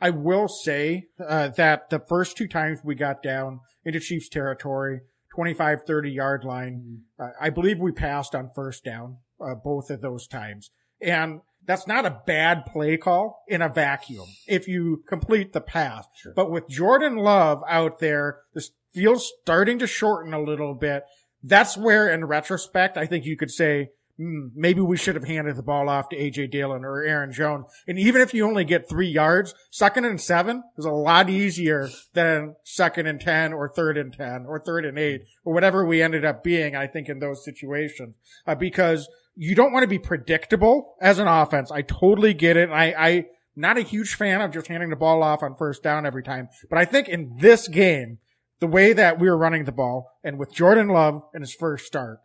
I 0.00 0.10
will 0.10 0.48
say 0.48 1.08
uh, 1.26 1.48
that 1.48 1.90
the 1.90 1.98
first 1.98 2.36
two 2.36 2.48
times 2.48 2.80
we 2.84 2.94
got 2.94 3.22
down 3.22 3.60
into 3.84 4.00
Chiefs 4.00 4.28
territory, 4.28 5.00
25, 5.34 5.84
30 5.86 6.10
yard 6.10 6.44
line, 6.44 7.02
mm-hmm. 7.18 7.22
uh, 7.22 7.30
I 7.40 7.50
believe 7.50 7.78
we 7.78 7.92
passed 7.92 8.34
on 8.34 8.50
first 8.54 8.84
down 8.84 9.18
uh, 9.40 9.54
both 9.54 9.90
of 9.90 10.00
those 10.00 10.26
times. 10.26 10.70
And 11.00 11.40
that's 11.68 11.86
not 11.86 12.06
a 12.06 12.22
bad 12.26 12.64
play 12.64 12.96
call 12.96 13.44
in 13.46 13.60
a 13.60 13.68
vacuum 13.68 14.26
if 14.46 14.66
you 14.66 15.04
complete 15.06 15.52
the 15.52 15.60
pass. 15.60 16.06
Sure. 16.16 16.32
But 16.34 16.50
with 16.50 16.66
Jordan 16.66 17.16
Love 17.16 17.62
out 17.68 17.98
there, 17.98 18.38
this 18.54 18.70
field's 18.94 19.30
starting 19.42 19.78
to 19.80 19.86
shorten 19.86 20.32
a 20.32 20.40
little 20.40 20.74
bit. 20.74 21.04
That's 21.42 21.76
where, 21.76 22.08
in 22.08 22.24
retrospect, 22.24 22.96
I 22.96 23.04
think 23.04 23.26
you 23.26 23.36
could 23.36 23.50
say 23.50 23.90
mm, 24.18 24.48
maybe 24.54 24.80
we 24.80 24.96
should 24.96 25.14
have 25.14 25.26
handed 25.26 25.56
the 25.56 25.62
ball 25.62 25.90
off 25.90 26.08
to 26.08 26.16
AJ 26.16 26.52
Dillon 26.52 26.86
or 26.86 27.02
Aaron 27.02 27.34
Jones. 27.34 27.66
And 27.86 27.98
even 27.98 28.22
if 28.22 28.32
you 28.32 28.48
only 28.48 28.64
get 28.64 28.88
three 28.88 29.10
yards, 29.10 29.54
second 29.70 30.06
and 30.06 30.18
seven 30.18 30.62
is 30.78 30.86
a 30.86 30.90
lot 30.90 31.28
easier 31.28 31.90
than 32.14 32.56
second 32.64 33.06
and 33.06 33.20
10 33.20 33.52
or 33.52 33.68
third 33.68 33.98
and 33.98 34.10
10 34.10 34.46
or 34.48 34.58
third 34.58 34.86
and 34.86 34.98
eight 34.98 35.24
or 35.44 35.52
whatever 35.52 35.84
we 35.84 36.00
ended 36.00 36.24
up 36.24 36.42
being, 36.42 36.74
I 36.74 36.86
think, 36.86 37.10
in 37.10 37.18
those 37.18 37.44
situations. 37.44 38.14
Uh, 38.46 38.54
because 38.54 39.06
you 39.40 39.54
don't 39.54 39.72
want 39.72 39.84
to 39.84 39.88
be 39.88 40.00
predictable 40.00 40.96
as 41.00 41.20
an 41.20 41.28
offense. 41.28 41.70
I 41.70 41.82
totally 41.82 42.34
get 42.34 42.56
it. 42.56 42.70
I, 42.70 42.94
I, 42.98 43.24
not 43.54 43.78
a 43.78 43.82
huge 43.82 44.16
fan 44.16 44.40
of 44.40 44.50
just 44.50 44.66
handing 44.66 44.90
the 44.90 44.96
ball 44.96 45.22
off 45.22 45.44
on 45.44 45.54
first 45.54 45.82
down 45.82 46.04
every 46.04 46.24
time, 46.24 46.48
but 46.68 46.76
I 46.76 46.84
think 46.84 47.08
in 47.08 47.36
this 47.40 47.68
game, 47.68 48.18
the 48.58 48.66
way 48.66 48.92
that 48.92 49.20
we 49.20 49.30
were 49.30 49.38
running 49.38 49.64
the 49.64 49.72
ball 49.72 50.10
and 50.24 50.40
with 50.40 50.52
Jordan 50.52 50.88
Love 50.88 51.22
in 51.32 51.42
his 51.42 51.54
first 51.54 51.86
start, 51.86 52.18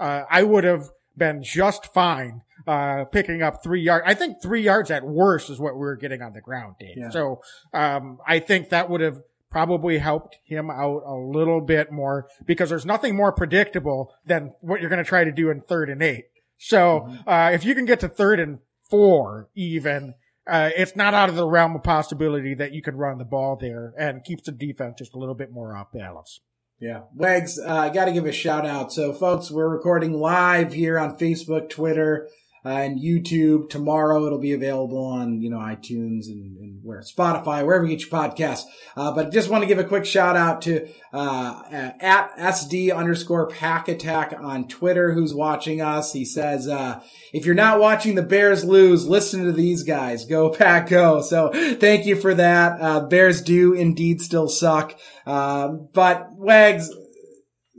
uh, 0.00 0.22
I 0.28 0.42
would 0.42 0.64
have 0.64 0.90
been 1.16 1.40
just 1.44 1.94
fine 1.94 2.42
uh, 2.66 3.04
picking 3.12 3.42
up 3.42 3.62
three 3.62 3.82
yards. 3.82 4.04
I 4.04 4.14
think 4.14 4.42
three 4.42 4.62
yards 4.62 4.90
at 4.90 5.04
worst 5.04 5.48
is 5.48 5.60
what 5.60 5.74
we 5.74 5.80
were 5.80 5.96
getting 5.96 6.20
on 6.20 6.32
the 6.32 6.40
ground, 6.40 6.74
Dave. 6.80 6.96
Yeah. 6.96 7.10
So 7.10 7.40
um, 7.72 8.18
I 8.26 8.40
think 8.40 8.70
that 8.70 8.90
would 8.90 9.00
have 9.00 9.20
probably 9.52 9.98
helped 9.98 10.36
him 10.44 10.68
out 10.68 11.02
a 11.06 11.14
little 11.14 11.60
bit 11.60 11.92
more 11.92 12.26
because 12.44 12.68
there's 12.68 12.84
nothing 12.84 13.16
more 13.16 13.32
predictable 13.32 14.12
than 14.26 14.52
what 14.60 14.80
you're 14.80 14.90
going 14.90 15.02
to 15.02 15.08
try 15.08 15.22
to 15.22 15.32
do 15.32 15.48
in 15.50 15.60
third 15.60 15.88
and 15.88 16.02
eight. 16.02 16.24
So 16.58 17.06
mm-hmm. 17.08 17.28
uh, 17.28 17.50
if 17.50 17.64
you 17.64 17.74
can 17.74 17.84
get 17.84 18.00
to 18.00 18.08
third 18.08 18.40
and 18.40 18.58
four, 18.90 19.48
even. 19.54 20.14
Uh, 20.48 20.70
it's 20.76 20.94
not 20.94 21.12
out 21.12 21.28
of 21.28 21.34
the 21.34 21.44
realm 21.44 21.74
of 21.74 21.82
possibility 21.82 22.54
that 22.54 22.72
you 22.72 22.80
can 22.80 22.94
run 22.94 23.18
the 23.18 23.24
ball 23.24 23.56
there 23.60 23.92
and 23.98 24.22
keeps 24.22 24.44
the 24.44 24.52
defense 24.52 24.94
just 24.96 25.12
a 25.12 25.18
little 25.18 25.34
bit 25.34 25.50
more 25.50 25.76
off 25.76 25.90
balance. 25.92 26.38
Yeah. 26.78 27.00
Wags, 27.14 27.58
uh, 27.58 27.74
I 27.74 27.88
got 27.88 28.04
to 28.04 28.12
give 28.12 28.26
a 28.26 28.32
shout 28.32 28.66
out. 28.66 28.92
So, 28.92 29.12
folks, 29.12 29.50
we're 29.50 29.68
recording 29.68 30.12
live 30.12 30.74
here 30.74 30.98
on 30.98 31.16
Facebook, 31.18 31.70
Twitter, 31.70 32.28
uh, 32.28 32.45
and 32.66 33.00
YouTube. 33.00 33.70
Tomorrow 33.70 34.26
it'll 34.26 34.38
be 34.38 34.52
available 34.52 35.04
on, 35.04 35.40
you 35.40 35.50
know, 35.50 35.58
iTunes 35.58 36.26
and, 36.26 36.56
and 36.58 36.80
where 36.82 37.00
Spotify, 37.00 37.64
wherever 37.64 37.84
you 37.84 37.96
get 37.96 38.00
your 38.00 38.10
podcasts. 38.10 38.64
Uh, 38.96 39.12
but 39.12 39.32
just 39.32 39.48
want 39.48 39.62
to 39.62 39.68
give 39.68 39.78
a 39.78 39.84
quick 39.84 40.04
shout 40.04 40.36
out 40.36 40.62
to, 40.62 40.88
uh, 41.12 41.62
at 42.00 42.36
SD 42.36 42.94
underscore 42.94 43.48
pack 43.48 43.88
attack 43.88 44.34
on 44.38 44.68
Twitter 44.68 45.12
who's 45.12 45.34
watching 45.34 45.80
us. 45.80 46.12
He 46.12 46.24
says, 46.24 46.68
uh, 46.68 47.02
if 47.32 47.46
you're 47.46 47.54
not 47.54 47.80
watching 47.80 48.14
the 48.14 48.22
Bears 48.22 48.64
lose, 48.64 49.06
listen 49.06 49.44
to 49.44 49.52
these 49.52 49.82
guys. 49.82 50.24
Go 50.24 50.50
pack 50.50 50.88
go. 50.88 51.20
So 51.20 51.50
thank 51.52 52.06
you 52.06 52.16
for 52.16 52.34
that. 52.34 52.80
Uh, 52.80 53.00
Bears 53.00 53.42
do 53.42 53.72
indeed 53.72 54.20
still 54.20 54.48
suck. 54.48 54.98
Um, 55.26 55.88
but 55.92 56.28
Wags, 56.32 56.90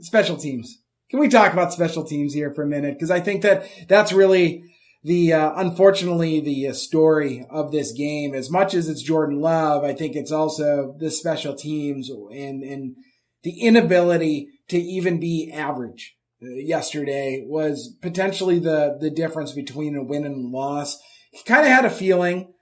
special 0.00 0.36
teams. 0.36 0.78
can 1.10 1.20
we 1.20 1.28
talk 1.28 1.52
about 1.52 1.72
special 1.72 2.04
teams 2.04 2.34
here 2.34 2.52
for 2.54 2.62
a 2.62 2.66
minute? 2.66 2.94
Because 2.94 3.10
I 3.10 3.20
think 3.20 3.42
that 3.42 3.68
that's 3.88 4.12
really 4.12 4.64
the 5.08 5.32
uh, 5.32 5.52
unfortunately 5.56 6.38
the 6.38 6.68
uh, 6.68 6.72
story 6.74 7.46
of 7.50 7.72
this 7.72 7.92
game. 7.92 8.34
As 8.34 8.50
much 8.50 8.74
as 8.74 8.88
it's 8.88 9.02
Jordan 9.02 9.40
Love, 9.40 9.82
I 9.82 9.94
think 9.94 10.14
it's 10.14 10.30
also 10.30 10.94
the 10.98 11.10
special 11.10 11.54
teams 11.54 12.10
and 12.10 12.62
and 12.62 12.94
the 13.42 13.58
inability 13.60 14.50
to 14.68 14.78
even 14.78 15.18
be 15.18 15.50
average. 15.50 16.14
Uh, 16.42 16.50
yesterday 16.50 17.42
was 17.46 17.96
potentially 18.02 18.58
the 18.58 18.98
the 19.00 19.10
difference 19.10 19.52
between 19.52 19.96
a 19.96 20.04
win 20.04 20.26
and 20.26 20.44
a 20.44 20.56
loss. 20.56 20.98
He 21.32 21.42
kind 21.42 21.62
of 21.62 21.72
had 21.72 21.86
a 21.86 21.90
feeling 21.90 22.52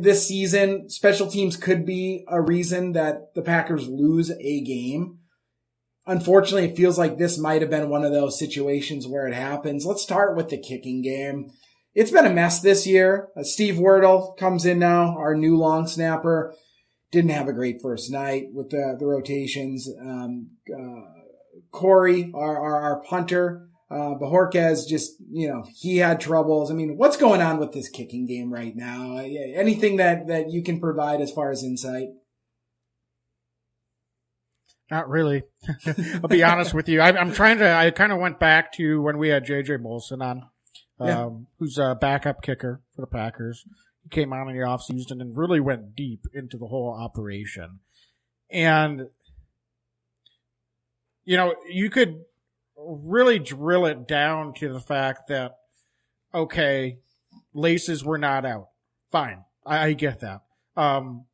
this 0.00 0.26
season 0.26 0.88
special 0.90 1.28
teams 1.28 1.56
could 1.56 1.86
be 1.86 2.24
a 2.28 2.40
reason 2.40 2.92
that 2.92 3.34
the 3.34 3.42
Packers 3.42 3.88
lose 3.88 4.30
a 4.30 4.60
game. 4.62 5.18
Unfortunately, 6.04 6.68
it 6.68 6.76
feels 6.76 6.98
like 6.98 7.16
this 7.16 7.38
might 7.38 7.62
have 7.62 7.70
been 7.70 7.88
one 7.88 8.04
of 8.04 8.12
those 8.12 8.38
situations 8.38 9.06
where 9.06 9.28
it 9.28 9.34
happens. 9.34 9.86
Let's 9.86 10.02
start 10.02 10.36
with 10.36 10.48
the 10.48 10.58
kicking 10.58 11.00
game. 11.00 11.52
It's 11.94 12.10
been 12.10 12.26
a 12.26 12.32
mess 12.32 12.60
this 12.60 12.86
year. 12.86 13.28
Uh, 13.36 13.42
Steve 13.42 13.74
Wirtel 13.74 14.36
comes 14.36 14.64
in 14.64 14.78
now, 14.78 15.16
our 15.16 15.34
new 15.34 15.56
long 15.56 15.86
snapper. 15.86 16.54
Didn't 17.10 17.30
have 17.32 17.48
a 17.48 17.52
great 17.52 17.82
first 17.82 18.10
night 18.10 18.46
with 18.52 18.70
the, 18.70 18.96
the 18.98 19.06
rotations. 19.06 19.88
Um, 20.00 20.52
uh, 20.74 21.02
Corey, 21.70 22.30
our, 22.34 22.58
our, 22.58 22.80
our 22.80 23.02
punter, 23.02 23.68
uh, 23.90 24.14
Bojorquez 24.18 24.88
just, 24.88 25.12
you 25.30 25.48
know, 25.48 25.64
he 25.74 25.98
had 25.98 26.18
troubles. 26.18 26.70
I 26.70 26.74
mean, 26.74 26.96
what's 26.96 27.18
going 27.18 27.42
on 27.42 27.58
with 27.58 27.72
this 27.72 27.90
kicking 27.90 28.26
game 28.26 28.50
right 28.50 28.74
now? 28.74 29.18
Anything 29.18 29.96
that, 29.96 30.28
that 30.28 30.50
you 30.50 30.62
can 30.62 30.80
provide 30.80 31.20
as 31.20 31.30
far 31.30 31.50
as 31.50 31.62
insight? 31.62 32.08
Not 34.90 35.10
really. 35.10 35.42
I'll 36.14 36.28
be 36.28 36.42
honest 36.42 36.72
with 36.72 36.88
you. 36.88 37.02
I, 37.02 37.18
am 37.20 37.32
trying 37.32 37.58
to, 37.58 37.70
I 37.70 37.90
kind 37.90 38.12
of 38.12 38.18
went 38.18 38.38
back 38.38 38.72
to 38.74 39.02
when 39.02 39.18
we 39.18 39.28
had 39.28 39.44
JJ 39.44 39.82
Molson 39.82 40.22
on, 40.22 40.48
um, 41.10 41.46
who's 41.58 41.78
a 41.78 41.96
backup 42.00 42.42
kicker 42.42 42.80
for 42.94 43.02
the 43.02 43.06
Packers. 43.06 43.64
He 44.02 44.08
came 44.08 44.32
on 44.32 44.48
in 44.48 44.56
the 44.56 44.62
offseason 44.62 45.20
and 45.20 45.36
really 45.36 45.60
went 45.60 45.94
deep 45.94 46.26
into 46.34 46.56
the 46.58 46.66
whole 46.66 46.92
operation. 46.92 47.80
And, 48.50 49.08
you 51.24 51.36
know, 51.36 51.54
you 51.70 51.88
could 51.88 52.24
really 52.76 53.38
drill 53.38 53.86
it 53.86 54.06
down 54.08 54.54
to 54.54 54.72
the 54.72 54.80
fact 54.80 55.28
that, 55.28 55.52
okay, 56.34 56.98
laces 57.54 58.04
were 58.04 58.18
not 58.18 58.44
out. 58.44 58.68
Fine. 59.10 59.44
I, 59.64 59.86
I 59.86 59.92
get 59.92 60.20
that. 60.20 60.40
Um, 60.76 61.26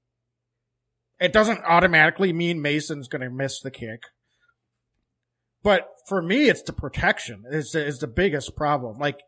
it 1.20 1.32
doesn't 1.32 1.62
automatically 1.64 2.32
mean 2.32 2.62
Mason's 2.62 3.08
going 3.08 3.22
to 3.22 3.30
miss 3.30 3.60
the 3.60 3.70
kick. 3.70 4.02
But 5.62 5.88
for 6.06 6.22
me, 6.22 6.48
it's 6.48 6.62
the 6.62 6.72
protection 6.72 7.42
is 7.50 7.74
is 7.74 7.98
the 7.98 8.06
biggest 8.06 8.54
problem. 8.54 8.98
Like, 8.98 9.20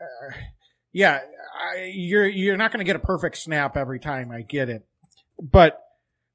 uh, 0.00 0.32
yeah, 0.92 1.20
I, 1.74 1.92
you're 1.94 2.28
you're 2.28 2.56
not 2.56 2.72
going 2.72 2.78
to 2.78 2.84
get 2.84 2.96
a 2.96 3.04
perfect 3.04 3.36
snap 3.38 3.76
every 3.76 3.98
time. 3.98 4.30
I 4.30 4.42
get 4.42 4.68
it, 4.68 4.86
but 5.40 5.80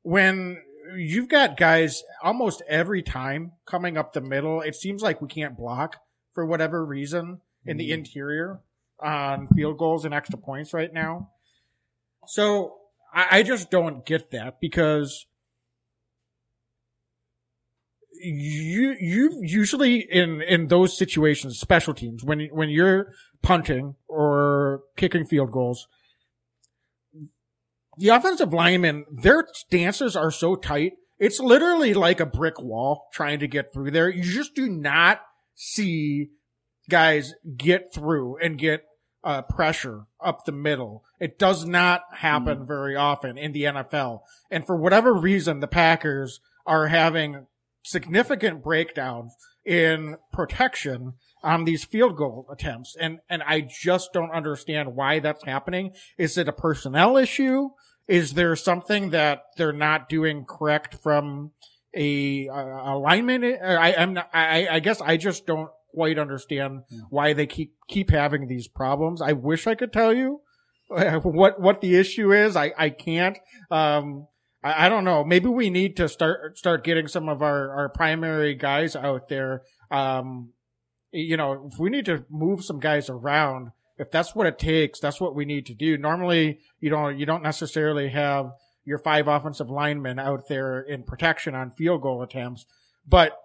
when 0.01 0.61
you've 0.95 1.29
got 1.29 1.57
guys 1.57 2.03
almost 2.23 2.61
every 2.67 3.01
time 3.01 3.53
coming 3.65 3.97
up 3.97 4.13
the 4.13 4.21
middle, 4.21 4.61
it 4.61 4.75
seems 4.75 5.01
like 5.01 5.21
we 5.21 5.27
can't 5.27 5.57
block 5.57 5.97
for 6.33 6.45
whatever 6.45 6.85
reason 6.85 7.41
in 7.65 7.77
the 7.77 7.89
mm-hmm. 7.89 7.99
interior 7.99 8.59
on 8.99 9.47
field 9.47 9.77
goals 9.77 10.05
and 10.05 10.13
extra 10.13 10.37
points 10.37 10.73
right 10.73 10.93
now. 10.93 11.29
So 12.27 12.75
I, 13.13 13.39
I 13.39 13.43
just 13.43 13.71
don't 13.71 14.05
get 14.05 14.31
that 14.31 14.59
because 14.59 15.25
you 18.21 18.95
you 18.99 19.39
usually 19.41 19.99
in 19.99 20.41
in 20.41 20.67
those 20.67 20.97
situations 20.97 21.59
special 21.59 21.93
teams 21.93 22.23
when 22.23 22.49
when 22.51 22.69
you're 22.69 23.13
punting 23.41 23.95
or 24.07 24.81
kicking 24.97 25.25
field 25.25 25.51
goals 25.51 25.87
the 27.97 28.09
offensive 28.09 28.53
linemen 28.53 29.05
their 29.11 29.45
stances 29.53 30.15
are 30.15 30.31
so 30.31 30.55
tight 30.55 30.93
it's 31.17 31.39
literally 31.39 31.93
like 31.93 32.19
a 32.19 32.25
brick 32.25 32.61
wall 32.61 33.07
trying 33.13 33.39
to 33.39 33.47
get 33.47 33.73
through 33.73 33.91
there 33.91 34.09
you 34.09 34.23
just 34.23 34.55
do 34.55 34.69
not 34.69 35.21
see 35.55 36.29
guys 36.89 37.33
get 37.57 37.93
through 37.93 38.37
and 38.37 38.57
get 38.57 38.83
uh, 39.23 39.41
pressure 39.43 40.05
up 40.23 40.45
the 40.45 40.51
middle. 40.51 41.03
It 41.19 41.37
does 41.37 41.65
not 41.65 42.03
happen 42.17 42.59
mm. 42.59 42.67
very 42.67 42.95
often 42.95 43.37
in 43.37 43.51
the 43.51 43.63
NFL. 43.63 44.21
And 44.49 44.65
for 44.65 44.75
whatever 44.75 45.13
reason, 45.13 45.59
the 45.59 45.67
Packers 45.67 46.39
are 46.65 46.87
having 46.87 47.47
significant 47.83 48.63
breakdowns 48.63 49.33
in 49.65 50.17
protection 50.31 51.13
on 51.43 51.65
these 51.65 51.83
field 51.83 52.15
goal 52.17 52.47
attempts. 52.51 52.95
And, 52.99 53.19
and 53.29 53.43
I 53.43 53.61
just 53.61 54.13
don't 54.13 54.31
understand 54.31 54.95
why 54.95 55.19
that's 55.19 55.43
happening. 55.45 55.93
Is 56.17 56.37
it 56.37 56.47
a 56.47 56.53
personnel 56.53 57.17
issue? 57.17 57.69
Is 58.07 58.33
there 58.33 58.55
something 58.55 59.11
that 59.11 59.43
they're 59.55 59.71
not 59.71 60.09
doing 60.09 60.45
correct 60.45 60.95
from 60.95 61.51
a, 61.93 62.47
a 62.47 62.93
alignment? 62.93 63.45
I, 63.63 63.93
I'm 63.93 64.13
not, 64.15 64.29
I, 64.33 64.67
I 64.69 64.79
guess 64.79 64.99
I 64.99 65.17
just 65.17 65.45
don't 65.45 65.69
quite 65.93 66.19
understand 66.19 66.83
yeah. 66.89 66.99
why 67.09 67.33
they 67.33 67.47
keep 67.47 67.73
keep 67.87 68.09
having 68.09 68.47
these 68.47 68.67
problems. 68.67 69.21
I 69.21 69.33
wish 69.33 69.67
I 69.67 69.75
could 69.75 69.93
tell 69.93 70.13
you 70.13 70.41
what 70.87 71.59
what 71.59 71.81
the 71.81 71.95
issue 71.95 72.31
is. 72.31 72.55
I 72.55 72.73
I 72.77 72.89
can't. 72.89 73.37
Um, 73.69 74.27
I, 74.63 74.85
I 74.85 74.89
don't 74.89 75.03
know. 75.03 75.23
Maybe 75.23 75.47
we 75.47 75.69
need 75.69 75.97
to 75.97 76.09
start 76.09 76.57
start 76.57 76.83
getting 76.83 77.07
some 77.07 77.29
of 77.29 77.41
our 77.41 77.71
our 77.71 77.89
primary 77.89 78.55
guys 78.55 78.95
out 78.95 79.29
there. 79.29 79.63
Um, 79.91 80.53
you 81.11 81.37
know, 81.37 81.69
if 81.71 81.79
we 81.79 81.89
need 81.89 82.05
to 82.05 82.25
move 82.29 82.63
some 82.63 82.79
guys 82.79 83.09
around, 83.09 83.71
if 83.97 84.11
that's 84.11 84.33
what 84.33 84.47
it 84.47 84.57
takes, 84.57 84.99
that's 84.99 85.19
what 85.19 85.35
we 85.35 85.45
need 85.45 85.65
to 85.67 85.73
do. 85.73 85.97
Normally, 85.97 86.59
you 86.79 86.89
don't 86.89 87.19
you 87.19 87.25
don't 87.25 87.43
necessarily 87.43 88.09
have 88.09 88.51
your 88.85 88.97
five 88.97 89.27
offensive 89.27 89.69
linemen 89.69 90.19
out 90.19 90.47
there 90.47 90.81
in 90.81 91.03
protection 91.03 91.53
on 91.53 91.71
field 91.71 92.01
goal 92.01 92.21
attempts, 92.21 92.65
but 93.07 93.37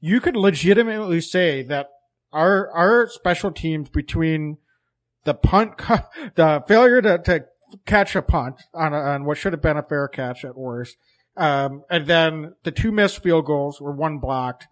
you 0.00 0.20
could 0.20 0.36
legitimately 0.36 1.20
say 1.20 1.62
that 1.62 1.88
our 2.32 2.70
our 2.72 3.08
special 3.08 3.50
teams 3.50 3.88
between 3.88 4.58
the 5.24 5.34
punt, 5.34 5.78
the 6.34 6.62
failure 6.68 7.00
to, 7.02 7.18
to 7.18 7.44
catch 7.84 8.14
a 8.14 8.22
punt 8.22 8.62
on, 8.74 8.92
a, 8.92 8.98
on 8.98 9.24
what 9.24 9.38
should 9.38 9.52
have 9.52 9.62
been 9.62 9.76
a 9.76 9.82
fair 9.82 10.08
catch 10.08 10.44
at 10.44 10.56
worst, 10.56 10.96
um, 11.36 11.84
and 11.90 12.06
then 12.06 12.54
the 12.64 12.70
two 12.70 12.92
missed 12.92 13.22
field 13.22 13.46
goals 13.46 13.80
were 13.80 13.92
one 13.92 14.18
blocked. 14.18 14.66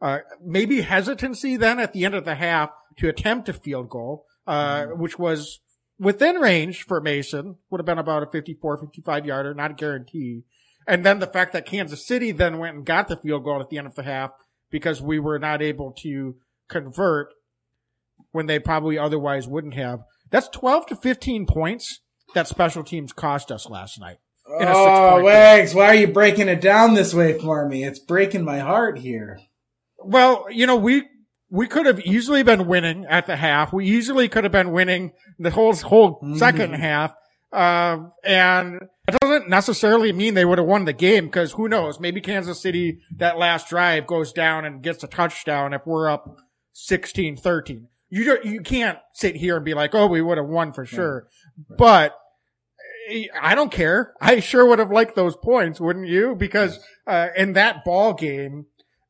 Uh, 0.00 0.18
maybe 0.44 0.82
hesitancy 0.82 1.56
then 1.56 1.78
at 1.78 1.92
the 1.92 2.04
end 2.04 2.14
of 2.14 2.24
the 2.24 2.34
half 2.34 2.70
to 2.98 3.08
attempt 3.08 3.48
a 3.48 3.52
field 3.52 3.88
goal, 3.88 4.26
uh, 4.46 4.82
mm-hmm. 4.82 5.00
which 5.00 5.18
was 5.18 5.60
within 5.98 6.36
range 6.36 6.82
for 6.82 7.00
Mason, 7.00 7.56
would 7.70 7.80
have 7.80 7.86
been 7.86 7.98
about 7.98 8.22
a 8.22 8.30
54, 8.30 8.78
55 8.78 9.26
yarder, 9.26 9.54
not 9.54 9.70
a 9.70 9.74
guarantee. 9.74 10.44
And 10.86 11.04
then 11.04 11.18
the 11.18 11.26
fact 11.26 11.52
that 11.52 11.66
Kansas 11.66 12.06
City 12.06 12.30
then 12.30 12.58
went 12.58 12.76
and 12.76 12.86
got 12.86 13.08
the 13.08 13.16
field 13.16 13.44
goal 13.44 13.60
at 13.60 13.70
the 13.70 13.78
end 13.78 13.86
of 13.86 13.94
the 13.94 14.02
half 14.02 14.30
because 14.70 15.00
we 15.00 15.18
were 15.18 15.38
not 15.38 15.62
able 15.62 15.92
to 16.02 16.36
convert 16.68 17.28
when 18.32 18.46
they 18.46 18.58
probably 18.58 18.98
otherwise 18.98 19.48
wouldn't 19.48 19.74
have. 19.74 20.00
That's 20.30 20.48
12 20.48 20.86
to 20.86 20.96
15 20.96 21.46
points 21.46 22.00
that 22.34 22.48
special 22.48 22.84
teams 22.84 23.12
cost 23.12 23.50
us 23.50 23.68
last 23.68 23.98
night. 23.98 24.18
Oh, 24.48 25.22
Wags, 25.22 25.74
why 25.74 25.86
are 25.86 25.94
you 25.94 26.06
breaking 26.06 26.48
it 26.48 26.60
down 26.60 26.94
this 26.94 27.12
way 27.12 27.38
for 27.38 27.68
me? 27.68 27.84
It's 27.84 27.98
breaking 27.98 28.44
my 28.44 28.60
heart 28.60 28.98
here. 28.98 29.40
Well, 30.06 30.46
you 30.50 30.66
know, 30.66 30.76
we 30.76 31.04
we 31.50 31.66
could 31.66 31.86
have 31.86 32.00
easily 32.00 32.42
been 32.42 32.66
winning 32.66 33.06
at 33.08 33.26
the 33.26 33.36
half. 33.36 33.72
We 33.72 33.86
easily 33.86 34.28
could 34.28 34.44
have 34.44 34.52
been 34.52 34.72
winning 34.72 35.12
the 35.38 35.50
whole 35.50 35.74
whole 35.74 36.16
mm-hmm. 36.16 36.36
second 36.36 36.74
half. 36.74 37.14
Um, 37.52 38.10
and 38.24 38.80
it 39.08 39.16
doesn't 39.20 39.48
necessarily 39.48 40.12
mean 40.12 40.34
they 40.34 40.44
would 40.44 40.58
have 40.58 40.66
won 40.66 40.84
the 40.84 40.92
game 40.92 41.26
because 41.26 41.52
who 41.52 41.68
knows? 41.68 42.00
Maybe 42.00 42.20
Kansas 42.20 42.60
City, 42.60 42.98
that 43.16 43.38
last 43.38 43.68
drive 43.68 44.06
goes 44.06 44.32
down 44.32 44.64
and 44.64 44.82
gets 44.82 45.04
a 45.04 45.06
touchdown 45.06 45.72
if 45.72 45.86
we're 45.86 46.10
up 46.10 46.36
16 46.72 47.36
13. 47.36 47.88
You, 48.08 48.38
you 48.44 48.60
can't 48.60 48.98
sit 49.14 49.36
here 49.36 49.56
and 49.56 49.64
be 49.64 49.74
like, 49.74 49.94
oh, 49.94 50.06
we 50.06 50.22
would 50.22 50.38
have 50.38 50.46
won 50.46 50.72
for 50.72 50.84
sure. 50.84 51.28
Right. 51.68 51.78
But 51.78 52.18
I 53.40 53.54
don't 53.54 53.72
care. 53.72 54.14
I 54.20 54.40
sure 54.40 54.66
would 54.66 54.78
have 54.78 54.90
liked 54.90 55.14
those 55.14 55.36
points, 55.36 55.80
wouldn't 55.80 56.08
you? 56.08 56.34
Because, 56.34 56.78
uh, 57.06 57.28
in 57.36 57.54
that 57.54 57.84
ball 57.84 58.14
game, 58.14 58.66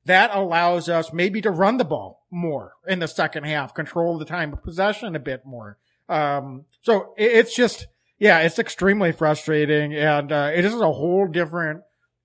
that 0.07 0.35
allows 0.35 0.89
us 0.89 1.13
maybe 1.13 1.41
to 1.43 1.51
run 1.51 1.77
the 1.77 1.85
ball 1.85 2.27
more 2.31 2.73
in 2.87 3.01
the 3.01 3.09
second 3.09 3.45
half, 3.45 3.75
control 3.75 4.19
the 4.19 4.25
time 4.25 4.53
of 4.53 4.63
possession 4.63 5.15
a 5.15 5.21
bit 5.21 5.45
more. 5.45 5.79
Um, 6.09 6.65
so 6.83 7.13
it's 7.17 7.55
just, 7.55 7.89
yeah, 8.19 8.39
it's 8.41 8.59
extremely 8.59 9.13
frustrating, 9.13 9.95
and 9.95 10.31
uh, 10.31 10.51
it 10.55 10.65
is 10.65 10.75
a 10.75 10.93
whole 10.93 11.27
different 11.27 11.83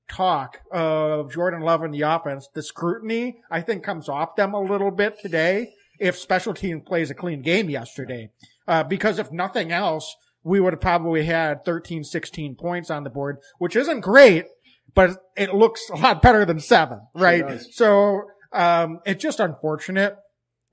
talk 0.10 0.60
of 0.72 1.32
Jordan 1.32 1.62
Love 1.62 1.82
and 1.82 1.94
the 1.94 2.02
offense. 2.02 2.48
The 2.54 2.62
scrutiny, 2.62 3.42
I 3.50 3.62
think, 3.62 3.84
comes 3.84 4.08
off 4.08 4.36
them 4.36 4.54
a 4.54 4.62
little 4.62 4.92
bit 4.92 5.20
today 5.20 5.74
if 6.00 6.18
special 6.18 6.54
team 6.54 6.82
plays 6.82 7.10
a 7.10 7.16
clean 7.16 7.42
game 7.42 7.70
yesterday. 7.70 8.30
Uh, 8.68 8.84
because 8.84 9.18
if 9.18 9.32
nothing 9.32 9.72
else, 9.72 10.16
we 10.44 10.60
would 10.60 10.74
have 10.74 10.82
probably 10.82 11.26
had 11.26 11.66
13, 11.66 12.04
16 12.04 12.56
points 12.56 12.90
on 12.90 13.04
the 13.04 13.10
board, 13.10 13.38
which 13.60 13.76
isn't 13.76 14.02
great, 14.02 14.46
but 14.94 15.18
it 15.36 15.54
looks 15.54 15.82
a 15.90 15.98
lot 15.98 16.22
better 16.22 16.46
than 16.46 16.60
seven, 16.60 17.02
right? 17.14 17.46
so 17.72 18.22
Um, 18.54 19.00
it's 19.06 19.22
just 19.22 19.40
unfortunate. 19.40 20.18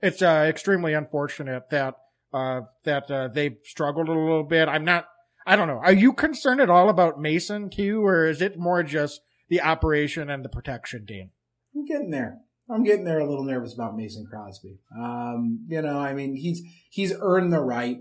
It's 0.01 0.21
uh, 0.21 0.45
extremely 0.47 0.93
unfortunate 0.93 1.69
that 1.71 1.95
uh, 2.33 2.61
that 2.83 3.09
uh, 3.09 3.27
they 3.29 3.57
struggled 3.63 4.09
a 4.09 4.13
little 4.13 4.43
bit. 4.43 4.67
I'm 4.67 4.85
not. 4.85 5.05
I 5.47 5.55
don't 5.55 5.67
know. 5.67 5.79
Are 5.83 5.93
you 5.93 6.13
concerned 6.13 6.61
at 6.61 6.69
all 6.69 6.89
about 6.89 7.19
Mason 7.19 7.69
too, 7.69 8.05
or 8.05 8.27
is 8.27 8.41
it 8.41 8.59
more 8.59 8.83
just 8.83 9.21
the 9.49 9.61
operation 9.61 10.29
and 10.29 10.43
the 10.45 10.49
protection, 10.49 11.05
Dean? 11.05 11.31
I'm 11.75 11.85
getting 11.85 12.11
there. 12.11 12.39
I'm 12.69 12.83
getting 12.83 13.03
there 13.03 13.19
a 13.19 13.27
little 13.27 13.45
nervous 13.45 13.73
about 13.73 13.95
Mason 13.95 14.27
Crosby. 14.29 14.77
Um, 14.95 15.65
you 15.67 15.81
know, 15.81 15.97
I 15.97 16.13
mean, 16.13 16.35
he's 16.35 16.61
he's 16.89 17.13
earned 17.19 17.51
the 17.51 17.61
right 17.61 17.97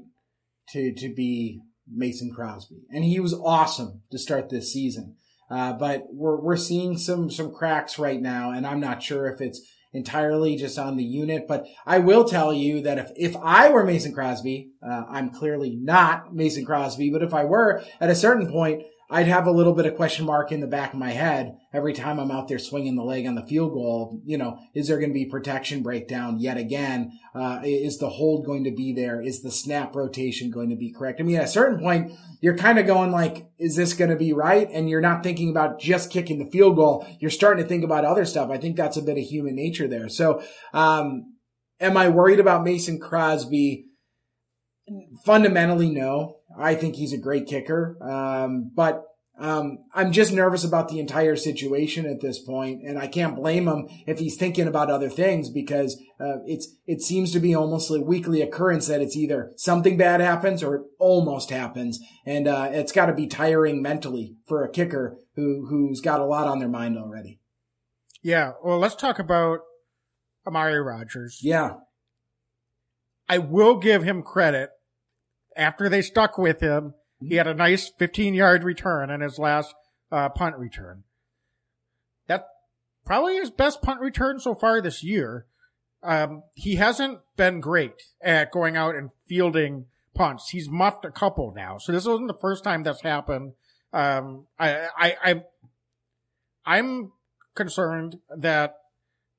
to 0.71 0.93
to 0.95 1.15
be 1.15 1.61
Mason 1.91 2.31
Crosby, 2.35 2.83
and 2.91 3.05
he 3.05 3.19
was 3.19 3.33
awesome 3.33 4.03
to 4.11 4.19
start 4.19 4.51
this 4.51 4.73
season. 4.73 5.17
Uh, 5.51 5.73
but 5.73 6.05
we're 6.11 6.41
we're 6.41 6.57
seeing 6.57 6.99
some 6.99 7.31
some 7.31 7.53
cracks 7.53 7.99
right 7.99 8.21
now, 8.21 8.51
and 8.51 8.67
I'm 8.67 8.81
not 8.81 9.03
sure 9.03 9.27
if 9.27 9.41
it's 9.41 9.61
entirely 9.93 10.57
just 10.57 10.79
on 10.79 10.97
the 10.97 11.05
unit. 11.05 11.47
But 11.49 11.67
I 11.87 11.99
will 11.99 12.25
tell 12.25 12.53
you 12.53 12.83
that 12.83 12.99
if, 12.99 13.11
if 13.17 13.37
I 13.37 13.71
were 13.71 13.85
Mason 13.85 14.13
Crosby, 14.13 14.73
uh, 14.87 15.05
I'm 15.09 15.31
clearly 15.31 15.77
not 15.81 16.35
Mason 16.35 16.65
Crosby, 16.65 17.11
but 17.11 17.23
if 17.23 17.33
I 17.33 17.45
were 17.45 17.83
at 18.01 18.11
a 18.11 18.15
certain 18.15 18.51
point, 18.51 18.83
I'd 19.11 19.27
have 19.27 19.47
a 19.47 19.53
little 19.53 19.73
bit 19.73 19.87
of 19.87 19.97
question 19.97 20.27
mark 20.27 20.53
in 20.53 20.61
the 20.61 20.67
back 20.67 20.93
of 20.93 20.99
my 20.99 21.13
head 21.13 21.57
every 21.73 21.95
time 21.95 22.21
I'm 22.21 22.31
out 22.31 22.47
there 22.49 22.59
swinging 22.59 22.95
the 22.95 23.03
leg 23.03 23.27
on 23.27 23.37
the 23.37 23.47
field 23.47 23.73
goal. 23.73 24.21
You 24.27 24.37
know, 24.37 24.59
is 24.75 24.89
there 24.89 24.99
going 24.99 25.09
to 25.09 25.15
be 25.15 25.25
protection 25.25 25.83
breakdown 25.83 26.41
yet 26.41 26.59
again? 26.59 27.19
Uh, 27.35 27.61
is 27.65 27.99
the 27.99 28.11
hold 28.11 28.45
going 28.45 28.65
to 28.65 28.71
be 28.71 28.93
there? 28.93 29.23
Is 29.23 29.41
the 29.41 29.51
snap 29.51 29.97
rotation 29.97 30.51
going 30.51 30.69
to 30.69 30.77
be 30.77 30.93
correct? 30.93 31.21
I 31.21 31.25
mean, 31.25 31.37
at 31.37 31.45
a 31.45 31.49
certain 31.49 31.79
point, 31.79 32.13
you're 32.43 32.57
kind 32.57 32.79
of 32.79 32.87
going 32.87 33.11
like, 33.11 33.49
is 33.59 33.77
this 33.77 33.95
going 33.95 34.11
to 34.11 34.17
be 34.17 34.35
right? 34.35 34.69
And 34.71 34.91
you're 34.91 35.01
not 35.01 35.23
thinking 35.23 35.49
about 35.49 35.81
just 35.81 36.11
kicking 36.11 36.39
the 36.39 36.51
field 36.51 36.77
goal. 36.77 37.07
You're 37.19 37.31
starting 37.31 37.65
to 37.65 37.69
think 37.69 37.85
about 37.85 38.05
other 38.05 38.27
stuff. 38.27 38.51
I 38.51 38.59
think 38.59 38.77
that's 38.77 38.99
a 38.99 39.03
bit 39.03 39.17
of 39.17 39.25
human 39.25 39.57
nature 39.57 39.89
there. 39.89 40.11
So, 40.11 40.43
um, 40.75 41.35
am 41.81 41.97
I 41.97 42.11
worried 42.11 42.41
about 42.41 42.63
Mason 42.63 43.01
Crosby? 43.01 43.87
Fundamentally, 45.25 45.89
no. 45.89 46.38
I 46.59 46.75
think 46.75 46.97
he's 46.97 47.13
a 47.13 47.19
great 47.19 47.47
kicker. 47.47 47.97
Um, 48.03 48.71
but 48.75 49.05
um, 49.39 49.85
I'm 49.95 50.11
just 50.11 50.33
nervous 50.33 50.65
about 50.65 50.89
the 50.89 50.99
entire 50.99 51.37
situation 51.37 52.07
at 52.07 52.21
this 52.21 52.41
point, 52.41 52.83
and 52.83 52.99
I 52.99 53.07
can't 53.07 53.37
blame 53.37 53.69
him 53.69 53.87
if 54.07 54.19
he's 54.19 54.37
thinking 54.37 54.67
about 54.67 54.91
other 54.91 55.09
things 55.09 55.49
because 55.49 55.97
uh, 56.19 56.39
it's 56.45 56.75
it 56.87 57.01
seems 57.03 57.31
to 57.33 57.41
be 57.41 57.55
almost 57.55 57.91
a 57.91 58.01
weekly 58.01 58.43
occurrence 58.43 58.89
that 58.89 59.01
it's 59.01 59.17
either 59.17 59.53
something 59.57 59.97
bad 59.97 60.21
happens 60.21 60.63
or 60.65 60.75
it 60.75 60.83
almost 60.99 61.51
happens, 61.51 62.01
and 62.27 62.49
uh, 62.49 62.69
it's 62.73 62.91
got 62.91 63.07
to 63.07 63.15
be 63.15 63.29
tiring 63.29 63.81
mentally 63.81 64.35
for 64.49 64.65
a 64.65 64.71
kicker 64.71 65.19
who 65.37 65.67
who's 65.69 66.01
got 66.01 66.21
a 66.21 66.25
lot 66.25 66.49
on 66.49 66.59
their 66.59 66.69
mind 66.69 66.99
already. 66.99 67.39
Yeah, 68.21 68.53
well, 68.65 68.79
let's 68.79 68.97
talk 68.97 69.21
about 69.21 69.61
Amari 70.45 70.81
Rogers. 70.81 71.39
Yeah, 71.43 71.75
I 73.29 73.39
will 73.39 73.77
give 73.77 74.03
him 74.03 74.25
credit 74.25 74.71
after 75.59 75.89
they 75.89 76.01
stuck 76.01 76.39
with 76.39 76.61
him, 76.61 76.95
he 77.21 77.35
had 77.35 77.49
a 77.49 77.55
nice 77.55 77.91
15 77.99 78.33
yard 78.33 78.63
return 78.63 79.11
in 79.11 79.21
his 79.21 79.39
last 79.39 79.75
uh, 80.11 80.29
punt 80.29 80.57
return. 80.57 81.03
That 82.29 82.47
probably 83.05 83.37
his 83.37 83.51
best 83.51 83.83
punt 83.83 84.01
return 84.01 84.39
so 84.39 84.55
far 84.55 84.81
this 84.81 85.03
year. 85.03 85.47
Um, 86.03 86.45
he 86.55 86.77
hasn't 86.77 87.19
been 87.37 87.61
great 87.61 88.01
at 88.23 88.53
going 88.53 88.77
out 88.77 88.95
and 88.95 89.11
fielding 89.27 89.87
punts. 90.15 90.51
He's 90.51 90.69
muffed 90.71 91.05
a 91.05 91.11
couple 91.11 91.53
now, 91.55 91.79
so 91.79 91.91
this 91.91 92.07
wasn't 92.07 92.29
the 92.29 92.39
first 92.41 92.63
time 92.63 92.85
that's 92.85 93.03
happened. 93.03 93.55
Um, 93.93 94.47
I, 94.59 94.89
I, 94.97 95.17
I, 95.25 95.43
I'm 96.65 97.13
concerned 97.57 98.19
that 98.37 98.77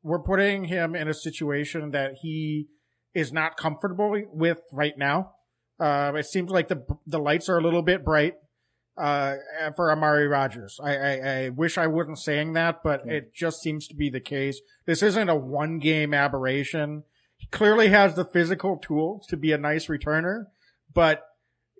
we're 0.04 0.20
putting 0.20 0.66
him 0.66 0.96
in 0.96 1.08
a 1.08 1.14
situation 1.14 1.92
that 1.92 2.16
he 2.22 2.68
is 3.14 3.32
not 3.32 3.56
comfortable 3.56 4.22
with 4.34 4.60
right 4.74 4.98
now. 4.98 5.36
Uh, 5.80 6.12
it 6.16 6.26
seems 6.26 6.52
like 6.52 6.68
the 6.68 6.84
the 7.08 7.20
lights 7.20 7.48
are 7.50 7.58
a 7.58 7.62
little 7.62 7.82
bit 7.82 8.04
bright 8.04 8.36
uh, 9.00 9.36
for 9.76 9.92
Amari 9.92 10.28
Rogers. 10.28 10.80
I, 10.84 10.98
I, 10.98 11.12
I, 11.12 11.50
wish 11.50 11.78
I 11.78 11.88
wasn't 11.88 12.20
saying 12.20 12.54
that, 12.54 12.84
but 12.84 13.04
yeah. 13.06 13.14
it 13.14 13.34
just 13.34 13.62
seems 13.62 13.88
to 13.88 13.96
be 13.96 14.10
the 14.10 14.20
case. 14.20 14.60
This 14.86 15.02
isn't 15.02 15.30
a 15.30 15.36
one 15.36 15.80
game 15.80 16.14
aberration. 16.14 17.04
He 17.38 17.48
clearly 17.48 17.90
has 17.90 18.16
the 18.16 18.26
physical 18.26 18.76
tools 18.76 19.26
to 19.28 19.38
be 19.38 19.54
a 19.54 19.58
nice 19.58 19.88
returner, 19.88 20.48
but 20.94 21.24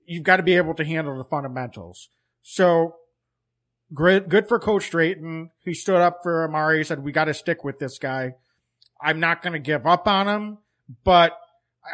you've 0.06 0.24
got 0.24 0.38
to 0.38 0.44
be 0.44 0.56
able 0.56 0.74
to 0.76 0.86
handle 0.86 1.18
the 1.18 1.26
fundamentals. 1.26 2.08
So 2.42 2.96
good, 3.94 4.30
good 4.30 4.48
for 4.48 4.58
Coach 4.58 4.90
Drayton. 4.90 5.52
He 5.60 5.74
stood 5.74 5.98
up 5.98 6.20
for 6.24 6.46
Amari. 6.46 6.78
He 6.78 6.84
said, 6.86 7.04
we 7.04 7.12
got 7.12 7.26
to 7.26 7.34
stick 7.34 7.66
with 7.66 7.80
this 7.80 8.00
guy. 8.00 8.36
I'm 9.02 9.20
not 9.20 9.42
going 9.42 9.54
to 9.54 9.60
give 9.60 9.86
up 9.86 10.08
on 10.08 10.28
him, 10.30 10.58
but 11.04 11.38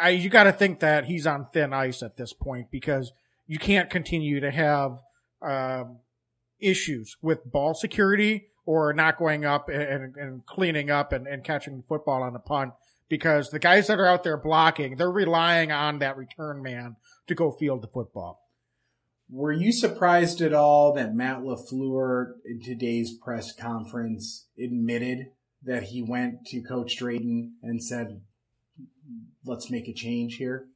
I, 0.02 0.10
you 0.10 0.30
got 0.30 0.44
to 0.44 0.52
think 0.52 0.80
that 0.80 1.06
he's 1.06 1.28
on 1.28 1.48
thin 1.54 1.74
ice 1.74 2.04
at 2.04 2.18
this 2.18 2.34
point 2.34 2.72
because 2.72 3.12
you 3.48 3.60
can't 3.60 3.90
continue 3.90 4.40
to 4.40 4.52
have 4.52 5.00
um, 5.42 6.00
issues 6.60 7.18
with 7.22 7.50
ball 7.50 7.74
security 7.74 8.48
or 8.66 8.94
not 8.94 9.18
going 9.18 9.46
up 9.46 9.70
and, 9.70 10.16
and 10.16 10.46
cleaning 10.46 10.90
up 10.90 11.14
and, 11.14 11.28
and 11.28 11.44
catching 11.44 11.84
football 11.88 12.24
on 12.24 12.34
the 12.34 12.40
punt 12.40 12.74
because 13.08 13.52
the 13.52 13.60
guys 13.60 13.88
that 13.88 14.00
are 14.00 14.08
out 14.08 14.24
there 14.24 14.38
blocking, 14.38 14.96
they're 14.98 15.12
relying 15.12 15.72
on 15.72 16.00
that 16.00 16.18
return 16.18 16.62
man 16.62 16.96
to 17.28 17.36
go 17.36 17.52
field 17.52 17.84
the 17.84 17.88
football. 17.88 18.42
Were 19.30 19.52
you 19.52 19.72
surprised 19.72 20.42
at 20.42 20.54
all 20.54 20.94
that 20.94 21.16
Matt 21.16 21.42
LaFleur 21.42 22.34
in 22.46 22.62
today's 22.62 23.14
press 23.14 23.52
conference 23.54 24.48
admitted 24.58 25.32
that 25.64 25.84
he 25.84 26.02
went 26.02 26.46
to 26.48 26.62
Coach 26.62 26.98
Drayton 26.98 27.56
and 27.64 27.84
said, 27.84 28.22
let's 29.46 29.72
make 29.72 29.88
a 29.88 29.94
change 29.94 30.36
here. 30.36 30.68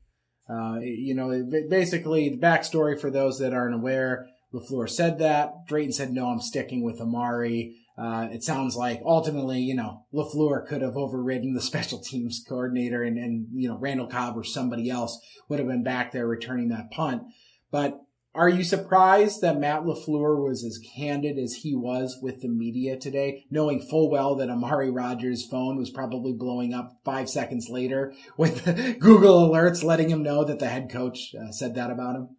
Uh, 0.49 0.79
you 0.81 1.13
know, 1.13 1.47
basically 1.69 2.29
the 2.29 2.37
backstory 2.37 2.99
for 2.99 3.11
those 3.11 3.37
that 3.39 3.53
aren't 3.53 3.75
aware, 3.75 4.27
LaFleur 4.53 4.89
said 4.89 5.19
that. 5.19 5.53
Drayton 5.67 5.91
said, 5.91 6.11
no, 6.11 6.27
I'm 6.27 6.41
sticking 6.41 6.83
with 6.83 6.99
Amari. 6.99 7.75
Uh, 7.97 8.29
it 8.31 8.43
sounds 8.43 8.75
like 8.75 9.01
ultimately, 9.05 9.59
you 9.59 9.75
know, 9.75 10.05
LaFleur 10.13 10.65
could 10.65 10.81
have 10.81 10.97
overridden 10.97 11.53
the 11.53 11.61
special 11.71 11.99
teams 11.99 12.43
coordinator 12.47 13.03
and, 13.03 13.17
and, 13.17 13.47
you 13.53 13.67
know, 13.67 13.77
Randall 13.77 14.07
Cobb 14.07 14.37
or 14.37 14.43
somebody 14.43 14.89
else 14.89 15.19
would 15.49 15.59
have 15.59 15.67
been 15.67 15.83
back 15.83 16.11
there 16.11 16.27
returning 16.27 16.69
that 16.69 16.91
punt. 16.91 17.23
But 17.71 17.99
are 18.35 18.49
you 18.49 18.63
surprised 18.63 19.41
that 19.41 19.59
Matt 19.59 19.83
LaFleur 19.83 20.43
was 20.43 20.63
as 20.63 20.79
candid 20.95 21.37
as 21.37 21.55
he 21.55 21.75
was 21.75 22.19
with 22.21 22.41
the 22.41 22.47
media 22.47 22.95
today, 22.95 23.45
knowing 23.49 23.81
full 23.81 24.09
well 24.09 24.35
that 24.35 24.49
Amari 24.49 24.91
Rogers' 24.91 25.45
phone 25.45 25.77
was 25.77 25.89
probably 25.89 26.33
blowing 26.33 26.73
up 26.73 26.99
five 27.03 27.27
seconds 27.29 27.69
later 27.69 28.13
with 28.37 28.65
Google 28.99 29.49
alerts 29.49 29.83
letting 29.83 30.09
him 30.09 30.21
know 30.21 30.43
that 30.43 30.59
the 30.59 30.69
head 30.69 30.91
coach 30.91 31.33
uh, 31.35 31.51
said 31.51 31.73
that 31.75 31.89
about 31.89 32.15
him? 32.15 32.29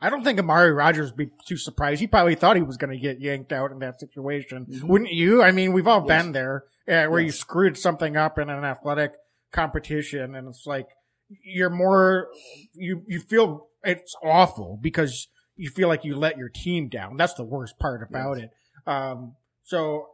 I 0.00 0.10
don't 0.10 0.22
think 0.22 0.38
Amari 0.38 0.72
Rogers 0.72 1.10
would 1.10 1.16
be 1.16 1.32
too 1.46 1.56
surprised. 1.56 2.00
He 2.00 2.06
probably 2.06 2.34
thought 2.34 2.56
he 2.56 2.62
was 2.62 2.76
going 2.76 2.90
to 2.90 2.98
get 2.98 3.20
yanked 3.20 3.52
out 3.52 3.72
in 3.72 3.80
that 3.80 4.00
situation. 4.00 4.66
Mm-hmm. 4.66 4.86
Wouldn't 4.86 5.12
you? 5.12 5.42
I 5.42 5.50
mean, 5.50 5.72
we've 5.72 5.86
all 5.86 6.04
yes. 6.06 6.22
been 6.22 6.32
there 6.32 6.64
uh, 6.88 7.06
where 7.06 7.20
yes. 7.20 7.26
you 7.26 7.32
screwed 7.32 7.76
something 7.76 8.16
up 8.16 8.38
in 8.38 8.50
an 8.50 8.64
athletic 8.64 9.12
competition 9.52 10.34
and 10.34 10.48
it's 10.48 10.66
like, 10.66 10.88
you're 11.44 11.70
more, 11.70 12.28
you, 12.72 13.02
you 13.06 13.20
feel 13.20 13.67
it's 13.82 14.14
awful 14.22 14.78
because 14.80 15.28
you 15.56 15.70
feel 15.70 15.88
like 15.88 16.04
you 16.04 16.16
let 16.16 16.38
your 16.38 16.48
team 16.48 16.88
down. 16.88 17.16
That's 17.16 17.34
the 17.34 17.44
worst 17.44 17.78
part 17.78 18.02
about 18.08 18.38
yes. 18.38 18.46
it. 18.46 18.90
Um, 18.90 19.34
so 19.64 20.06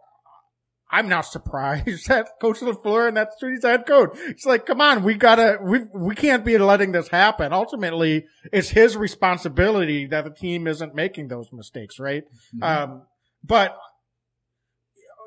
I'm 0.91 1.09
not 1.09 1.23
surprised 1.23 2.07
that 2.09 2.29
Coach 2.41 2.61
LaFleur 2.61 3.09
and 3.09 3.17
that's 3.17 3.41
his 3.41 3.63
head 3.63 3.87
coach. 3.87 4.17
It's 4.27 4.47
like, 4.47 4.67
come 4.67 4.81
on, 4.81 5.03
we 5.03 5.15
gotta, 5.15 5.59
we, 5.63 5.81
we 5.93 6.15
can't 6.15 6.45
be 6.45 6.57
letting 6.57 6.93
this 6.93 7.09
happen. 7.09 7.53
Ultimately, 7.53 8.27
it's 8.53 8.71
his 8.71 8.97
responsibility 8.97 10.07
that 10.07 10.25
the 10.25 10.31
team 10.31 10.67
isn't 10.67 10.95
making 10.95 11.29
those 11.29 11.53
mistakes, 11.53 11.99
right? 11.99 12.25
Mm-hmm. 12.57 12.63
Um, 12.63 13.03
but, 13.43 13.77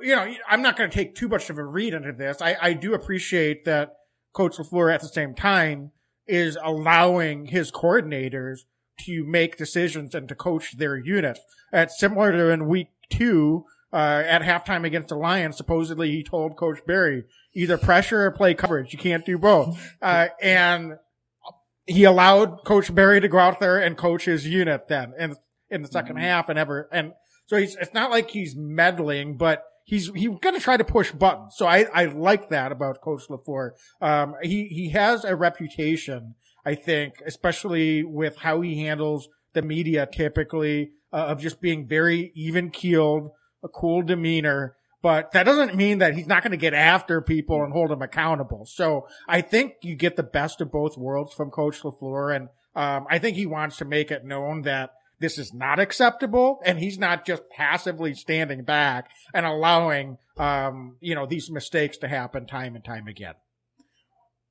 you 0.02 0.16
know, 0.16 0.34
I'm 0.50 0.62
not 0.62 0.78
going 0.78 0.90
to 0.90 0.96
take 0.96 1.16
too 1.16 1.28
much 1.28 1.50
of 1.50 1.58
a 1.58 1.64
read 1.64 1.94
into 1.94 2.14
this. 2.14 2.42
I, 2.42 2.56
I 2.60 2.74
do 2.74 2.94
appreciate 2.94 3.66
that 3.66 3.94
Coach 4.34 4.58
LaFleur 4.58 4.94
at 4.94 5.02
the 5.02 5.08
same 5.08 5.36
time 5.36 5.92
is 6.28 6.58
allowing 6.64 7.48
his 7.48 7.72
coordinators 7.72 8.62
to 9.02 9.24
make 9.26 9.58
decisions 9.58 10.16
and 10.16 10.28
to 10.28 10.36
coach 10.36 10.78
their 10.78 10.98
unit. 10.98 11.40
It's 11.72 12.00
similar 12.00 12.32
to 12.32 12.50
in 12.50 12.68
week 12.68 12.90
two, 13.10 13.66
uh, 13.94 14.24
at 14.26 14.42
halftime 14.42 14.86
against 14.86 15.10
the 15.10 15.16
Lions, 15.16 15.56
supposedly 15.56 16.12
he 16.12 16.24
told 16.24 16.58
Coach 16.58 16.80
Barry, 16.86 17.24
either 17.54 17.78
pressure 17.78 18.24
or 18.24 18.32
play 18.32 18.54
coverage. 18.54 18.92
You 18.92 19.00
can't 19.00 19.26
do 19.26 19.38
both. 19.38 19.96
Uh, 20.02 20.28
and 20.42 20.98
he 21.86 22.04
allowed 22.04 22.66
Coach 22.66 22.94
Barry 22.94 23.22
to 23.22 23.30
go 23.30 23.40
out 23.40 23.60
there 23.60 23.78
and 23.78 23.98
coach 23.98 24.26
his 24.26 24.46
unit 24.46 24.88
then 24.88 25.14
in, 25.18 25.36
in 25.70 25.84
the 25.84 25.88
2nd 25.88 26.10
mm-hmm. 26.10 26.18
half 26.18 26.50
and 26.50 26.60
ever, 26.60 26.90
and 26.92 27.14
so 27.46 27.56
he's, 27.56 27.76
it's 27.78 27.94
not 27.94 28.12
like 28.12 28.30
he's 28.30 28.56
meddling, 28.58 29.38
but 29.38 29.64
he's 29.88 30.12
he's 30.14 30.30
going 30.40 30.54
to 30.54 30.62
try 30.62 30.78
to 30.78 30.84
push 30.84 31.12
buttons. 31.12 31.54
So 31.58 31.66
I 31.66 31.86
I 31.94 32.06
like 32.06 32.50
that 32.50 32.72
about 32.72 33.02
Coach 33.02 33.24
LaFleur. 33.30 33.72
Um, 34.02 34.36
he 34.44 34.68
he 34.68 34.90
has 34.90 35.24
a 35.24 35.36
reputation, 35.36 36.36
I 36.66 36.76
think, 36.76 37.16
especially 37.26 38.04
with 38.04 38.36
how 38.38 38.62
he 38.62 38.84
handles 38.86 39.30
the 39.54 39.62
media 39.64 40.08
typically 40.12 40.92
uh, 41.12 41.28
of 41.32 41.42
just 41.42 41.62
being 41.62 41.88
very 41.88 42.32
even 42.36 42.70
keeled, 42.70 43.32
a 43.64 43.70
cool 43.70 44.04
demeanor. 44.04 44.76
but 45.02 45.32
that 45.32 45.46
doesn't 45.46 45.76
mean 45.76 46.00
that 46.00 46.16
he's 46.16 46.28
not 46.28 46.44
going 46.44 46.52
to 46.52 46.58
get 46.58 46.74
after 46.74 47.22
people 47.22 47.64
and 47.64 47.72
hold 47.72 47.90
them 47.90 48.02
accountable. 48.02 48.66
So 48.66 49.08
I 49.28 49.42
think 49.42 49.74
you 49.82 49.96
get 49.96 50.16
the 50.16 50.24
best 50.24 50.60
of 50.60 50.72
both 50.72 50.98
worlds 50.98 51.34
from 51.34 51.50
Coach 51.50 51.82
LaFleur. 51.82 52.36
And, 52.36 52.50
um, 52.76 53.08
I 53.10 53.18
think 53.20 53.38
he 53.38 53.46
wants 53.46 53.78
to 53.78 53.86
make 53.86 54.12
it 54.12 54.26
known 54.26 54.64
that 54.64 54.92
this 55.20 55.38
is 55.38 55.54
not 55.54 55.80
acceptable 55.80 56.60
and 56.66 56.80
he's 56.80 56.98
not 56.98 57.26
just 57.26 57.44
passively 57.50 58.14
standing 58.14 58.64
back 58.64 59.10
and 59.34 59.46
allowing, 59.46 60.18
um, 60.38 60.98
you 61.00 61.16
know, 61.16 61.26
these 61.26 61.50
mistakes 61.50 61.98
to 61.98 62.08
happen 62.08 62.46
time 62.46 62.76
and 62.76 62.84
time 62.84 63.08
again 63.08 63.36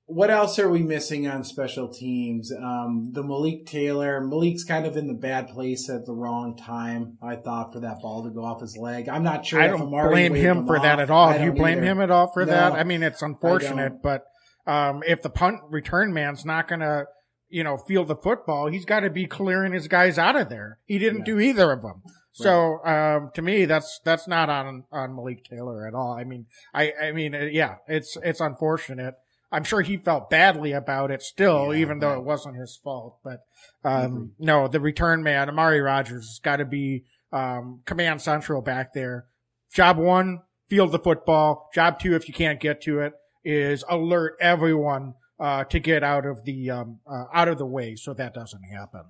what 0.09 0.31
else 0.31 0.59
are 0.61 0.69
we 0.69 0.83
missing 0.83 1.27
on 1.27 1.43
special 1.43 1.89
teams? 1.89 2.53
Um, 2.53 3.11
the 3.13 3.25
Malik 3.25 3.67
Taylor. 3.67 4.21
Malik's 4.21 4.63
kind 4.63 4.87
of 4.87 4.97
in 4.97 5.09
the 5.09 5.15
bad 5.15 5.49
place 5.49 5.91
at 5.91 6.07
the 6.07 6.13
wrong 6.13 6.57
time. 6.57 7.19
I 7.21 7.35
thought 7.35 7.73
for 7.73 7.81
that 7.81 7.99
ball 8.01 8.23
to 8.23 8.31
go 8.31 8.45
off 8.45 8.61
his 8.61 8.77
leg. 8.77 9.09
I'm 9.09 9.25
not 9.25 9.45
sure. 9.45 9.61
I 9.61 9.67
don't 9.67 9.91
blame 9.91 10.35
him 10.35 10.65
for 10.67 10.79
that 10.79 11.01
at 11.01 11.11
all. 11.11 11.37
Do 11.37 11.43
you 11.43 11.53
blame 11.53 11.79
either. 11.79 11.87
him 11.87 12.01
at 12.01 12.13
all 12.13 12.31
for 12.33 12.47
no, 12.47 12.53
that? 12.53 12.73
I 12.75 12.85
mean, 12.85 13.03
it's 13.03 13.21
unfortunate, 13.21 14.01
but 14.01 14.23
um, 14.67 15.03
if 15.07 15.23
the 15.23 15.31
punt 15.31 15.61
return 15.71 16.13
man's 16.13 16.45
not 16.45 16.69
going 16.69 16.81
to, 16.81 17.07
you 17.49 17.65
know, 17.65 17.77
field 17.77 18.09
the 18.09 18.17
football, 18.17 18.69
he's 18.69 18.85
got 18.85 19.01
to 19.01 19.11
be 19.11 19.27
clearing 19.27 19.73
his 19.73 19.89
guys 19.89 20.19
out 20.19 20.37
of 20.37 20.49
there. 20.49 20.79
He 20.85 20.99
didn't 20.99 21.21
yeah. 21.21 21.25
do 21.35 21.41
either 21.41 21.73
of 21.73 21.83
them. 21.83 22.03
So, 22.33 22.85
um, 22.85 23.31
to 23.33 23.41
me, 23.41 23.65
that's, 23.65 23.99
that's 24.05 24.29
not 24.29 24.51
on, 24.51 24.85
on 24.93 25.17
Malik 25.17 25.45
Taylor 25.45 25.87
at 25.87 25.95
all. 25.95 26.13
I 26.13 26.25
mean, 26.25 26.45
I, 26.75 26.93
I 26.93 27.13
mean, 27.13 27.35
uh, 27.35 27.49
yeah, 27.51 27.77
it's, 27.89 28.19
it's 28.23 28.41
unfortunate. 28.41 29.15
I'm 29.51 29.65
sure 29.65 29.81
he 29.81 29.97
felt 29.97 30.29
badly 30.29 30.73
about 30.73 31.11
it 31.11 31.23
still, 31.23 31.73
yeah, 31.73 31.81
even 31.81 32.01
though 32.01 32.13
it 32.13 32.25
wasn't 32.25 32.57
his 32.57 32.77
fault. 32.77 33.21
But 33.25 33.41
um, 33.85 34.33
no, 34.39 34.69
the 34.69 34.81
return 34.81 35.23
man, 35.23 35.49
Amari 35.49 35.81
Rogers, 35.81 36.27
has 36.27 36.41
got 36.43 36.57
to 36.57 36.67
be 36.67 37.05
um, 37.33 37.81
command 37.87 38.21
central 38.21 38.61
back 38.61 38.93
there. 38.93 39.25
Job 39.73 39.97
one, 39.97 40.43
field 40.69 40.93
the 40.93 40.99
football. 40.99 41.71
Job 41.75 41.99
two, 42.01 42.15
if 42.15 42.29
you 42.29 42.35
can't 42.35 42.61
get 42.61 42.83
to 42.83 43.01
it, 43.01 43.15
is 43.45 43.83
alert 43.89 44.37
everyone 44.41 45.15
uh, 45.39 45.65
to 45.65 45.79
get 45.79 46.03
out 46.03 46.27
of 46.27 46.45
the 46.45 46.71
um, 46.71 47.01
uh, 47.07 47.25
out 47.33 47.49
of 47.49 47.59
the 47.59 47.67
way 47.67 47.95
so 47.97 48.15
that 48.15 48.35
doesn't 48.35 48.63
happen. 48.63 49.03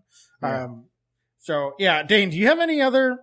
Yeah. 0.43 0.65
Um, 0.65 0.85
so 1.39 1.75
yeah, 1.79 2.03
Dane, 2.03 2.31
do 2.31 2.37
you 2.37 2.47
have 2.47 2.61
any 2.61 2.81
other 2.81 3.21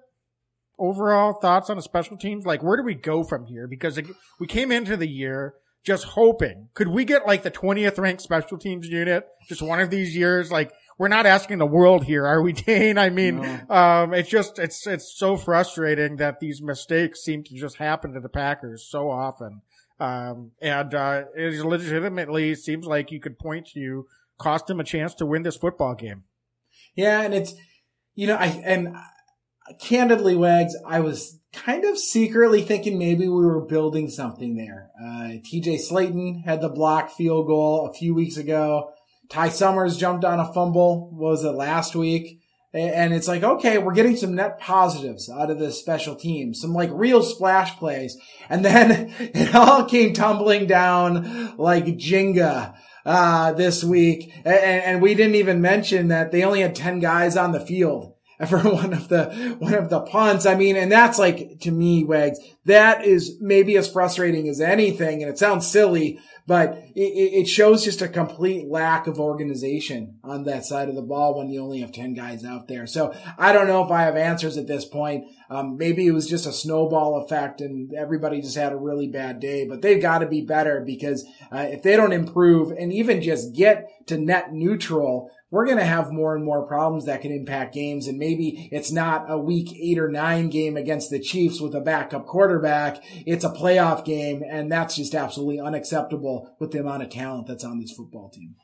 overall 0.80 1.34
thoughts 1.34 1.70
on 1.70 1.78
the 1.78 1.84
special 1.84 2.18
teams? 2.18 2.46
Like, 2.46 2.64
where 2.64 2.78
do 2.78 2.84
we 2.84 2.96
go 2.96 3.24
from 3.24 3.46
here? 3.46 3.68
Because 3.68 4.00
we 4.40 4.48
came 4.48 4.72
into 4.72 4.98
the 4.98 5.08
year 5.08 5.56
just 5.84 6.06
hoping. 6.06 6.70
Could 6.74 6.88
we 6.88 7.06
get 7.06 7.28
like 7.28 7.44
the 7.44 7.52
20th 7.52 7.98
ranked 7.98 8.22
special 8.22 8.58
teams 8.58 8.88
unit 8.88 9.28
just 9.48 9.62
one 9.62 9.82
of 9.82 9.90
these 9.90 10.16
years? 10.16 10.52
Like, 10.52 10.72
we're 10.98 11.10
not 11.10 11.26
asking 11.26 11.58
the 11.58 11.66
world 11.66 12.06
here, 12.06 12.26
are 12.26 12.42
we, 12.42 12.54
Dane? 12.54 12.98
I 12.98 13.10
mean, 13.10 13.42
no. 13.42 13.76
um, 13.76 14.14
it's 14.14 14.30
just, 14.30 14.60
it's, 14.60 14.88
it's 14.88 15.14
so 15.18 15.36
frustrating 15.36 16.18
that 16.18 16.40
these 16.40 16.62
mistakes 16.62 17.22
seem 17.22 17.44
to 17.44 17.56
just 17.56 17.78
happen 17.78 18.14
to 18.14 18.20
the 18.20 18.30
Packers 18.30 18.88
so 18.90 19.10
often. 19.10 19.62
Um, 20.00 20.52
and, 20.62 20.94
uh, 20.94 21.24
it 21.36 21.64
legitimately 21.64 22.56
seems 22.56 22.86
like 22.86 23.12
you 23.12 23.20
could 23.20 23.40
point 23.40 23.68
to 23.74 24.06
cost 24.38 24.70
him 24.70 24.80
a 24.80 24.84
chance 24.84 25.14
to 25.16 25.26
win 25.26 25.44
this 25.44 25.56
football 25.56 25.96
game. 25.96 26.24
Yeah. 26.96 27.22
And 27.22 27.34
it's, 27.34 27.54
you 28.16 28.28
know, 28.28 28.36
I, 28.36 28.48
and 28.66 28.96
candidly, 29.80 30.36
Wags, 30.36 30.76
I 30.86 31.00
was 31.00 31.40
kind 31.54 31.86
of 31.86 31.98
secretly 31.98 32.62
thinking 32.62 32.98
maybe 32.98 33.28
we 33.28 33.46
were 33.46 33.62
building 33.62 34.10
something 34.10 34.56
there. 34.56 34.90
Uh, 35.02 35.40
TJ 35.40 35.80
Slaton 35.80 36.44
had 36.44 36.62
the 36.62 36.70
block 36.70 37.12
field 37.12 37.48
goal 37.48 37.88
a 37.88 37.94
few 37.94 38.14
weeks 38.14 38.38
ago. 38.38 38.92
Ty 39.30 39.50
Summers 39.50 39.98
jumped 39.98 40.26
on 40.26 40.40
a 40.40 40.52
fumble. 40.54 41.10
was 41.12 41.44
it 41.44 41.52
last 41.52 41.96
week? 41.96 42.43
And 42.74 43.14
it's 43.14 43.28
like, 43.28 43.44
okay, 43.44 43.78
we're 43.78 43.94
getting 43.94 44.16
some 44.16 44.34
net 44.34 44.60
positives 44.60 45.30
out 45.30 45.52
of 45.52 45.60
this 45.60 45.80
special 45.80 46.16
team, 46.16 46.56
some 46.56 46.74
like 46.74 46.90
real 46.92 47.22
splash 47.22 47.78
plays. 47.78 48.18
And 48.50 48.66
then 48.66 49.14
it 49.20 49.54
all 49.54 49.86
came 49.86 50.14
tumbling 50.14 50.66
down 50.66 51.56
like 51.58 51.86
Jenga, 51.86 52.74
uh, 53.06 53.54
this 53.54 53.84
week. 53.84 54.34
And, 54.44 54.56
and 54.56 55.02
we 55.02 55.14
didn't 55.14 55.36
even 55.36 55.62
mention 55.62 56.08
that 56.08 56.32
they 56.32 56.44
only 56.44 56.62
had 56.62 56.76
10 56.76 57.00
guys 57.00 57.38
on 57.38 57.52
the 57.52 57.60
field 57.60 58.13
for 58.48 58.60
one 58.60 58.94
of 58.94 59.10
the 59.10 59.56
one 59.60 59.74
of 59.74 59.90
the 59.90 60.02
punts. 60.02 60.46
I 60.46 60.56
mean, 60.56 60.76
and 60.76 60.92
that's 60.92 61.20
like 61.20 61.60
to 61.62 61.72
me, 61.72 62.04
Wags, 62.04 62.40
that 62.66 63.06
is 63.06 63.38
maybe 63.40 63.78
as 63.78 63.92
frustrating 63.92 64.48
as 64.48 64.60
anything. 64.60 65.22
And 65.22 65.32
it 65.32 65.38
sounds 65.38 65.68
silly, 65.68 66.20
but 66.48 66.78
it, 66.96 67.02
it 67.02 67.48
shows 67.48 67.84
just 67.84 68.02
a 68.02 68.08
complete 68.08 68.68
lack 68.68 69.08
of 69.08 69.20
organization 69.20 70.20
on 70.24 70.44
that 70.44 70.66
side 70.66 70.90
of 70.90 70.96
the 70.96 71.02
ball 71.02 71.38
when 71.38 71.50
you 71.50 71.62
only 71.62 71.82
have 71.82 71.92
10 71.92 72.14
guys 72.14 72.44
out 72.44 72.68
there. 72.68 72.88
So 72.88 73.14
I 73.38 73.54
don't 73.54 73.68
know 73.68 73.84
if 73.84 73.92
I 73.92 74.02
have 74.04 74.16
answers 74.16 74.58
at 74.58 74.68
this 74.68 74.86
point. 74.86 75.26
Um, 75.50 75.78
maybe 75.78 76.08
it 76.08 76.12
was 76.12 76.28
just 76.28 76.48
a 76.48 76.52
snowball 76.52 77.24
effect 77.24 77.62
and 77.62 77.94
everybody 77.94 78.42
just 78.42 78.58
had 78.58 78.74
a 78.74 78.78
really 78.78 79.08
bad 79.08 79.40
day, 79.40 79.68
but 79.68 79.82
they've 79.82 80.02
got 80.02 80.20
to 80.20 80.28
be 80.28 80.42
better 80.42 80.82
because 80.86 81.26
uh, 81.52 81.68
if 81.70 81.84
they 81.84 81.96
don't 81.96 82.14
improve 82.14 82.72
and 82.72 82.92
even 82.92 83.22
just 83.22 83.54
get 83.54 83.88
to 84.08 84.18
net 84.18 84.52
neutral, 84.52 85.30
we're 85.54 85.68
going 85.68 85.78
to 85.78 85.86
have 85.86 86.12
more 86.12 86.36
and 86.36 86.44
more 86.44 86.66
problems 86.66 87.06
that 87.06 87.22
can 87.22 87.32
impact 87.32 87.76
games. 87.76 88.08
And 88.08 88.18
maybe 88.18 88.70
it's 88.72 88.92
not 88.92 89.30
a 89.30 89.38
week 89.38 89.72
eight 89.80 90.00
or 90.00 90.10
nine 90.10 90.50
game 90.50 90.76
against 90.76 91.12
the 91.12 91.20
Chiefs 91.20 91.62
with 91.62 91.76
a 91.76 91.80
backup 91.80 92.26
quarterback. 92.26 93.04
It's 93.28 93.46
a 93.46 93.52
playoff 93.52 94.04
game. 94.04 94.42
And 94.50 94.72
that's 94.72 94.96
just 94.96 95.14
absolutely 95.14 95.60
unacceptable 95.60 96.56
with 96.60 96.72
the 96.72 96.80
amount 96.80 97.04
of 97.04 97.12
talent 97.12 97.46
that's 97.46 97.64
on 97.64 97.80
this 97.80 97.92
football 97.92 98.32
team. 98.32 98.56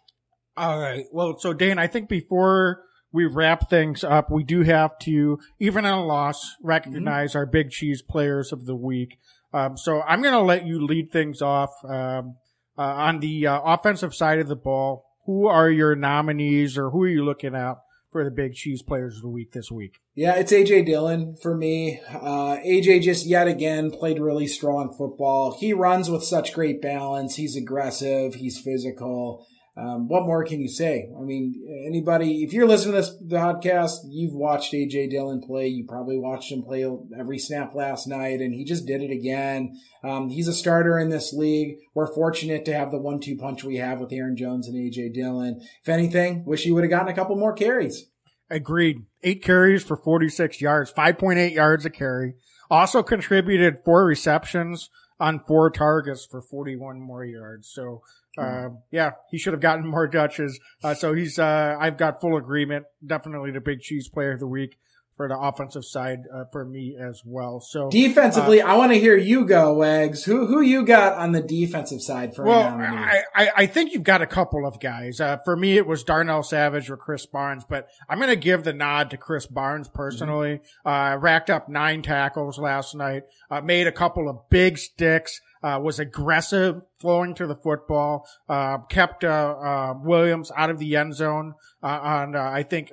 All 0.57 0.79
right. 0.79 1.05
Well, 1.13 1.37
so 1.37 1.53
Dane, 1.53 1.77
I 1.77 1.85
think 1.85 2.09
before 2.09 2.81
we 3.11 3.27
wrap 3.27 3.69
things 3.69 4.03
up, 4.03 4.31
we 4.31 4.43
do 4.43 4.63
have 4.63 4.97
to, 5.03 5.37
even 5.59 5.85
in 5.85 5.93
a 5.93 6.03
loss, 6.03 6.55
recognize 6.63 7.29
mm-hmm. 7.29 7.37
our 7.37 7.45
big 7.45 7.69
cheese 7.69 8.01
players 8.01 8.51
of 8.51 8.65
the 8.65 8.75
week. 8.75 9.19
Um, 9.53 9.77
so 9.77 10.01
I'm 10.01 10.23
going 10.23 10.33
to 10.33 10.41
let 10.41 10.65
you 10.65 10.83
lead 10.83 11.11
things 11.11 11.43
off. 11.43 11.69
Um, 11.87 12.37
uh, 12.79 12.81
on 12.81 13.19
the 13.19 13.45
uh, 13.45 13.59
offensive 13.61 14.15
side 14.15 14.39
of 14.39 14.47
the 14.47 14.55
ball, 14.55 15.08
who 15.29 15.45
are 15.45 15.69
your 15.69 15.95
nominees 15.95 16.75
or 16.75 16.89
who 16.89 17.03
are 17.03 17.07
you 17.07 17.23
looking 17.23 17.53
at 17.53 17.75
for 18.11 18.23
the 18.23 18.31
big 18.31 18.55
cheese 18.55 18.81
players 18.81 19.17
of 19.17 19.21
the 19.21 19.29
week 19.29 19.51
this 19.51 19.69
week? 19.69 19.99
Yeah, 20.15 20.33
it's 20.33 20.51
AJ 20.51 20.87
Dillon 20.87 21.35
for 21.39 21.55
me. 21.55 22.01
Uh, 22.09 22.57
AJ 22.65 23.03
just 23.03 23.27
yet 23.27 23.47
again 23.47 23.91
played 23.91 24.19
really 24.19 24.47
strong 24.47 24.91
football. 24.97 25.55
He 25.59 25.71
runs 25.71 26.09
with 26.09 26.23
such 26.23 26.51
great 26.51 26.81
balance. 26.81 27.35
He's 27.35 27.55
aggressive. 27.55 28.33
He's 28.33 28.59
physical. 28.59 29.45
Um, 29.79 30.09
what 30.09 30.25
more 30.25 30.43
can 30.43 30.59
you 30.59 30.67
say? 30.67 31.09
I 31.17 31.21
mean, 31.21 31.55
anybody, 31.87 32.43
if 32.43 32.51
you're 32.51 32.67
listening 32.67 32.95
to 32.95 33.01
this 33.01 33.15
podcast, 33.27 33.99
you've 34.09 34.33
watched 34.33 34.73
AJ 34.73 35.11
Dillon 35.11 35.41
play. 35.41 35.67
You 35.67 35.85
probably 35.87 36.17
watched 36.17 36.51
him 36.51 36.63
play 36.63 36.85
every 37.17 37.39
snap 37.39 37.73
last 37.73 38.05
night, 38.05 38.41
and 38.41 38.53
he 38.53 38.65
just 38.65 38.85
did 38.85 39.01
it 39.01 39.11
again. 39.11 39.79
Um, 40.03 40.29
he's 40.29 40.49
a 40.49 40.53
starter 40.53 40.99
in 40.99 41.09
this 41.09 41.31
league. 41.31 41.77
We're 41.93 42.13
fortunate 42.13 42.65
to 42.65 42.73
have 42.73 42.91
the 42.91 42.99
one-two 42.99 43.37
punch 43.37 43.63
we 43.63 43.77
have 43.77 44.01
with 44.01 44.11
Aaron 44.11 44.35
Jones 44.35 44.67
and 44.67 44.75
AJ 44.75 45.13
Dillon. 45.13 45.61
If 45.81 45.87
anything, 45.87 46.43
wish 46.43 46.63
he 46.63 46.71
would 46.71 46.83
have 46.83 46.91
gotten 46.91 47.07
a 47.07 47.15
couple 47.15 47.37
more 47.37 47.53
carries. 47.53 48.07
Agreed. 48.49 49.03
Eight 49.23 49.43
carries 49.43 49.83
for 49.83 49.95
46 49.95 50.59
yards, 50.59 50.91
5.8 50.91 51.53
yards 51.53 51.85
a 51.85 51.89
carry. 51.89 52.33
Also 52.69 53.01
contributed 53.01 53.77
four 53.85 54.05
receptions 54.05 54.89
on 55.19 55.43
four 55.47 55.69
targets 55.69 56.25
for 56.25 56.41
41 56.41 56.99
more 56.99 57.25
yards. 57.25 57.69
So 57.69 58.01
uh, 58.37 58.69
yeah, 58.91 59.11
he 59.31 59.37
should 59.37 59.53
have 59.53 59.61
gotten 59.61 59.85
more 59.85 60.07
touches. 60.07 60.59
Uh, 60.83 60.93
so 60.93 61.13
he's, 61.13 61.39
uh, 61.39 61.75
I've 61.79 61.97
got 61.97 62.21
full 62.21 62.37
agreement. 62.37 62.85
Definitely 63.05 63.51
the 63.51 63.61
big 63.61 63.81
cheese 63.81 64.07
player 64.07 64.33
of 64.33 64.39
the 64.39 64.47
week 64.47 64.77
for 65.19 65.27
the 65.27 65.37
offensive 65.37 65.83
side 65.83 66.19
uh, 66.33 66.45
for 66.49 66.63
me 66.63 66.95
as 66.97 67.23
well. 67.25 67.59
So 67.59 67.89
defensively, 67.89 68.61
uh, 68.61 68.69
I 68.69 68.77
want 68.77 68.93
to 68.93 68.97
hear 68.97 69.17
you 69.17 69.45
go, 69.45 69.73
Wags. 69.73 70.23
Who 70.23 70.47
who 70.47 70.61
you 70.61 70.85
got 70.85 71.11
on 71.17 71.33
the 71.33 71.41
defensive 71.41 72.01
side 72.01 72.33
for? 72.33 72.45
Well, 72.45 72.61
I, 72.61 73.23
I, 73.35 73.49
I 73.57 73.65
think 73.65 73.91
you've 73.91 74.03
got 74.03 74.21
a 74.21 74.25
couple 74.25 74.65
of 74.65 74.79
guys. 74.79 75.19
Uh, 75.19 75.35
for 75.43 75.57
me, 75.57 75.75
it 75.75 75.85
was 75.85 76.05
Darnell 76.05 76.41
Savage 76.41 76.89
or 76.89 76.95
Krys 76.95 77.29
Barnes, 77.29 77.65
but 77.67 77.89
I'm 78.07 78.17
going 78.17 78.29
to 78.29 78.37
give 78.37 78.63
the 78.63 78.71
nod 78.71 79.09
to 79.09 79.17
Krys 79.17 79.53
Barnes 79.53 79.89
personally. 79.89 80.61
Mm-hmm. 80.87 81.19
racked 81.19 81.49
up 81.49 81.67
nine 81.67 82.01
tackles 82.01 82.57
last 82.57 82.95
night. 82.95 83.23
Uh 83.51 83.59
made 83.59 83.87
a 83.87 83.91
couple 83.91 84.29
of 84.29 84.49
big 84.49 84.77
sticks 84.77 85.41
uh, 85.63 85.79
was 85.81 85.99
aggressive 85.99 86.81
flowing 86.99 87.33
to 87.35 87.47
the 87.47 87.55
football, 87.55 88.27
uh, 88.47 88.77
kept, 88.89 89.23
uh, 89.23 89.27
uh 89.27 89.93
Williams 90.01 90.51
out 90.55 90.69
of 90.69 90.79
the 90.79 90.95
end 90.95 91.15
zone, 91.15 91.53
uh, 91.83 91.87
on, 92.01 92.35
I 92.35 92.63
think 92.63 92.91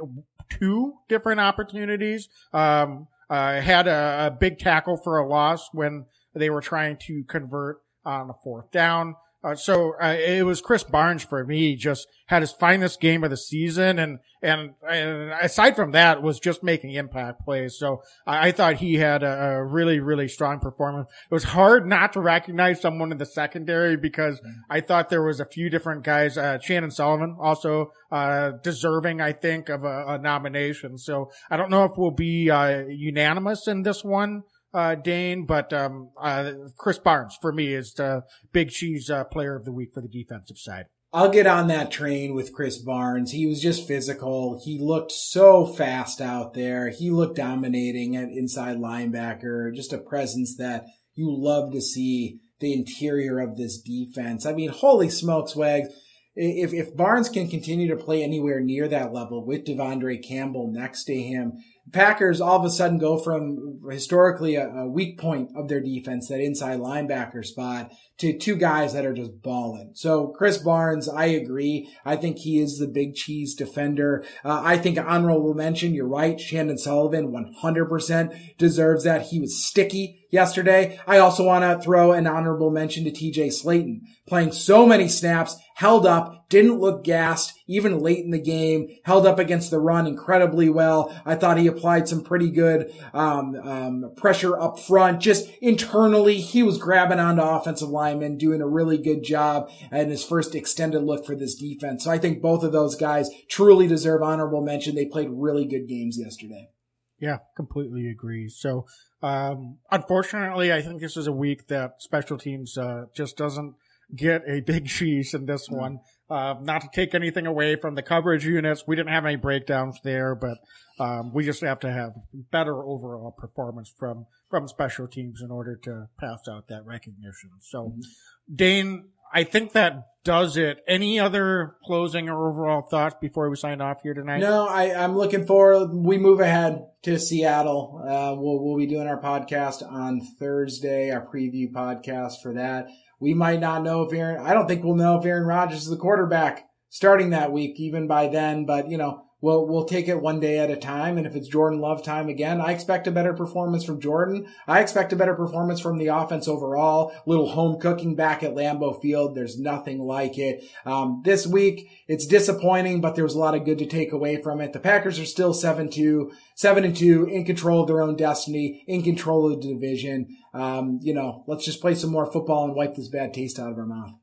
two 0.51 0.95
different 1.09 1.41
opportunities. 1.41 2.29
Um, 2.53 3.09
had 3.29 3.89
a, 3.89 4.27
a, 4.27 4.31
big 4.31 4.59
tackle 4.59 4.97
for 4.97 5.19
a 5.19 5.27
loss 5.27 5.69
when 5.73 6.07
they 6.35 6.49
were 6.49 6.61
trying 6.61 6.97
to 7.07 7.25
convert 7.25 7.81
on 8.05 8.29
the 8.29 8.35
fourth 8.45 8.71
down. 8.71 9.17
Uh, 9.47 9.55
so 9.55 9.95
uh, 10.03 10.17
it 10.19 10.45
was 10.45 10.61
Krys 10.61 10.91
Barnes 10.91 11.23
for 11.23 11.45
me. 11.45 11.77
Just 11.77 12.09
had 12.27 12.43
his 12.43 12.51
finest 12.51 13.01
game 13.01 13.23
of 13.23 13.31
the 13.31 13.37
season, 13.37 14.01
and 14.01 14.19
and, 14.43 14.75
and 14.89 15.31
aside 15.41 15.77
from 15.77 15.93
that, 15.93 16.21
was 16.21 16.41
just 16.41 16.65
making 16.65 16.91
impact 16.95 17.45
plays. 17.45 17.79
So 17.79 18.03
I, 18.27 18.49
I 18.49 18.53
thought 18.53 18.77
he 18.77 18.95
had 18.95 19.23
a, 19.23 19.59
a, 19.59 19.65
really 19.65 20.01
really 20.01 20.27
strong 20.27 20.59
performance. 20.59 21.09
It 21.31 21.35
was 21.35 21.45
hard 21.45 21.87
not 21.87 22.13
to 22.15 22.21
recognize 22.21 22.81
someone 22.81 23.13
in 23.13 23.19
the 23.19 23.27
secondary 23.27 23.97
because 23.97 24.41
mm-hmm. 24.41 24.63
I 24.69 24.81
thought 24.81 25.11
there 25.11 25.23
was 25.23 25.39
a 25.39 25.47
few 25.47 25.71
different 25.71 26.03
guys. 26.03 26.37
Uh, 26.37 26.59
Chandon 26.59 26.91
Sullivan 26.91 27.37
also 27.41 27.93
uh, 28.11 28.51
deserving, 28.65 29.21
I 29.21 29.31
think, 29.31 29.69
of 29.69 29.85
a, 29.85 30.07
a, 30.09 30.19
nomination. 30.19 30.99
So 30.99 31.31
I 31.51 31.57
don't 31.57 31.71
know 31.71 31.85
if 31.85 31.93
we'll 31.97 32.11
be 32.11 32.51
uh, 32.51 32.87
unanimous 32.89 33.69
in 33.69 33.83
this 33.83 34.03
one 34.03 34.43
uh, 34.77 34.95
Dane, 34.95 35.47
but 35.47 35.73
um, 35.73 36.11
uh, 36.21 36.53
Krys 36.79 37.03
Barnes 37.03 37.39
for 37.41 37.51
me 37.51 37.73
is 37.73 37.95
the 37.95 38.25
big 38.53 38.69
cheese 38.69 39.09
uh, 39.09 39.25
player 39.25 39.57
of 39.57 39.65
the 39.65 39.73
week 39.73 39.95
for 39.95 40.03
the 40.03 40.09
defensive 40.09 40.59
side. 40.59 40.85
I'll 41.15 41.31
get 41.31 41.47
on 41.47 41.69
that 41.69 41.91
train 41.91 42.35
with 42.35 42.55
Krys 42.55 42.85
Barnes. 42.85 43.33
He 43.33 43.47
was 43.47 43.63
just 43.63 43.89
physical. 43.89 44.61
He 44.63 44.79
looked 44.79 45.13
so 45.13 45.65
fast 45.65 46.21
out 46.21 46.53
there. 46.53 46.91
He 46.91 47.11
looked 47.11 47.37
dominating 47.37 48.17
at 48.17 48.29
inside 48.29 48.77
linebacker. 48.77 49.75
Just 49.75 49.95
a 49.95 49.99
presence 49.99 50.57
that 50.59 50.85
you 51.15 51.35
love 51.35 51.73
to 51.73 51.81
see 51.81 52.41
the 52.61 52.75
interior 52.75 53.41
of 53.41 53.57
this 53.57 53.81
defense. 53.81 54.45
I 54.45 54.53
mean, 54.53 54.69
holy 54.69 55.09
smokes, 55.09 55.57
Wags. 55.57 55.89
If, 56.35 56.75
if 56.75 56.95
Barnes 56.95 57.31
can 57.31 57.49
continue 57.49 57.89
to 57.89 57.97
play 57.97 58.23
anywhere 58.23 58.61
near 58.61 58.87
that 58.89 59.15
level 59.15 59.47
with 59.47 59.65
De'Vondre 59.65 60.23
Campbell 60.23 60.71
next 60.71 61.05
to 61.05 61.15
him, 61.15 61.55
Packers 61.93 62.41
all 62.41 62.59
of 62.59 62.65
a 62.65 62.71
sudden 62.71 62.99
go 62.99 63.17
from 63.17 63.81
historically 63.89 64.57
a, 64.57 64.69
a, 64.69 64.89
weak 64.89 65.19
point 65.19 65.51
of 65.57 65.69
their 65.69 65.81
defense, 65.81 66.29
that 66.29 66.41
inside 66.41 66.81
linebacker 66.81 67.45
spot, 67.45 67.93
to 68.19 68.37
two 68.39 68.57
guys 68.57 68.95
that 68.95 69.05
are 69.05 69.13
just 69.13 69.43
balling. 69.43 69.91
So 69.95 70.35
Krys 70.39 70.63
Barnes, 70.63 71.09
I 71.09 71.27
agree. 71.27 71.91
I 72.05 72.17
think 72.17 72.39
he 72.39 72.61
is 72.61 72.79
the 72.79 72.87
big 72.87 73.15
cheese 73.15 73.55
defender. 73.55 74.25
Uh, 74.45 74.63
I 74.65 74.79
think 74.79 74.99
honorable 74.99 75.55
mention, 75.55 75.95
you're 75.95 76.09
right. 76.09 76.39
Chandon 76.39 76.79
Sullivan 76.79 77.33
100% 77.33 78.57
deserves 78.57 79.05
that. 79.05 79.23
He 79.23 79.41
was 79.41 79.63
sticky 79.63 80.27
yesterday. 80.31 80.99
I 81.07 81.19
also 81.19 81.45
want 81.45 81.65
to 81.65 81.85
throw 81.85 82.13
an 82.13 82.27
honorable 82.27 82.71
mention 82.71 83.05
to 83.05 83.11
TJ 83.11 83.49
Slaton 83.49 84.01
playing 84.27 84.53
so 84.53 84.87
many 84.87 85.09
snaps, 85.09 85.57
held 85.75 86.05
up, 86.05 86.49
didn't 86.49 86.81
look 86.81 87.05
gassed, 87.05 87.53
even 87.67 87.99
late 87.99 88.25
in 88.25 88.31
the 88.31 88.41
game, 88.41 88.89
held 89.05 89.27
up 89.27 89.39
against 89.39 89.71
the 89.71 89.79
run 89.79 90.07
incredibly 90.07 90.69
well. 90.69 91.15
I 91.25 91.37
thought 91.37 91.59
he 91.59 91.67
applied 91.67 92.09
some 92.09 92.25
pretty 92.25 92.51
good 92.51 92.93
um, 93.15 93.55
um, 93.57 94.13
pressure 94.17 94.61
up 94.61 94.79
front. 94.81 95.21
Just 95.21 95.49
internally, 95.61 96.41
he 96.41 96.63
was 96.63 96.79
grabbing 96.79 97.21
onto 97.21 97.43
offensive 97.43 97.89
linemen, 98.07 98.39
doing 98.39 98.61
a 98.61 98.67
really 98.67 98.99
good 98.99 99.23
job 99.23 99.71
in 99.91 100.11
his 100.11 100.25
first 100.25 100.55
extended 100.55 101.03
look 101.03 101.27
for 101.27 101.35
this 101.35 101.55
defense. 101.55 102.05
So 102.05 102.11
I 102.11 102.19
think 102.19 102.41
both 102.41 102.63
of 102.63 102.73
those 102.73 102.95
guys 102.95 103.31
truly 103.49 103.87
deserve 103.87 104.23
honorable 104.23 104.63
mention. 104.63 104.95
They 104.95 105.07
played 105.07 105.29
really 105.31 105.67
good 105.67 105.89
games 105.89 106.19
yesterday. 106.19 106.71
Yeah, 107.19 107.39
completely 107.57 108.09
agree. 108.09 108.49
So, 108.49 108.87
um, 109.23 109.79
unfortunately, 109.91 110.73
I 110.73 110.83
think 110.83 111.01
this 111.01 111.17
is 111.17 111.27
a 111.27 111.33
week 111.33 111.69
that 111.69 112.03
special 112.03 112.37
teams 112.37 112.77
uh, 112.77 113.07
just 113.15 113.37
doesn't 113.37 113.75
get 114.15 114.43
a 114.47 114.61
big 114.61 114.87
cheese 114.97 115.35
in 115.35 115.47
this 115.47 115.69
mm-hmm. 115.69 115.81
one. 115.81 116.01
Uh, 116.29 116.55
not 116.61 116.81
to 116.81 116.89
take 116.93 117.15
anything 117.15 117.47
away 117.47 117.77
from 117.77 117.95
the 117.95 118.03
coverage 118.03 118.45
units, 118.45 118.85
we 118.85 118.97
didn't 118.97 119.11
have 119.11 119.25
any 119.25 119.37
breakdowns 119.37 120.01
there, 120.03 120.35
but 120.35 120.59
um, 120.99 121.33
we 121.33 121.45
just 121.45 121.61
have 121.61 121.79
to 121.79 121.93
have 121.93 122.15
better 122.51 122.83
overall 122.83 123.31
performance 123.31 123.93
from 123.97 124.27
from 124.51 124.67
special 124.67 125.07
teams 125.07 125.41
in 125.41 125.51
order 125.53 125.77
to 125.77 126.09
pass 126.19 126.41
out 126.49 126.67
that 126.69 126.85
recognition. 126.85 127.51
So, 127.61 127.85
mm-hmm. 127.85 128.55
Dane, 128.55 129.05
I 129.33 129.45
think 129.45 129.73
that 129.73 130.09
does 130.25 130.57
it. 130.57 130.83
Any 130.89 131.21
other 131.21 131.77
closing 131.85 132.29
or 132.29 132.49
overall 132.49 132.83
thoughts 132.83 133.17
before 133.21 133.49
we 133.49 133.57
sign 133.57 133.81
off 133.81 134.03
here 134.03 134.15
tonight? 134.15 134.39
No, 134.39 134.67
I, 134.67 134.87
am 134.87 135.17
looking 135.17 135.47
forward. 135.47 135.95
We 135.95 136.19
move 136.19 136.41
ahead 136.41 136.87
to 137.03 137.19
Seattle. 137.19 138.01
Uh, 138.03 138.35
we'll, 138.41 138.65
we'll 138.65 138.77
be 138.77 138.87
doing 138.87 139.07
our 139.07 139.21
podcast 139.21 139.89
on 139.89 140.21
Thursday, 140.21 141.11
our 141.11 141.25
preview 141.25 141.71
podcast 141.71 142.43
for 142.43 142.55
that. 142.55 142.89
We 143.19 143.35
might 143.35 143.61
not 143.61 143.83
know 143.83 144.03
if 144.03 144.13
Aaron, 144.13 144.45
I 144.45 144.53
don't 144.53 144.67
think 144.69 144.85
we'll 144.85 144.95
know 144.95 145.19
if 145.19 145.25
Aaron 145.25 145.47
Rodgers 145.47 145.83
is 145.83 145.89
the 145.89 145.97
quarterback 145.97 146.67
starting 146.89 147.31
that 147.31 147.53
week, 147.53 147.79
even 147.79 148.07
by 148.07 148.29
then, 148.29 148.67
but 148.67 148.89
you 148.89 148.99
know, 148.99 149.26
We'll, 149.43 149.67
we'll 149.67 149.85
take 149.85 150.09
it 150.09 150.23
one 150.23 150.41
day 150.41 150.59
at 150.59 150.71
a 150.71 150.77
time. 150.77 151.19
And 151.19 151.27
if 151.27 151.37
it's 151.37 151.49
Jordan 151.49 151.79
Love 151.79 152.03
time 152.03 152.29
again, 152.29 152.61
I 152.61 152.73
expect 152.73 153.07
a 153.07 153.11
better 153.11 153.35
performance 153.35 153.85
from 153.85 154.01
Jordan. 154.01 154.47
I 154.67 154.81
expect 154.81 155.13
a 155.13 155.17
better 155.17 155.35
performance 155.35 155.79
from 155.79 155.99
the 155.99 156.07
offense 156.07 156.49
overall. 156.49 157.13
Little 157.27 157.51
home 157.51 157.79
cooking 157.79 158.15
back 158.15 158.43
at 158.43 158.55
Lambeau 158.55 159.01
Field. 159.01 159.35
There's 159.35 159.59
nothing 159.59 159.99
like 159.99 160.39
it. 160.39 160.65
Um, 160.87 161.21
this 161.25 161.47
week, 161.47 161.91
it's 162.09 162.27
disappointing, 162.27 163.03
but 163.03 163.15
there 163.15 163.25
was 163.25 163.35
a 163.35 163.39
lot 163.39 163.55
of 163.55 163.67
good 163.67 163.79
to 163.79 163.87
take 163.87 164.13
away 164.13 164.41
from 164.41 164.63
it. 164.63 164.73
The 164.73 164.81
Packers 164.81 165.19
are 165.19 165.27
still 165.27 165.53
7-2, 165.53 166.31
7 166.55 166.85
and 166.85 166.97
2, 166.97 167.27
in 167.27 167.45
control 167.45 167.83
of 167.83 167.89
their 167.89 168.01
own 168.03 168.17
destiny, 168.17 168.85
in 168.87 169.03
control 169.03 169.53
of 169.53 169.61
the 169.61 169.75
division. 169.75 170.29
Um, 170.55 170.99
you 171.03 171.13
know, 171.13 171.45
let's 171.47 171.65
just 171.65 171.83
play 171.83 171.95
some 171.95 172.11
more 172.11 172.31
football 172.33 172.65
and 172.65 172.75
wipe 172.75 172.95
this 172.95 173.09
bad 173.09 173.35
taste 173.35 173.59
out 173.59 173.71
of 173.71 173.79
our 173.79 173.87
mouth. 173.87 174.15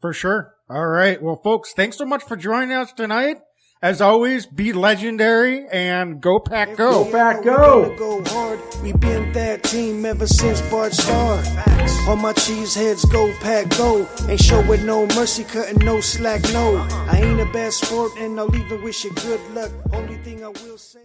For 0.00 0.12
sure. 0.12 0.54
All 0.68 0.86
right. 0.86 1.22
Well, 1.22 1.40
folks, 1.42 1.72
thanks 1.72 1.96
so 1.96 2.04
much 2.04 2.22
for 2.22 2.36
joining 2.36 2.72
us 2.72 2.92
tonight. 2.92 3.38
As 3.82 4.02
always, 4.02 4.44
be 4.44 4.74
legendary 4.74 5.66
and 5.68 6.20
go 6.20 6.38
pack 6.38 6.76
go. 6.76 7.04
Go 7.04 7.10
pack 7.10 7.42
go. 7.42 7.96
go 7.96 8.22
hard. 8.26 8.60
We 8.82 8.92
been 8.92 9.32
that 9.32 9.62
team 9.62 10.04
ever 10.04 10.26
since 10.26 10.60
Bart 10.68 10.92
started. 10.92 11.48
All 12.06 12.16
my 12.16 12.34
cheese 12.34 12.74
heads 12.74 13.06
go 13.06 13.32
pack 13.40 13.70
go. 13.78 14.06
Ain't 14.28 14.38
show 14.38 14.60
with 14.68 14.84
no 14.84 15.06
mercy, 15.16 15.44
cutting 15.44 15.78
no 15.78 16.02
slack, 16.02 16.42
no. 16.52 16.76
Uh-uh. 16.76 17.06
I 17.10 17.22
ain't 17.22 17.40
a 17.40 17.46
bad 17.46 17.72
sport 17.72 18.12
and 18.18 18.38
I'll 18.38 18.54
even 18.54 18.82
wish 18.82 19.02
you 19.02 19.12
good 19.14 19.40
luck. 19.52 19.70
Only 19.94 20.16
thing 20.18 20.44
I 20.44 20.48
will 20.48 20.76
say. 20.76 20.98